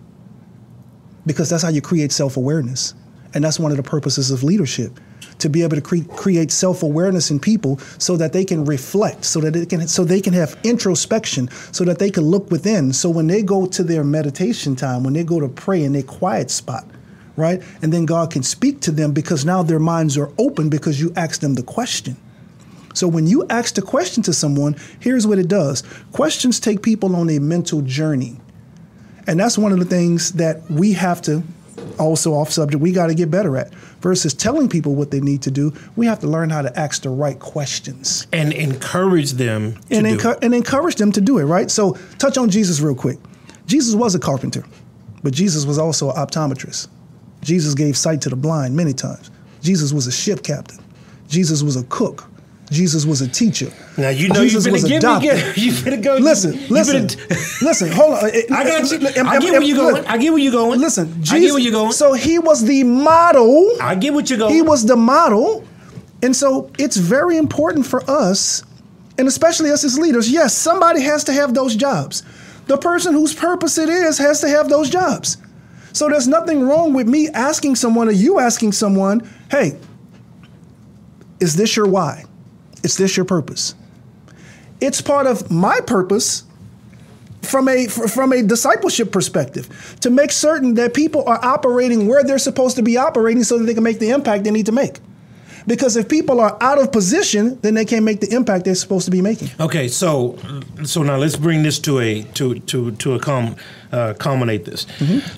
Because 1.27 1.51
that's 1.51 1.65
how 1.65 1.71
you 1.71 1.83
create 1.83 2.13
self 2.13 2.37
awareness. 2.37 2.95
And 3.35 3.43
that's 3.43 3.59
one 3.59 3.73
of 3.73 3.79
the 3.79 3.83
purposes 3.83 4.31
of 4.31 4.45
leadership 4.45 5.01
to 5.39 5.49
be 5.49 5.63
able 5.63 5.77
to 5.77 5.83
cre- 5.83 6.09
create 6.17 6.51
self 6.51 6.83
awareness 6.83 7.31
in 7.31 7.41
people 7.41 7.79
so 7.99 8.17
that 8.17 8.33
they 8.33 8.45
can 8.45 8.65
reflect, 8.65 9.25
so 9.25 9.41
that 9.41 9.53
they 9.53 9.67
can, 9.67 9.87
so 9.89 10.05
they 10.05 10.21
can 10.21 10.33
have 10.33 10.59
introspection, 10.65 11.49
so 11.73 11.85
that 11.85 11.99
they 11.99 12.11
can 12.11 12.25
look 12.25 12.51
within. 12.51 12.93
So 12.93 13.11
when 13.11 13.27
they 13.27 13.43
go 13.43 13.67
to 13.67 13.83
their 13.83 14.05
meditation 14.05 14.77
time, 14.77 15.05
when 15.05 15.15
they 15.15 15.25
go 15.25 15.41
to 15.41 15.49
pray 15.49 15.83
in 15.83 15.93
their 15.93 16.03
quiet 16.03 16.51
spot, 16.51 16.87
right? 17.37 17.63
And 17.83 17.93
then 17.93 18.07
God 18.07 18.31
can 18.31 18.43
speak 18.43 18.81
to 18.83 18.91
them 18.91 19.13
because 19.13 19.45
now 19.45 19.63
their 19.63 19.81
minds 19.81 20.17
are 20.17 20.31
open 20.39 20.69
because 20.69 21.01
you 21.01 21.13
asked 21.17 21.41
them 21.41 21.55
the 21.55 21.63
question. 21.63 22.17
So 22.95 23.09
when 23.09 23.27
you 23.27 23.45
ask 23.51 23.75
the 23.75 23.83
question 23.83 24.23
to 24.23 24.33
someone, 24.33 24.77
here's 25.01 25.27
what 25.27 25.39
it 25.39 25.49
does. 25.49 25.83
Questions 26.13 26.61
take 26.61 26.83
people 26.83 27.17
on 27.17 27.29
a 27.29 27.41
mental 27.41 27.83
journey. 27.83 28.41
And 29.27 29.41
that's 29.41 29.59
one 29.59 29.73
of 29.73 29.81
the 29.81 29.85
things 29.85 30.33
that 30.33 30.71
we 30.71 30.93
have 30.93 31.21
to 31.23 31.43
also 31.99 32.33
off 32.35 32.51
subject 32.51 32.83
we 32.83 32.93
got 32.93 33.09
to 33.09 33.15
get 33.15 33.31
better 33.31 33.57
at 33.57 33.73
versus 34.01 34.35
telling 34.35 34.69
people 34.69 34.95
what 34.95 35.11
they 35.11 35.21
need 35.21 35.43
to 35.43 35.51
do. 35.51 35.73
We 35.97 36.07
have 36.07 36.21
to 36.21 36.27
learn 36.27 36.51
how 36.51 36.63
to 36.63 36.79
ask 36.79 37.03
the 37.03 37.11
right 37.11 37.39
questions. 37.39 38.27
And 38.33 38.53
encourage 38.53 39.33
them 39.33 39.75
to 39.75 39.97
and, 39.97 40.21
do 40.21 40.31
it. 40.31 40.39
and 40.43 40.55
encourage 40.55 40.97
them 40.97 41.13
to 41.13 41.21
do 41.21 41.39
it 41.39 41.45
right? 41.45 41.71
So 41.71 41.97
touch 42.19 42.39
on 42.39 42.51
jesus 42.51 42.81
real 42.81 42.95
quick. 42.95 43.19
Jesus 43.67 43.95
was 43.95 44.15
a 44.15 44.19
carpenter 44.19 44.65
but 45.23 45.33
jesus 45.33 45.65
was 45.65 45.79
also 45.79 46.11
an 46.11 46.17
optometrist. 46.17 46.89
Jesus 47.43 47.75
gave 47.75 47.97
sight 47.97 48.21
to 48.23 48.29
the 48.29 48.37
blind 48.37 48.75
many 48.75 48.93
times. 48.93 49.31
Jesus 49.63 49.93
was 49.93 50.07
a 50.07 50.13
ship 50.13 50.43
captain. 50.43 50.79
Jesus 51.29 51.63
was 51.63 51.77
a 51.77 51.85
cook 51.85 52.29
jesus 52.75 53.07
was 53.07 53.21
a 53.23 53.29
teacher 53.29 53.71
Now 53.97 54.09
you 54.11 54.29
know 54.29 54.41
you 54.43 54.51
Jesus 54.51 54.67
finna 54.67 54.73
was 54.73 54.85
a 54.85 54.89
give 54.89 55.03
doctor. 55.03 55.37
you 55.61 55.73
finna 55.73 56.03
go. 56.09 56.15
Listen, 56.17 56.53
you 56.55 56.69
listen, 56.69 57.07
listen. 57.67 57.89
Hold 57.93 58.15
on. 58.19 58.25
I 58.53 58.65
got 58.65 58.91
you. 58.91 58.99
Am- 59.21 59.29
I 59.29 59.39
get 59.39 59.53
where 59.53 59.63
you 59.63 59.77
going. 59.77 60.05
I 60.07 60.17
get 60.19 60.31
where 60.31 60.43
you 60.43 60.51
going. 60.51 60.81
Listen, 60.81 61.07
I 61.09 61.15
get 61.15 61.25
Jesus- 61.25 61.53
where 61.53 61.63
you 61.63 61.71
going. 61.71 61.93
So 61.93 62.13
he 62.15 62.39
was 62.39 62.65
the 62.65 62.83
model. 62.85 63.71
I 63.81 63.95
get 63.95 64.13
what 64.13 64.29
you're 64.29 64.39
going. 64.41 64.53
He 64.55 64.63
was 64.63 64.85
the 64.85 64.97
model, 64.97 65.65
and 66.23 66.35
so 66.35 66.71
it's 66.79 66.97
very 66.97 67.37
important 67.37 67.87
for 67.87 68.01
us, 68.11 68.63
and 69.19 69.29
especially 69.29 69.71
us 69.71 69.85
as 69.85 69.99
leaders. 69.99 70.31
Yes, 70.31 70.53
somebody 70.55 71.01
has 71.03 71.25
to 71.25 71.33
have 71.33 71.55
those 71.55 71.77
jobs. 71.77 72.23
The 72.67 72.79
person 72.79 73.13
whose 73.15 73.33
purpose 73.35 73.79
it 73.79 73.89
is 73.89 74.19
has 74.19 74.41
to 74.41 74.49
have 74.49 74.69
those 74.69 74.91
jobs. 74.91 75.37
So 75.93 76.09
there's 76.09 76.27
nothing 76.27 76.63
wrong 76.69 76.93
with 76.95 77.07
me 77.07 77.29
asking 77.29 77.77
someone 77.77 78.09
or 78.09 78.13
you 78.13 78.41
asking 78.41 78.73
someone, 78.73 79.21
"Hey, 79.51 79.77
is 81.41 81.55
this 81.57 81.77
your 81.77 81.87
why? 81.87 82.25
Is 82.85 82.97
this 82.97 83.17
your 83.17 83.27
purpose?" 83.27 83.75
It's 84.81 85.01
part 85.01 85.27
of 85.27 85.51
my 85.51 85.81
purpose 85.81 86.45
from 87.43 87.69
a 87.69 87.87
from 87.87 88.33
a 88.33 88.43
discipleship 88.43 89.13
perspective 89.13 89.97
to 90.01 90.11
make 90.11 90.33
certain 90.33 90.75
that 90.75 90.95
people 90.95 91.25
are 91.27 91.39
operating 91.45 92.07
where 92.07 92.23
they're 92.23 92.39
supposed 92.39 92.77
to 92.77 92.83
be 92.83 92.97
operating 92.97 93.45
so 93.45 93.59
that 93.59 93.65
they 93.65 93.75
can 93.75 93.83
make 93.83 93.99
the 93.99 94.11
impact 94.11 94.45
they 94.45 94.51
need 94.51 94.67
to 94.67 94.73
make. 94.73 94.99
Because 95.67 95.97
if 95.97 96.09
people 96.09 96.41
are 96.41 96.57
out 96.61 96.79
of 96.79 96.93
position, 96.93 97.59
then 97.63 97.75
they 97.75 97.85
can't 97.85 98.05
make 98.05 98.21
the 98.21 98.33
impact 98.35 98.65
they're 98.65 98.75
supposed 98.75 99.05
to 99.07 99.11
be 99.11 99.23
making. 99.23 99.49
Okay, 99.59 99.89
so 99.89 100.37
so 100.85 101.03
now 101.03 101.17
let's 101.17 101.37
bring 101.37 101.63
this 101.63 101.79
to 101.81 102.01
a 102.01 102.23
to 102.35 102.59
to 102.61 102.91
to 102.93 103.15
a 103.15 103.19
com, 103.19 103.57
uh, 103.93 104.15
culminate 104.19 104.65
this. 104.65 104.87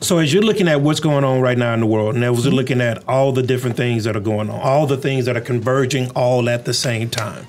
So 0.00 0.18
as 0.18 0.32
you're 0.32 0.42
looking 0.42 0.68
at 0.68 0.80
what's 0.80 1.00
going 1.00 1.24
on 1.24 1.40
right 1.40 1.58
now 1.58 1.74
in 1.74 1.80
the 1.80 1.86
world, 1.86 2.14
and 2.14 2.24
as 2.24 2.44
we're 2.44 2.52
looking 2.52 2.80
at 2.80 3.06
all 3.08 3.32
the 3.32 3.42
different 3.42 3.76
things 3.76 4.04
that 4.04 4.16
are 4.16 4.20
going 4.20 4.50
on, 4.50 4.60
all 4.60 4.86
the 4.86 4.96
things 4.96 5.26
that 5.26 5.36
are 5.36 5.40
converging 5.40 6.10
all 6.10 6.48
at 6.48 6.64
the 6.64 6.74
same 6.74 7.08
time. 7.08 7.46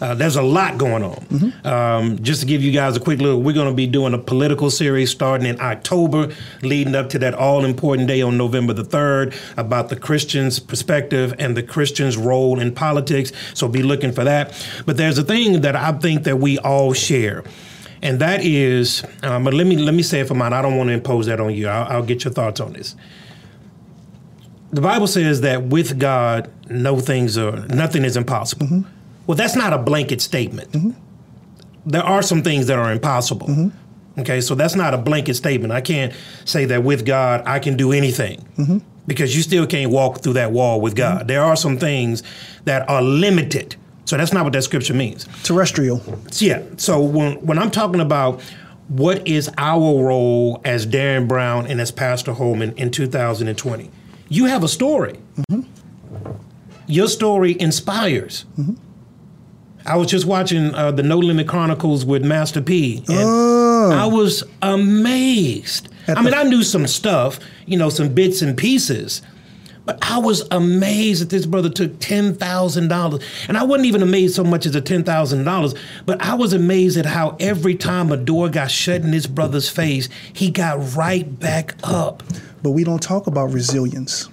Uh, 0.00 0.14
there's 0.14 0.36
a 0.36 0.42
lot 0.42 0.78
going 0.78 1.02
on. 1.02 1.52
Um, 1.64 2.22
just 2.22 2.40
to 2.40 2.46
give 2.46 2.62
you 2.62 2.72
guys 2.72 2.96
a 2.96 3.00
quick 3.00 3.20
look, 3.20 3.42
we're 3.42 3.52
going 3.52 3.68
to 3.68 3.74
be 3.74 3.86
doing 3.86 4.14
a 4.14 4.18
political 4.18 4.70
series 4.70 5.10
starting 5.10 5.46
in 5.46 5.60
October, 5.60 6.34
leading 6.62 6.94
up 6.94 7.10
to 7.10 7.18
that 7.18 7.34
all 7.34 7.64
important 7.64 8.08
day 8.08 8.22
on 8.22 8.38
November 8.38 8.72
the 8.72 8.82
3rd 8.82 9.34
about 9.58 9.90
the 9.90 9.96
Christian's 9.96 10.58
perspective 10.58 11.34
and 11.38 11.56
the 11.56 11.62
Christian's 11.62 12.16
role 12.16 12.58
in 12.58 12.74
politics. 12.74 13.32
So 13.54 13.68
be 13.68 13.82
looking 13.82 14.12
for 14.12 14.24
that. 14.24 14.54
But 14.86 14.96
there's 14.96 15.18
a 15.18 15.24
thing 15.24 15.60
that 15.60 15.76
I 15.76 15.92
think 15.92 16.24
that 16.24 16.38
we 16.38 16.58
all 16.58 16.92
share. 16.94 17.44
And 18.02 18.18
that 18.20 18.42
is, 18.42 19.04
um, 19.22 19.44
but 19.44 19.52
let 19.52 19.66
me 19.66 19.76
let 19.76 19.94
me 19.94 20.02
say 20.02 20.20
it 20.20 20.28
for 20.28 20.34
mine. 20.34 20.54
I 20.54 20.62
don't 20.62 20.78
want 20.78 20.88
to 20.88 20.94
impose 20.94 21.26
that 21.26 21.38
on 21.38 21.52
you. 21.52 21.68
I'll, 21.68 21.96
I'll 21.96 22.02
get 22.02 22.24
your 22.24 22.32
thoughts 22.32 22.58
on 22.58 22.72
this. 22.72 22.96
The 24.72 24.80
Bible 24.80 25.06
says 25.06 25.42
that 25.42 25.64
with 25.64 25.98
God, 25.98 26.50
no 26.70 26.98
things 26.98 27.36
are 27.36 27.66
nothing 27.66 28.04
is 28.04 28.16
impossible. 28.16 28.84
Well, 29.30 29.36
that's 29.36 29.54
not 29.54 29.72
a 29.72 29.78
blanket 29.78 30.20
statement. 30.20 30.74
There 31.86 32.02
are 32.02 32.20
some 32.20 32.42
things 32.42 32.66
that 32.66 32.80
are 32.80 32.90
impossible. 32.90 33.70
Okay, 34.18 34.40
so 34.40 34.56
that's 34.56 34.74
not 34.74 34.92
a 34.92 34.98
blanket 34.98 35.34
statement. 35.34 35.72
I 35.72 35.80
can't 35.80 36.12
say 36.44 36.64
that 36.64 36.82
with 36.82 37.06
God 37.06 37.44
I 37.46 37.60
can 37.60 37.76
do 37.76 37.92
anything 37.92 38.44
because 39.06 39.36
you 39.36 39.42
still 39.42 39.68
can't 39.68 39.92
walk 39.92 40.20
through 40.22 40.32
that 40.32 40.50
wall 40.50 40.80
with 40.80 40.96
God. 40.96 41.28
There 41.28 41.44
are 41.44 41.54
some 41.54 41.78
things 41.78 42.24
that 42.64 42.90
are 42.90 43.00
limited. 43.02 43.76
So 44.04 44.16
that's 44.16 44.32
not 44.32 44.42
what 44.42 44.52
that 44.54 44.64
scripture 44.64 44.94
means. 44.94 45.28
Terrestrial. 45.44 46.00
So, 46.32 46.44
yeah. 46.44 46.64
So 46.76 47.00
when 47.00 47.34
when 47.46 47.56
I'm 47.56 47.70
talking 47.70 48.00
about 48.00 48.42
what 48.88 49.28
is 49.28 49.48
our 49.58 50.02
role 50.04 50.60
as 50.64 50.86
Darrin 50.86 51.28
Brown 51.28 51.68
and 51.68 51.80
as 51.80 51.92
Pastor 51.92 52.32
Holman 52.32 52.72
in 52.76 52.90
2020, 52.90 53.92
you 54.28 54.46
have 54.46 54.64
a 54.64 54.68
story. 54.68 55.20
Your 56.88 57.06
story 57.06 57.56
inspires. 57.60 58.44
I 59.86 59.96
was 59.96 60.08
just 60.10 60.26
watching 60.26 60.74
uh, 60.74 60.90
the 60.92 61.02
No 61.02 61.18
Limit 61.18 61.48
Chronicles 61.48 62.04
with 62.04 62.24
Master 62.24 62.60
P, 62.60 62.98
and 63.08 63.18
Oh. 63.18 63.90
I 63.92 64.06
was 64.06 64.44
amazed. 64.62 65.88
At 66.06 66.18
I 66.18 66.22
mean, 66.22 66.34
I 66.34 66.42
knew 66.42 66.62
some 66.62 66.86
stuff, 66.86 67.38
you 67.66 67.76
know, 67.78 67.88
some 67.88 68.10
bits 68.10 68.42
and 68.42 68.56
pieces, 68.56 69.22
but 69.86 69.98
I 70.02 70.18
was 70.18 70.46
amazed 70.50 71.22
that 71.22 71.30
this 71.30 71.46
brother 71.46 71.70
took 71.70 71.98
ten 71.98 72.34
thousand 72.34 72.88
dollars, 72.88 73.22
and 73.48 73.56
I 73.56 73.64
wasn't 73.64 73.86
even 73.86 74.02
amazed 74.02 74.34
so 74.34 74.44
much 74.44 74.66
as 74.66 74.72
the 74.72 74.80
ten 74.82 75.02
thousand 75.02 75.44
dollars, 75.44 75.74
but 76.06 76.20
I 76.22 76.34
was 76.34 76.52
amazed 76.52 76.98
at 76.98 77.06
how 77.06 77.36
every 77.40 77.74
time 77.74 78.12
a 78.12 78.16
door 78.16 78.48
got 78.48 78.70
shut 78.70 79.00
in 79.02 79.10
this 79.10 79.26
brother's 79.26 79.68
face, 79.68 80.08
he 80.32 80.50
got 80.50 80.94
right 80.94 81.38
back 81.40 81.74
up. 81.82 82.22
But 82.62 82.70
we 82.72 82.84
don't 82.84 83.02
talk 83.02 83.26
about 83.26 83.46
resilience 83.52 84.28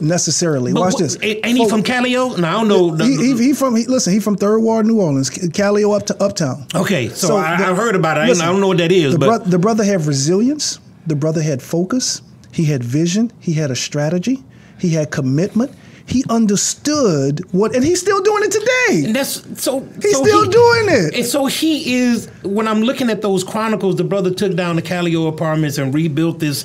necessarily. 0.00 0.72
But 0.72 0.80
Watch 0.80 0.92
what- 0.94 1.02
this. 1.02 1.18
Ain't 1.22 1.58
he 1.58 1.68
from 1.68 1.82
Calio? 1.82 2.38
No, 2.38 2.48
I 2.48 2.52
don't 2.52 2.68
know. 2.68 2.94
He, 3.04 3.16
he, 3.16 3.36
he 3.36 3.52
from 3.52 3.76
he, 3.76 3.86
listen. 3.86 4.12
He 4.12 4.20
from 4.20 4.36
Third 4.36 4.60
Ward, 4.60 4.86
New 4.86 5.00
Orleans, 5.00 5.30
Calio 5.30 5.96
up 5.96 6.06
to 6.06 6.22
Uptown. 6.22 6.66
okay, 6.74 7.08
so, 7.08 7.28
So 7.28 7.36
I, 7.36 7.54
I've 7.54 7.76
heard 7.76 7.94
about 7.96 8.16
it. 8.18 8.20
I, 8.22 8.26
listen, 8.28 8.44
I 8.44 8.50
don't 8.50 8.60
know 8.60 8.68
what 8.68 8.78
that 8.78 8.92
is, 8.92 9.12
The, 9.14 9.18
but 9.18 9.26
bro- 9.42 9.50
the 9.50 9.58
brother 9.58 9.84
had 9.84 10.04
resilience. 10.06 10.78
The 11.06 11.16
brother 11.16 11.42
had 11.42 11.62
focus. 11.62 12.22
He 12.52 12.64
had 12.64 12.82
vision. 12.84 13.32
He 13.40 13.52
had 13.54 13.70
a 13.70 13.76
strategy. 13.76 14.42
He 14.78 14.90
had 14.90 15.10
commitment. 15.10 15.72
He 16.06 16.22
understood 16.28 17.40
what, 17.52 17.74
and 17.74 17.82
he's 17.82 18.00
still 18.00 18.20
doing 18.22 18.44
it 18.44 18.50
today. 18.52 19.04
And 19.06 19.16
that's 19.16 19.42
so. 19.62 19.80
He's 20.02 20.12
so 20.12 20.22
still 20.24 20.44
he- 20.44 20.50
doing 20.50 20.86
it. 20.88 21.14
And 21.14 21.24
so 21.26 21.46
he 21.46 21.94
is. 21.94 22.28
When 22.42 22.68
I'm 22.68 22.82
looking 22.82 23.08
at 23.10 23.22
those 23.22 23.42
chronicles, 23.42 23.96
the 23.96 24.04
brother 24.04 24.30
took 24.32 24.54
down 24.54 24.76
the 24.76 24.82
Calio 24.82 25.28
apartments 25.28 25.78
and 25.78 25.94
rebuilt 25.94 26.40
this. 26.40 26.64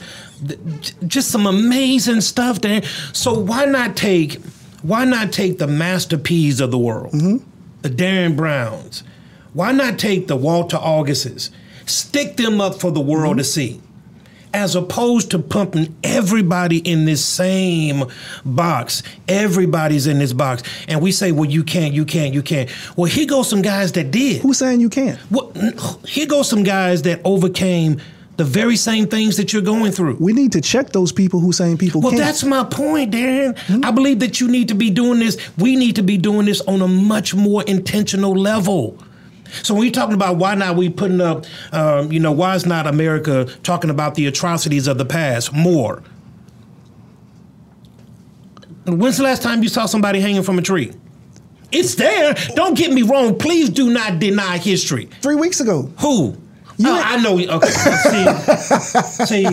Just 1.07 1.29
some 1.31 1.45
amazing 1.47 2.21
stuff 2.21 2.61
there. 2.61 2.83
So 3.13 3.39
why 3.39 3.65
not 3.65 3.95
take? 3.95 4.41
Why 4.81 5.05
not 5.05 5.31
take 5.31 5.57
the 5.57 5.67
Master 5.67 6.17
Ps 6.17 6.59
of 6.59 6.71
the 6.71 6.77
world, 6.77 7.13
Mm-hmm. 7.13 7.37
the 7.81 7.89
Darrin 7.89 8.35
Browns? 8.35 9.03
Why 9.53 9.71
not 9.71 9.97
take 9.99 10.27
the 10.27 10.35
Walter 10.37 10.77
Augusts, 10.77 11.49
stick 11.85 12.37
them 12.37 12.61
up 12.61 12.79
for 12.79 12.91
the 12.91 13.01
world 13.01 13.37
to 13.39 13.43
see? 13.43 13.81
As 14.53 14.75
opposed 14.75 15.31
to 15.31 15.39
pumping 15.39 15.95
everybody 16.03 16.79
in 16.79 17.05
this 17.05 17.23
same 17.23 18.05
box. 18.43 19.03
Everybody's 19.27 20.07
in 20.07 20.19
this 20.19 20.33
box. 20.33 20.63
And 20.87 21.01
we 21.01 21.11
say, 21.11 21.31
well, 21.31 21.49
you 21.49 21.63
can't, 21.63 21.93
you 21.93 22.03
can't, 22.05 22.33
you 22.33 22.41
can't. 22.41 22.69
Well, 22.97 23.05
here 23.05 23.27
goes 23.27 23.49
some 23.49 23.61
guys 23.61 23.91
that 23.93 24.09
did. 24.11 24.41
Who's 24.41 24.57
saying 24.57 24.81
you 24.81 24.89
can't? 24.89 25.19
Well, 25.29 25.51
here 26.05 26.25
goes 26.25 26.49
some 26.49 26.63
guys 26.63 27.03
that 27.03 27.21
overcame 27.23 28.01
the 28.37 28.45
very 28.45 28.77
same 28.77 29.05
things 29.05 29.35
that 29.35 29.51
you're 29.51 29.61
going 29.61 29.91
through. 29.91 30.15
We 30.17 30.31
need 30.31 30.53
to 30.53 30.61
check 30.61 30.93
those 30.93 31.11
people 31.11 31.41
who 31.41 31.51
saying 31.51 31.77
people 31.77 31.99
Well, 31.99 32.11
can't. 32.11 32.21
Well, 32.21 32.27
that's 32.27 32.43
my 32.45 32.63
point, 32.63 33.11
Darrin. 33.11 33.53
Hmm? 33.67 33.83
I 33.83 33.91
believe 33.91 34.19
that 34.19 34.39
you 34.39 34.47
need 34.47 34.69
to 34.69 34.75
be 34.75 34.89
doing 34.89 35.19
this. 35.19 35.37
We 35.57 35.75
need 35.75 35.97
to 35.97 36.03
be 36.03 36.17
doing 36.17 36.45
this 36.45 36.61
on 36.61 36.81
a 36.81 36.87
much 36.87 37.35
more 37.35 37.63
intentional 37.63 38.31
level. 38.31 38.97
So 39.63 39.73
when 39.73 39.81
we're 39.81 39.91
talking 39.91 40.15
about 40.15 40.37
why 40.37 40.55
not 40.55 40.75
we 40.75 40.89
putting 40.89 41.21
up, 41.21 41.45
um, 41.71 42.11
you 42.11 42.19
know, 42.19 42.31
why 42.31 42.55
is 42.55 42.65
not 42.65 42.87
America 42.87 43.45
talking 43.63 43.89
about 43.89 44.15
the 44.15 44.27
atrocities 44.27 44.87
of 44.87 44.97
the 44.97 45.05
past 45.05 45.53
more? 45.53 46.03
When's 48.85 49.17
the 49.17 49.23
last 49.23 49.43
time 49.43 49.61
you 49.61 49.69
saw 49.69 49.85
somebody 49.85 50.19
hanging 50.19 50.43
from 50.43 50.57
a 50.57 50.61
tree? 50.61 50.93
It's 51.71 51.95
there. 51.95 52.35
Don't 52.55 52.75
get 52.75 52.91
me 52.91 53.03
wrong. 53.03 53.37
Please 53.37 53.69
do 53.69 53.91
not 53.91 54.19
deny 54.19 54.57
history. 54.57 55.05
Three 55.21 55.35
weeks 55.35 55.59
ago. 55.59 55.91
Who? 55.99 56.35
You 56.79 56.87
Oh, 56.89 57.01
I 57.03 57.17
know. 57.21 57.37
Okay. 57.37 57.69
see, 59.25 59.25
see 59.25 59.45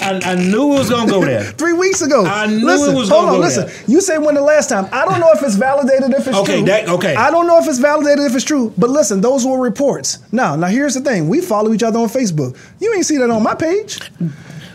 I, 0.00 0.20
I 0.24 0.34
knew 0.34 0.74
it 0.74 0.78
was 0.78 0.90
gonna 0.90 1.08
go 1.10 1.24
there. 1.24 1.44
Three 1.44 1.72
weeks 1.72 2.02
ago. 2.02 2.24
I 2.26 2.46
knew 2.46 2.66
listen, 2.66 2.94
it 2.94 2.98
was 2.98 3.08
gonna 3.10 3.28
on, 3.28 3.34
go 3.34 3.38
listen. 3.40 3.66
there. 3.66 3.72
Listen, 3.74 3.92
you 3.92 4.00
say 4.00 4.18
when 4.18 4.34
the 4.34 4.40
last 4.40 4.68
time. 4.68 4.88
I 4.92 5.04
don't 5.04 5.20
know 5.20 5.30
if 5.32 5.42
it's 5.42 5.54
validated 5.54 6.10
if 6.10 6.26
it's 6.26 6.30
true. 6.30 6.38
Okay, 6.40 6.56
true. 6.58 6.66
that- 6.66 6.88
okay. 6.88 7.14
I 7.14 7.30
don't 7.30 7.46
know 7.46 7.58
if 7.58 7.68
it's 7.68 7.78
validated 7.78 8.24
if 8.26 8.34
it's 8.34 8.44
true. 8.44 8.72
But 8.76 8.90
listen, 8.90 9.20
those 9.20 9.46
were 9.46 9.60
reports. 9.60 10.18
Now, 10.32 10.56
now 10.56 10.66
here's 10.66 10.94
the 10.94 11.00
thing. 11.00 11.28
We 11.28 11.40
follow 11.40 11.72
each 11.72 11.82
other 11.84 12.00
on 12.00 12.08
Facebook. 12.08 12.56
You 12.80 12.92
ain't 12.94 13.06
see 13.06 13.18
that 13.18 13.30
on 13.30 13.42
my 13.42 13.54
page. 13.54 14.00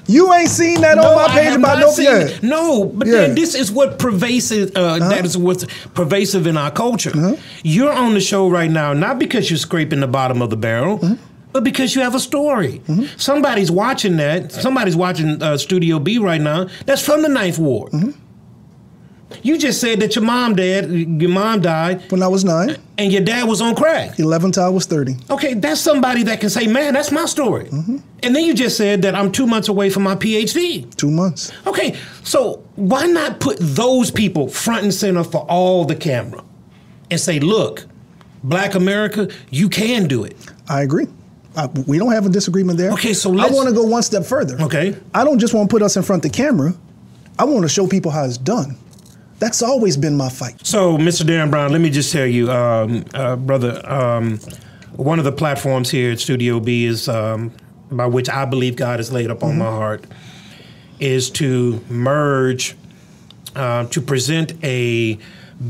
You 0.07 0.33
ain't 0.33 0.49
seen 0.49 0.81
that 0.81 0.97
on 0.97 1.15
my 1.15 1.27
page 1.29 1.55
about 1.55 1.79
no 1.79 1.89
seen 1.91 2.39
No, 2.49 2.85
but 2.85 3.07
Yeah. 3.07 3.13
Uh-huh. 3.13 3.21
then 3.27 3.35
this 3.35 3.55
is 3.55 3.71
what 3.71 3.99
pervasive. 3.99 4.71
Uh, 4.75 4.99
That 4.99 5.25
is 5.25 5.37
what's 5.37 5.65
pervasive 5.93 6.45
in 6.47 6.57
our 6.57 6.71
culture. 6.71 7.37
You're 7.63 7.91
on 7.93 8.13
the 8.13 8.19
show 8.21 8.49
right 8.49 8.69
now 8.71 8.91
not 8.93 9.17
because 9.19 9.49
you're 9.49 9.57
scraping 9.57 10.01
the 10.01 10.07
bottom 10.07 10.41
of 10.41 10.49
the 10.49 10.57
barrel. 10.57 10.99
Uh-huh. 11.01 11.15
But 11.53 11.63
because 11.63 11.95
you 11.95 12.01
have 12.01 12.15
a 12.15 12.19
story, 12.19 12.81
somebody's 13.17 13.71
watching 13.71 14.17
that. 14.17 14.51
Somebody's 14.51 14.95
watching 14.95 15.41
uh, 15.41 15.57
Studio 15.57 15.99
B 15.99 16.17
right 16.17 16.41
now. 16.41 16.67
That's 16.85 17.03
from 17.05 17.21
the 17.21 17.29
Ninth 17.29 17.59
Ward. 17.59 17.93
Uh-huh. 17.93 18.11
You 19.41 19.57
just 19.57 19.81
said 19.81 19.99
that 20.01 20.15
your 20.15 20.23
mom, 20.23 20.55
dad, 20.55 20.91
your 20.91 21.29
mom 21.29 21.61
died, 21.61 22.11
When 22.11 22.21
I 22.21 22.27
was 22.27 22.45
nine, 22.45 22.77
and 22.97 23.11
your 23.11 23.23
dad 23.23 23.47
was 23.47 23.61
on 23.61 23.75
crack. 23.75 24.19
11 24.19 24.51
till 24.51 24.63
I 24.63 24.69
was 24.69 24.85
30. 24.85 25.15
Okay, 25.31 25.55
that's 25.55 25.81
somebody 25.81 26.23
that 26.23 26.39
can 26.39 26.49
say, 26.49 26.67
"Man, 26.67 26.93
that's 26.93 27.11
my 27.11 27.25
story." 27.25 27.65
Mm-hmm. 27.65 27.97
And 28.21 28.35
then 28.35 28.43
you 28.43 28.53
just 28.53 28.77
said 28.77 29.01
that 29.01 29.15
I'm 29.15 29.31
two 29.31 29.47
months 29.47 29.67
away 29.69 29.89
from 29.89 30.03
my 30.03 30.15
PhD. 30.15 30.95
Two 30.95 31.09
months. 31.11 31.51
Okay, 31.65 31.97
so 32.23 32.63
why 32.75 33.05
not 33.07 33.39
put 33.39 33.57
those 33.59 34.11
people 34.11 34.47
front 34.47 34.83
and 34.83 34.93
center 34.93 35.23
for 35.23 35.41
all 35.49 35.85
the 35.85 35.95
camera 35.95 36.43
and 37.11 37.19
say, 37.19 37.39
look, 37.39 37.85
Black 38.43 38.75
America, 38.75 39.29
you 39.49 39.69
can 39.69 40.07
do 40.07 40.23
it. 40.23 40.35
I 40.67 40.81
agree. 40.81 41.07
We 41.85 41.99
don't 41.99 42.11
have 42.11 42.25
a 42.25 42.29
disagreement 42.29 42.77
there. 42.77 42.91
Okay, 42.93 43.13
so 43.13 43.29
I 43.37 43.49
want 43.49 43.69
to 43.69 43.75
go 43.75 43.83
one 43.83 44.03
step 44.03 44.25
further. 44.25 44.59
Okay. 44.61 44.95
I 45.13 45.23
don't 45.23 45.39
just 45.39 45.53
want 45.53 45.69
to 45.69 45.73
put 45.73 45.81
us 45.81 45.95
in 45.95 46.03
front 46.03 46.25
of 46.25 46.31
the 46.31 46.35
camera. 46.35 46.73
I 47.37 47.45
want 47.45 47.63
to 47.63 47.69
show 47.69 47.87
people 47.87 48.11
how 48.11 48.25
it's 48.25 48.37
done. 48.37 48.77
That's 49.39 49.61
always 49.61 49.97
been 49.97 50.15
my 50.15 50.29
fight. 50.29 50.65
So, 50.65 50.97
Mr. 50.97 51.25
Darrin 51.25 51.49
Brown, 51.49 51.71
let 51.71 51.81
me 51.81 51.89
just 51.89 52.11
tell 52.11 52.25
you, 52.25 52.49
um, 52.51 53.03
uh, 53.13 53.35
brother, 53.35 53.81
um, 53.89 54.39
one 54.95 55.19
of 55.19 55.25
the 55.25 55.31
platforms 55.31 55.89
here 55.89 56.11
at 56.11 56.19
Studio 56.19 56.59
B 56.59 56.85
is 56.85 57.09
um, 57.09 57.51
by 57.91 58.05
which 58.05 58.29
I 58.29 58.45
believe 58.45 58.75
God 58.75 58.99
has 58.99 59.11
laid 59.11 59.29
upon 59.29 59.57
my 59.57 59.65
heart 59.65 60.05
is 60.99 61.29
to 61.31 61.83
merge, 61.89 62.75
uh, 63.55 63.85
to 63.87 64.01
present 64.01 64.53
a 64.63 65.17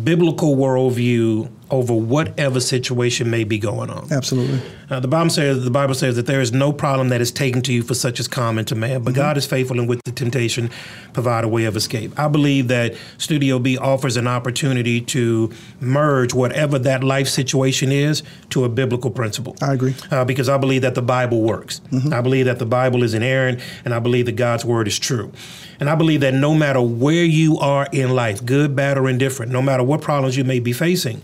biblical 0.04 0.56
worldview 0.56 1.50
over 1.74 1.94
whatever 1.94 2.60
situation 2.60 3.32
may 3.32 3.44
be 3.44 3.58
going 3.58 3.90
on. 3.90 4.08
Absolutely. 4.12 4.62
Uh, 4.92 5.00
the 5.00 5.08
Bible 5.08 5.32
says 5.32 5.64
the 5.64 5.72
Bible 5.72 5.96
says 5.96 6.16
that 6.18 6.28
there 6.28 6.40
is 6.40 6.52
no 6.52 6.72
problem 6.72 7.10
that 7.10 7.20
is 7.20 7.32
taken 7.32 7.64
to 7.64 7.74
you 7.74 7.82
for 7.82 7.96
such 7.96 8.20
as 8.20 8.28
common 8.28 8.64
to 8.66 8.76
man, 8.76 9.02
but 9.02 9.16
God 9.16 9.38
is 9.38 9.48
faithful 9.48 9.80
and 9.80 9.90
with 9.90 10.00
the 10.04 10.12
temptation 10.12 10.70
provide 11.14 11.44
a 11.44 11.48
way 11.48 11.66
of 11.66 11.76
escape. 11.76 12.18
I 12.18 12.28
believe 12.28 12.68
that 12.68 12.94
Studio 13.18 13.58
B 13.58 13.76
offers 13.76 14.18
an 14.18 14.28
opportunity 14.28 15.02
to 15.02 15.52
merge 15.80 16.36
whatever 16.36 16.78
that 16.78 17.04
life 17.04 17.28
situation 17.28 17.92
is 17.92 18.22
to 18.52 18.66
a 18.66 18.70
biblical 18.70 19.10
principle. 19.10 19.56
I 19.60 19.74
agree. 19.74 19.96
Uh, 20.12 20.26
because 20.26 20.50
I 20.50 20.58
believe 20.58 20.84
that 20.84 20.94
the 20.94 21.02
Bible 21.02 21.42
works. 21.42 21.82
I 22.12 22.22
believe 22.22 22.46
that 22.46 22.60
the 22.60 22.68
Bible 22.68 23.02
is 23.02 23.16
inerrant, 23.16 23.62
and 23.84 23.96
I 23.96 24.00
believe 24.00 24.28
that 24.28 24.36
God's 24.36 24.64
word 24.64 24.88
is 24.88 25.00
true. 25.00 25.32
And 25.80 25.90
I 25.90 25.96
believe 25.96 26.22
that 26.22 26.36
no 26.36 26.54
matter 26.54 26.82
where 26.82 27.26
you 27.26 27.58
are 27.58 27.88
in 27.92 28.12
life, 28.12 28.46
good, 28.46 28.76
bad, 28.76 28.98
or 28.98 29.10
indifferent, 29.10 29.52
no 29.52 29.62
matter 29.62 29.84
what 29.84 30.02
problems 30.02 30.38
you 30.38 30.44
may 30.44 30.60
be 30.60 30.72
facing, 30.72 31.22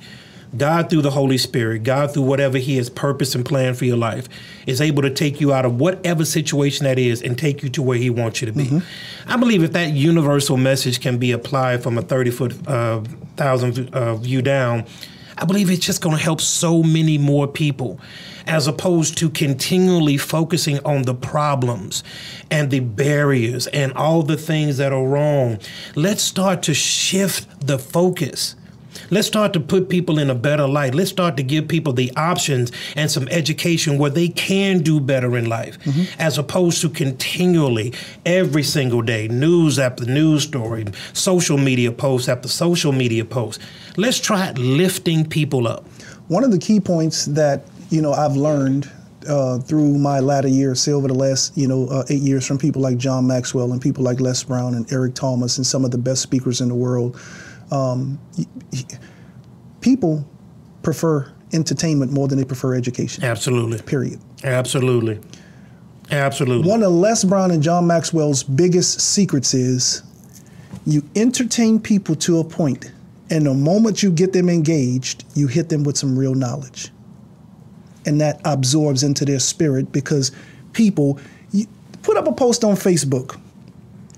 God, 0.58 0.90
through 0.90 1.04
the 1.04 1.12
Holy 1.12 1.38
Spirit, 1.38 1.84
God, 1.84 2.14
through 2.14 2.24
whatever 2.24 2.58
He 2.58 2.78
has 2.78 2.90
purpose 2.90 3.36
and 3.36 3.46
planned 3.46 3.78
for 3.78 3.86
your 3.86 3.98
life, 3.98 4.28
is 4.66 4.82
able 4.82 5.02
to 5.04 5.10
take 5.10 5.40
you 5.40 5.54
out 5.54 5.66
of 5.66 5.80
whatever 5.80 6.26
situation 6.26 6.86
that 6.86 6.98
is 6.98 7.22
and 7.22 7.38
take 7.38 7.62
you 7.62 7.70
to 7.70 7.82
where 7.82 7.98
He 7.98 8.10
wants 8.10 8.42
you 8.42 8.48
to 8.48 8.54
be. 8.54 8.82
I 9.28 9.38
believe 9.38 9.64
if 9.64 9.74
that 9.74 9.92
universal 9.94 10.58
message 10.58 11.02
can 11.02 11.18
be 11.18 11.32
applied 11.32 11.84
from 11.84 11.98
a 11.98 12.02
30 12.02 12.32
foot, 12.32 12.68
uh, 12.68 13.02
thousand 13.38 13.94
uh, 13.94 14.16
view 14.16 14.42
down, 14.42 14.86
I 15.38 15.46
believe 15.46 15.70
it's 15.70 15.86
just 15.86 16.02
going 16.02 16.18
to 16.18 16.22
help 16.22 16.42
so 16.42 16.84
many 16.84 17.18
more 17.18 17.48
people 17.48 18.00
as 18.46 18.68
opposed 18.68 19.18
to 19.20 19.30
continually 19.30 20.18
focusing 20.18 20.80
on 20.84 21.04
the 21.04 21.14
problems 21.14 22.04
and 22.52 22.72
the 22.72 22.80
barriers 22.82 23.68
and 23.68 23.94
all 23.94 24.24
the 24.24 24.36
things 24.36 24.78
that 24.78 24.92
are 24.92 25.06
wrong. 25.06 25.60
Let's 25.96 26.24
start 26.24 26.64
to 26.64 26.74
shift 26.74 27.66
the 27.66 27.80
focus. 27.80 28.56
Let's 29.12 29.28
start 29.28 29.54
to 29.54 29.60
put 29.60 29.90
people 29.90 30.20
in 30.20 30.30
a 30.30 30.36
better 30.36 30.68
light. 30.68 30.94
Let's 30.94 31.10
start 31.10 31.38
to 31.38 31.44
give 31.44 31.68
people 31.68 31.94
the 31.94 32.12
options 32.16 32.72
and 32.96 33.10
some 33.10 33.28
education 33.30 33.98
where 33.98 34.12
they 34.12 34.30
can 34.30 34.80
do 34.80 35.00
better 35.00 35.38
in 35.38 35.50
life, 35.50 35.78
as 36.20 36.38
opposed 36.38 36.82
to 36.82 36.90
continually, 36.90 37.94
every 38.26 38.64
single 38.64 39.02
day, 39.02 39.28
news 39.28 39.80
after 39.80 40.06
news 40.06 40.44
story, 40.44 40.86
social 41.14 41.58
media 41.58 41.92
post 41.92 42.30
after 42.30 42.48
social 42.48 42.92
media 42.92 43.26
post. 43.26 43.60
Let's 43.98 44.20
try 44.20 44.52
lifting 44.52 45.28
people 45.28 45.68
up. 45.68 45.86
One 46.28 46.44
of 46.44 46.52
the 46.52 46.60
key 46.60 46.80
points 46.80 47.26
that 47.26 47.64
you 47.90 48.02
know 48.02 48.14
I've 48.14 48.36
learned 48.36 48.90
uh, 49.28 49.60
through 49.60 49.98
my 49.98 50.20
latter 50.20 50.48
years, 50.48 50.82
say 50.82 50.92
over 50.92 51.08
the 51.08 51.14
last 51.14 51.58
you 51.58 51.68
know 51.68 51.88
uh, 51.88 52.04
eight 52.10 52.22
years, 52.22 52.46
from 52.46 52.58
people 52.58 52.82
like 52.82 52.98
John 52.98 53.26
Maxwell 53.26 53.72
and 53.72 53.82
people 53.82 54.04
like 54.04 54.20
Les 54.20 54.44
Brown 54.44 54.76
and 54.76 54.92
Eric 54.94 55.16
Thomas 55.16 55.58
and 55.58 55.66
some 55.66 55.84
of 55.84 55.92
the 55.92 55.98
best 55.98 56.22
speakers 56.22 56.62
in 56.62 56.70
the 56.70 56.76
world. 56.76 57.20
Um, 57.72 58.20
people 59.82 60.28
prefer 60.82 61.32
entertainment 61.54 62.12
more 62.12 62.28
than 62.28 62.38
they 62.38 62.46
prefer 62.46 62.76
education. 62.76 63.24
Absolutely. 63.24 63.82
Period. 63.82 64.20
Absolutely. 64.44 65.20
Absolutely. 66.12 66.68
One 66.68 66.84
of 66.84 66.92
Les 66.92 67.24
Brown 67.24 67.52
and 67.52 67.62
John 67.62 67.86
Maxwell's 67.86 68.44
biggest 68.44 69.00
secrets 69.00 69.54
is 69.54 70.02
you 70.86 71.08
entertain 71.16 71.80
people 71.80 72.16
to 72.16 72.40
a 72.40 72.44
point, 72.44 72.92
and 73.30 73.46
the 73.46 73.54
moment 73.54 74.02
you 74.02 74.12
get 74.12 74.34
them 74.34 74.50
engaged, 74.50 75.24
you 75.36 75.48
hit 75.48 75.70
them 75.70 75.84
with 75.84 75.98
some 75.98 76.18
real 76.18 76.34
knowledge. 76.34 76.90
And 78.06 78.20
that 78.22 78.42
absorbs 78.46 79.04
into 79.04 79.26
their 79.26 79.40
spirit 79.40 79.92
because 79.92 80.32
people 80.74 81.20
you, 81.52 81.68
put 82.02 82.18
up 82.18 82.28
a 82.28 82.32
post 82.32 82.64
on 82.64 82.76
Facebook 82.76 83.40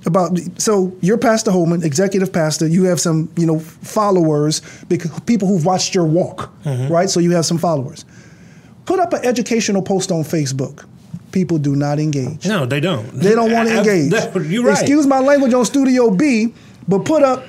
about 0.06 0.38
so 0.58 0.96
you're 1.02 1.18
Pastor 1.18 1.52
Holman, 1.52 1.84
executive 1.84 2.34
pastor. 2.34 2.68
You 2.68 2.86
have 2.86 3.00
some 3.00 3.32
you 3.38 3.46
know 3.46 3.60
followers, 3.60 4.62
because 4.88 5.20
people 5.22 5.48
who've 5.48 5.66
watched 5.66 5.96
your 5.96 6.06
walk, 6.06 6.52
mm-hmm. 6.64 6.92
right? 6.92 7.10
So 7.10 7.20
you 7.20 7.32
have 7.32 7.46
some 7.46 7.58
followers. 7.58 8.06
Put 8.86 9.00
up 9.00 9.14
an 9.14 9.24
educational 9.26 9.82
post 9.82 10.12
on 10.12 10.24
Facebook. 10.24 10.86
People 11.32 11.58
do 11.58 11.76
not 11.76 12.00
engage. 12.00 12.46
No, 12.46 12.66
they 12.66 12.80
don't. 12.80 13.08
They 13.14 13.36
don't 13.36 13.52
want 13.52 13.70
to 13.70 13.78
engage. 13.78 14.12
that- 14.12 14.36
You're 14.46 14.64
right. 14.66 14.78
Excuse 14.78 15.08
my 15.08 15.20
language 15.20 15.54
on 15.54 15.64
Studio 15.64 16.10
B, 16.10 16.54
but 16.88 17.06
put 17.06 17.24
up 17.24 17.46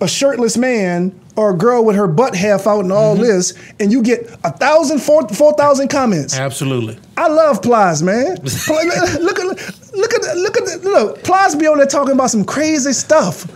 a 0.00 0.08
shirtless 0.08 0.56
man 0.56 1.18
or 1.36 1.54
a 1.54 1.56
girl 1.56 1.84
with 1.84 1.96
her 1.96 2.06
butt 2.06 2.34
half 2.36 2.66
out 2.66 2.80
and 2.80 2.92
all 2.92 3.14
Mm-hmm. 3.14 3.22
this, 3.24 3.54
and 3.80 3.90
you 3.90 4.02
get 4.02 4.30
a 4.44 4.50
thousand, 4.52 4.98
four 5.00 5.26
four 5.28 5.52
thousand 5.54 5.88
comments. 5.88 6.36
Absolutely. 6.36 6.98
I 7.16 7.28
love 7.28 7.62
Plies, 7.62 8.02
man. 8.02 8.36
Pl- 8.44 8.86
look 9.20 9.38
at 9.38 9.92
look 9.94 10.12
at 10.14 10.36
look 10.36 10.56
at 10.56 10.82
look. 10.84 11.22
Plies 11.24 11.54
be 11.54 11.66
on 11.66 11.78
there 11.78 11.86
talking 11.86 12.12
about 12.14 12.30
some 12.30 12.44
crazy 12.44 12.92
stuff, 12.92 13.46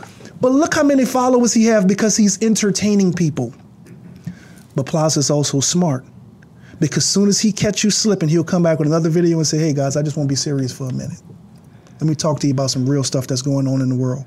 but 0.41 0.53
look 0.53 0.75
how 0.75 0.83
many 0.85 1.05
followers 1.05 1.53
he 1.53 1.67
have 1.67 1.87
because 1.87 2.17
he's 2.17 2.43
entertaining 2.43 3.13
people. 3.13 3.53
But 4.75 4.87
Plies 4.87 5.17
is 5.17 5.31
also 5.31 5.61
smart 5.61 6.05
because 6.81 7.05
soon 7.05 7.29
as 7.29 7.41
he 7.41 7.53
catch 7.53 7.83
you 7.85 7.91
slipping, 7.91 8.29
he'll 8.29 8.45
come 8.45 8.63
back 8.63 8.79
with 8.79 8.89
another 8.89 9.09
video 9.11 9.39
and 9.39 9.47
say, 9.47 9.59
"Hey 9.59 9.73
guys, 9.73 9.97
I 9.97 10.03
just 10.03 10.17
want 10.17 10.29
to 10.29 10.33
be 10.33 10.37
serious 10.37 10.73
for 10.73 10.89
a 10.89 10.93
minute. 10.93 11.21
Let 12.01 12.09
me 12.09 12.15
talk 12.15 12.41
to 12.41 12.47
you 12.47 12.53
about 12.53 12.71
some 12.71 12.89
real 12.89 13.05
stuff 13.05 13.27
that's 13.27 13.43
going 13.43 13.67
on 13.69 13.81
in 13.81 13.89
the 13.89 13.95
world." 13.97 14.25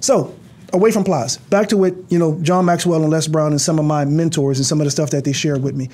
So 0.00 0.34
away 0.72 0.90
from 0.90 1.04
Plies, 1.04 1.36
back 1.36 1.68
to 1.68 1.76
what 1.76 1.94
you 2.08 2.18
know, 2.18 2.38
John 2.42 2.64
Maxwell 2.64 3.02
and 3.02 3.10
Les 3.10 3.26
Brown 3.26 3.52
and 3.52 3.60
some 3.60 3.78
of 3.78 3.84
my 3.84 4.04
mentors 4.04 4.58
and 4.58 4.66
some 4.66 4.80
of 4.80 4.84
the 4.84 4.90
stuff 4.90 5.10
that 5.10 5.24
they 5.24 5.32
shared 5.32 5.62
with 5.62 5.74
me, 5.74 5.88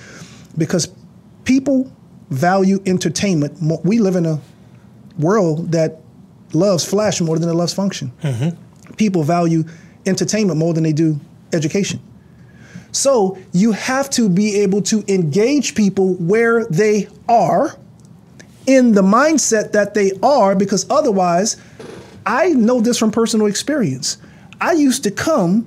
because 0.57 0.89
people 1.45 1.91
value 2.31 2.81
entertainment. 2.87 3.61
Mo- 3.61 3.81
We 3.85 3.99
live 3.99 4.16
in 4.16 4.25
a 4.27 4.41
world 5.18 5.73
that 5.73 6.01
loves 6.55 6.85
flash 6.85 7.20
more 7.20 7.39
than 7.39 7.49
it 7.49 7.55
loves 7.55 7.75
function. 7.75 8.12
Mm-hmm. 8.23 8.93
People 8.95 9.23
value 9.23 9.64
entertainment 10.07 10.59
more 10.59 10.73
than 10.75 10.83
they 10.85 10.93
do 10.93 11.20
education. 11.53 12.01
So 12.93 13.39
you 13.53 13.73
have 13.73 14.11
to 14.11 14.29
be 14.29 14.61
able 14.61 14.83
to 14.83 15.05
engage 15.09 15.75
people 15.75 16.14
where 16.14 16.64
they 16.66 17.09
are 17.29 17.77
in 18.66 18.93
the 18.93 19.03
mindset 19.03 19.73
that 19.73 19.95
they 19.95 20.12
are, 20.23 20.55
because 20.55 20.87
otherwise, 20.91 21.57
I 22.25 22.51
know 22.51 22.81
this 22.81 22.99
from 22.99 23.11
personal 23.11 23.47
experience. 23.47 24.18
I 24.62 24.72
used 24.72 25.02
to 25.02 25.10
come 25.10 25.66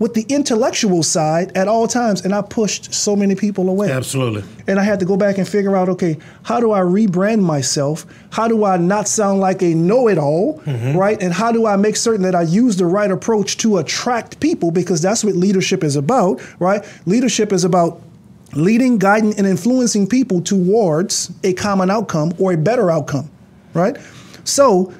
with 0.00 0.14
the 0.14 0.26
intellectual 0.28 1.02
side 1.02 1.56
at 1.56 1.68
all 1.68 1.86
times, 1.86 2.22
and 2.22 2.34
I 2.34 2.42
pushed 2.42 2.92
so 2.92 3.14
many 3.14 3.36
people 3.36 3.68
away. 3.68 3.90
Absolutely. 3.90 4.42
And 4.66 4.80
I 4.80 4.82
had 4.82 4.98
to 4.98 5.06
go 5.06 5.16
back 5.16 5.38
and 5.38 5.48
figure 5.48 5.76
out, 5.76 5.88
okay, 5.88 6.18
how 6.42 6.58
do 6.58 6.72
I 6.72 6.80
rebrand 6.80 7.40
myself? 7.40 8.04
How 8.30 8.48
do 8.48 8.64
I 8.64 8.78
not 8.78 9.06
sound 9.06 9.38
like 9.40 9.62
a 9.62 9.74
know-it-all, 9.74 10.60
mm-hmm. 10.60 10.98
right? 10.98 11.22
And 11.22 11.32
how 11.32 11.52
do 11.52 11.66
I 11.66 11.76
make 11.76 11.94
certain 11.94 12.22
that 12.22 12.34
I 12.34 12.42
use 12.42 12.76
the 12.76 12.84
right 12.84 13.10
approach 13.10 13.58
to 13.58 13.78
attract 13.78 14.40
people? 14.40 14.72
Because 14.72 15.00
that's 15.00 15.22
what 15.22 15.36
leadership 15.36 15.84
is 15.84 15.94
about, 15.94 16.42
right? 16.60 16.84
Leadership 17.06 17.52
is 17.52 17.64
about 17.64 18.02
leading, 18.54 18.98
guiding, 18.98 19.38
and 19.38 19.46
influencing 19.46 20.08
people 20.08 20.42
towards 20.42 21.30
a 21.44 21.52
common 21.52 21.90
outcome 21.90 22.32
or 22.40 22.52
a 22.52 22.56
better 22.56 22.90
outcome, 22.90 23.30
right? 23.72 23.96
So 24.44 24.92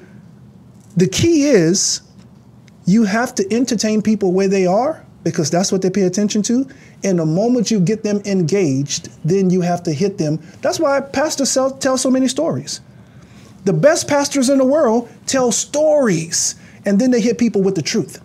the 0.95 1.07
key 1.07 1.43
is 1.43 2.01
you 2.87 3.03
have 3.03 3.35
to 3.35 3.53
entertain 3.53 4.01
people 4.01 4.31
where 4.31 4.47
they 4.47 4.65
are 4.65 5.05
because 5.23 5.51
that's 5.51 5.71
what 5.71 5.81
they 5.81 5.89
pay 5.89 6.03
attention 6.03 6.41
to. 6.41 6.65
And 7.03 7.19
the 7.19 7.25
moment 7.25 7.69
you 7.69 7.81
get 7.81 8.01
them 8.01 8.21
engaged, 8.25 9.09
then 9.25 9.49
you 9.49 9.61
have 9.61 9.83
to 9.83 9.93
hit 9.93 10.17
them. 10.17 10.41
That's 10.61 10.79
why 10.79 11.01
pastors 11.01 11.51
sell, 11.51 11.69
tell 11.69 11.97
so 11.97 12.09
many 12.09 12.29
stories. 12.29 12.79
The 13.65 13.73
best 13.73 14.07
pastors 14.07 14.49
in 14.49 14.57
the 14.57 14.65
world 14.65 15.09
tell 15.25 15.51
stories 15.51 16.55
and 16.85 16.97
then 16.97 17.11
they 17.11 17.19
hit 17.19 17.37
people 17.37 17.61
with 17.61 17.75
the 17.75 17.81
truth. 17.81 18.23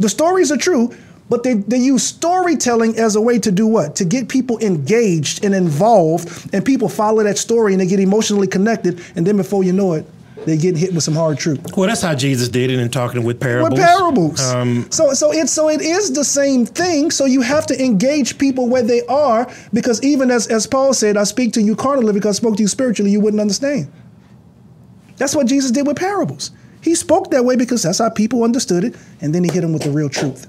The 0.00 0.08
stories 0.08 0.50
are 0.50 0.56
true, 0.56 0.92
but 1.30 1.44
they, 1.44 1.54
they 1.54 1.78
use 1.78 2.02
storytelling 2.02 2.98
as 2.98 3.14
a 3.14 3.20
way 3.20 3.38
to 3.38 3.52
do 3.52 3.68
what? 3.68 3.94
To 3.96 4.04
get 4.04 4.28
people 4.28 4.58
engaged 4.58 5.44
and 5.44 5.54
involved, 5.54 6.52
and 6.52 6.64
people 6.64 6.88
follow 6.88 7.22
that 7.22 7.38
story 7.38 7.72
and 7.72 7.80
they 7.80 7.86
get 7.86 8.00
emotionally 8.00 8.48
connected, 8.48 9.00
and 9.14 9.24
then 9.24 9.36
before 9.36 9.62
you 9.62 9.72
know 9.72 9.92
it, 9.92 10.04
they 10.44 10.56
get 10.56 10.76
hit 10.76 10.92
with 10.94 11.04
some 11.04 11.14
hard 11.14 11.38
truth. 11.38 11.76
Well, 11.76 11.88
that's 11.88 12.02
how 12.02 12.14
Jesus 12.14 12.48
did 12.48 12.70
it 12.70 12.78
in 12.78 12.90
talking 12.90 13.24
with 13.24 13.40
parables. 13.40 13.70
With 13.70 13.80
parables. 13.80 14.52
Um, 14.52 14.90
so 14.90 15.12
so 15.14 15.32
it's 15.32 15.52
so 15.52 15.68
it 15.68 15.80
is 15.80 16.12
the 16.12 16.24
same 16.24 16.66
thing. 16.66 17.10
So 17.10 17.24
you 17.24 17.42
have 17.42 17.66
to 17.66 17.82
engage 17.82 18.38
people 18.38 18.68
where 18.68 18.82
they 18.82 19.02
are 19.06 19.50
because 19.72 20.02
even 20.02 20.30
as 20.30 20.46
as 20.48 20.66
Paul 20.66 20.94
said, 20.94 21.16
I 21.16 21.24
speak 21.24 21.52
to 21.54 21.62
you 21.62 21.76
carnally 21.76 22.12
because 22.12 22.36
I 22.36 22.38
spoke 22.38 22.56
to 22.56 22.62
you 22.62 22.68
spiritually, 22.68 23.10
you 23.10 23.20
wouldn't 23.20 23.40
understand. 23.40 23.90
That's 25.16 25.34
what 25.36 25.46
Jesus 25.46 25.70
did 25.70 25.86
with 25.86 25.96
parables. 25.96 26.50
He 26.80 26.94
spoke 26.96 27.30
that 27.30 27.44
way 27.44 27.56
because 27.56 27.84
that's 27.84 27.98
how 27.98 28.10
people 28.10 28.42
understood 28.42 28.82
it, 28.82 28.96
and 29.20 29.34
then 29.34 29.44
he 29.44 29.50
hit 29.52 29.60
them 29.60 29.72
with 29.72 29.82
the 29.82 29.90
real 29.90 30.08
truth. 30.08 30.48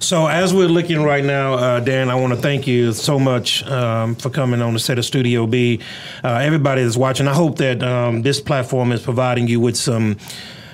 So 0.00 0.26
as 0.26 0.52
we're 0.52 0.68
looking 0.68 1.02
right 1.02 1.24
now, 1.24 1.54
uh, 1.54 1.80
Dan, 1.80 2.10
I 2.10 2.14
want 2.14 2.34
to 2.34 2.38
thank 2.38 2.66
you 2.66 2.92
so 2.92 3.18
much 3.18 3.66
um, 3.66 4.14
for 4.14 4.30
coming 4.30 4.60
on 4.60 4.74
the 4.74 4.78
set 4.78 4.98
of 4.98 5.04
Studio 5.04 5.46
B. 5.46 5.80
Uh, 6.22 6.34
everybody 6.34 6.82
that's 6.82 6.96
watching, 6.96 7.26
I 7.26 7.34
hope 7.34 7.56
that 7.58 7.82
um, 7.82 8.22
this 8.22 8.40
platform 8.40 8.92
is 8.92 9.02
providing 9.02 9.48
you 9.48 9.58
with 9.58 9.76
some 9.76 10.18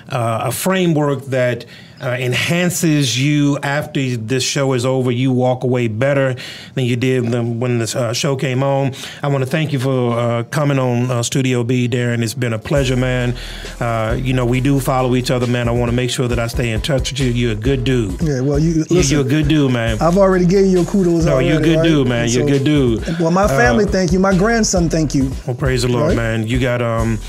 uh, 0.09 0.41
a 0.45 0.51
framework 0.51 1.25
that 1.25 1.65
uh, 2.03 2.17
enhances 2.19 3.19
you 3.21 3.57
after 3.63 4.17
this 4.17 4.43
show 4.43 4.73
is 4.73 4.85
over. 4.85 5.11
You 5.11 5.31
walk 5.31 5.63
away 5.63 5.87
better 5.87 6.35
than 6.73 6.85
you 6.85 6.95
did 6.95 7.23
when 7.23 7.77
the 7.79 7.93
uh, 7.97 8.13
show 8.13 8.35
came 8.35 8.61
on. 8.63 8.93
I 9.21 9.27
want 9.29 9.43
to 9.43 9.49
thank 9.49 9.71
you 9.71 9.79
for 9.79 10.17
uh, 10.19 10.43
coming 10.43 10.77
on 10.79 11.09
uh, 11.09 11.23
Studio 11.23 11.63
B, 11.63 11.87
Darrin. 11.87 12.21
It's 12.23 12.33
been 12.33 12.53
a 12.53 12.59
pleasure, 12.59 12.97
man. 12.97 13.35
Uh, 13.79 14.17
you 14.21 14.33
know, 14.33 14.45
we 14.45 14.59
do 14.59 14.79
follow 14.79 15.15
each 15.15 15.31
other, 15.31 15.47
man. 15.47 15.67
I 15.67 15.71
want 15.71 15.89
to 15.89 15.95
make 15.95 16.09
sure 16.09 16.27
that 16.27 16.39
I 16.39 16.47
stay 16.47 16.71
in 16.71 16.81
touch 16.81 17.11
with 17.11 17.19
you. 17.19 17.31
You're 17.31 17.53
a 17.53 17.55
good 17.55 17.83
dude. 17.83 18.21
Yeah, 18.21 18.41
well, 18.41 18.59
you 18.59 18.83
listen, 18.89 19.17
you're 19.17 19.25
a 19.25 19.29
good 19.29 19.47
dude, 19.47 19.71
man. 19.71 20.01
I've 20.01 20.17
already 20.17 20.45
gave 20.45 20.65
you 20.67 20.81
a 20.81 20.85
kudos. 20.85 21.25
No, 21.25 21.33
already, 21.33 21.47
you're 21.49 21.59
a 21.59 21.63
good 21.63 21.77
right? 21.77 21.83
dude, 21.83 22.07
man. 22.07 22.29
You're 22.29 22.43
a 22.43 22.49
good 22.49 22.63
dude. 22.63 23.19
Well, 23.19 23.31
my 23.31 23.47
family, 23.47 23.85
thank 23.85 24.11
you. 24.11 24.19
My 24.19 24.37
grandson, 24.37 24.89
thank 24.89 25.15
you. 25.15 25.31
Well, 25.47 25.55
praise 25.55 25.83
the 25.83 25.87
Lord, 25.87 26.09
Right. 26.09 26.15
man. 26.17 26.47
You 26.47 26.59
got 26.59 26.81
um, 26.81 27.19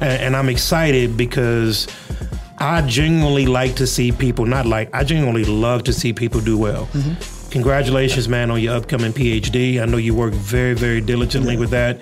and, 0.00 0.22
and 0.22 0.36
I'm 0.36 0.48
excited 0.48 1.16
because 1.16 1.86
I 2.58 2.82
genuinely 2.82 3.46
like 3.46 3.76
to 3.76 3.86
see 3.86 4.12
people. 4.12 4.46
Not 4.46 4.66
like 4.66 4.94
I 4.94 5.04
genuinely 5.04 5.44
love 5.44 5.84
to 5.84 5.92
see 5.92 6.12
people 6.12 6.40
do 6.40 6.56
well. 6.56 6.88
Congratulations, 7.50 8.28
man, 8.28 8.50
on 8.50 8.60
your 8.60 8.74
upcoming 8.74 9.12
PhD. 9.12 9.80
I 9.80 9.86
know 9.86 9.96
you 9.96 10.14
work 10.14 10.34
very, 10.34 10.74
very 10.74 11.00
diligently 11.00 11.56
with 11.56 11.70
that. 11.70 12.00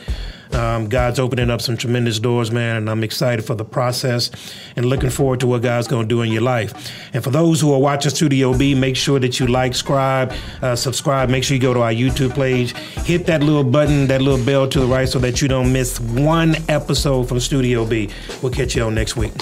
Um, 0.52 0.88
God's 0.88 1.18
opening 1.18 1.50
up 1.50 1.60
some 1.60 1.76
tremendous 1.76 2.20
doors, 2.20 2.52
man, 2.52 2.76
and 2.76 2.90
I'm 2.90 3.02
excited 3.02 3.44
for 3.44 3.54
the 3.56 3.64
process 3.64 4.30
and 4.76 4.86
looking 4.86 5.10
forward 5.10 5.40
to 5.40 5.48
what 5.48 5.62
God's 5.62 5.88
going 5.88 6.04
to 6.04 6.08
do 6.08 6.22
in 6.22 6.30
your 6.30 6.42
life. 6.42 6.72
And 7.12 7.24
for 7.24 7.30
those 7.30 7.60
who 7.60 7.72
are 7.72 7.80
watching 7.80 8.10
Studio 8.10 8.56
B, 8.56 8.74
make 8.74 8.94
sure 8.94 9.18
that 9.18 9.40
you 9.40 9.48
like, 9.48 9.74
subscribe, 9.74 10.32
uh, 10.62 10.76
subscribe. 10.76 11.28
Make 11.28 11.42
sure 11.42 11.56
you 11.56 11.60
go 11.60 11.74
to 11.74 11.80
our 11.80 11.92
YouTube 11.92 12.34
page, 12.34 12.76
hit 13.04 13.26
that 13.26 13.42
little 13.42 13.64
button, 13.64 14.06
that 14.06 14.22
little 14.22 14.44
bell 14.44 14.68
to 14.68 14.80
the 14.80 14.86
right, 14.86 15.08
so 15.08 15.18
that 15.18 15.42
you 15.42 15.48
don't 15.48 15.72
miss 15.72 15.98
one 15.98 16.56
episode 16.68 17.28
from 17.28 17.40
Studio 17.40 17.84
B. 17.84 18.10
We'll 18.40 18.52
catch 18.52 18.76
you 18.76 18.84
on 18.84 18.94
next 18.94 19.16
week. 19.16 19.32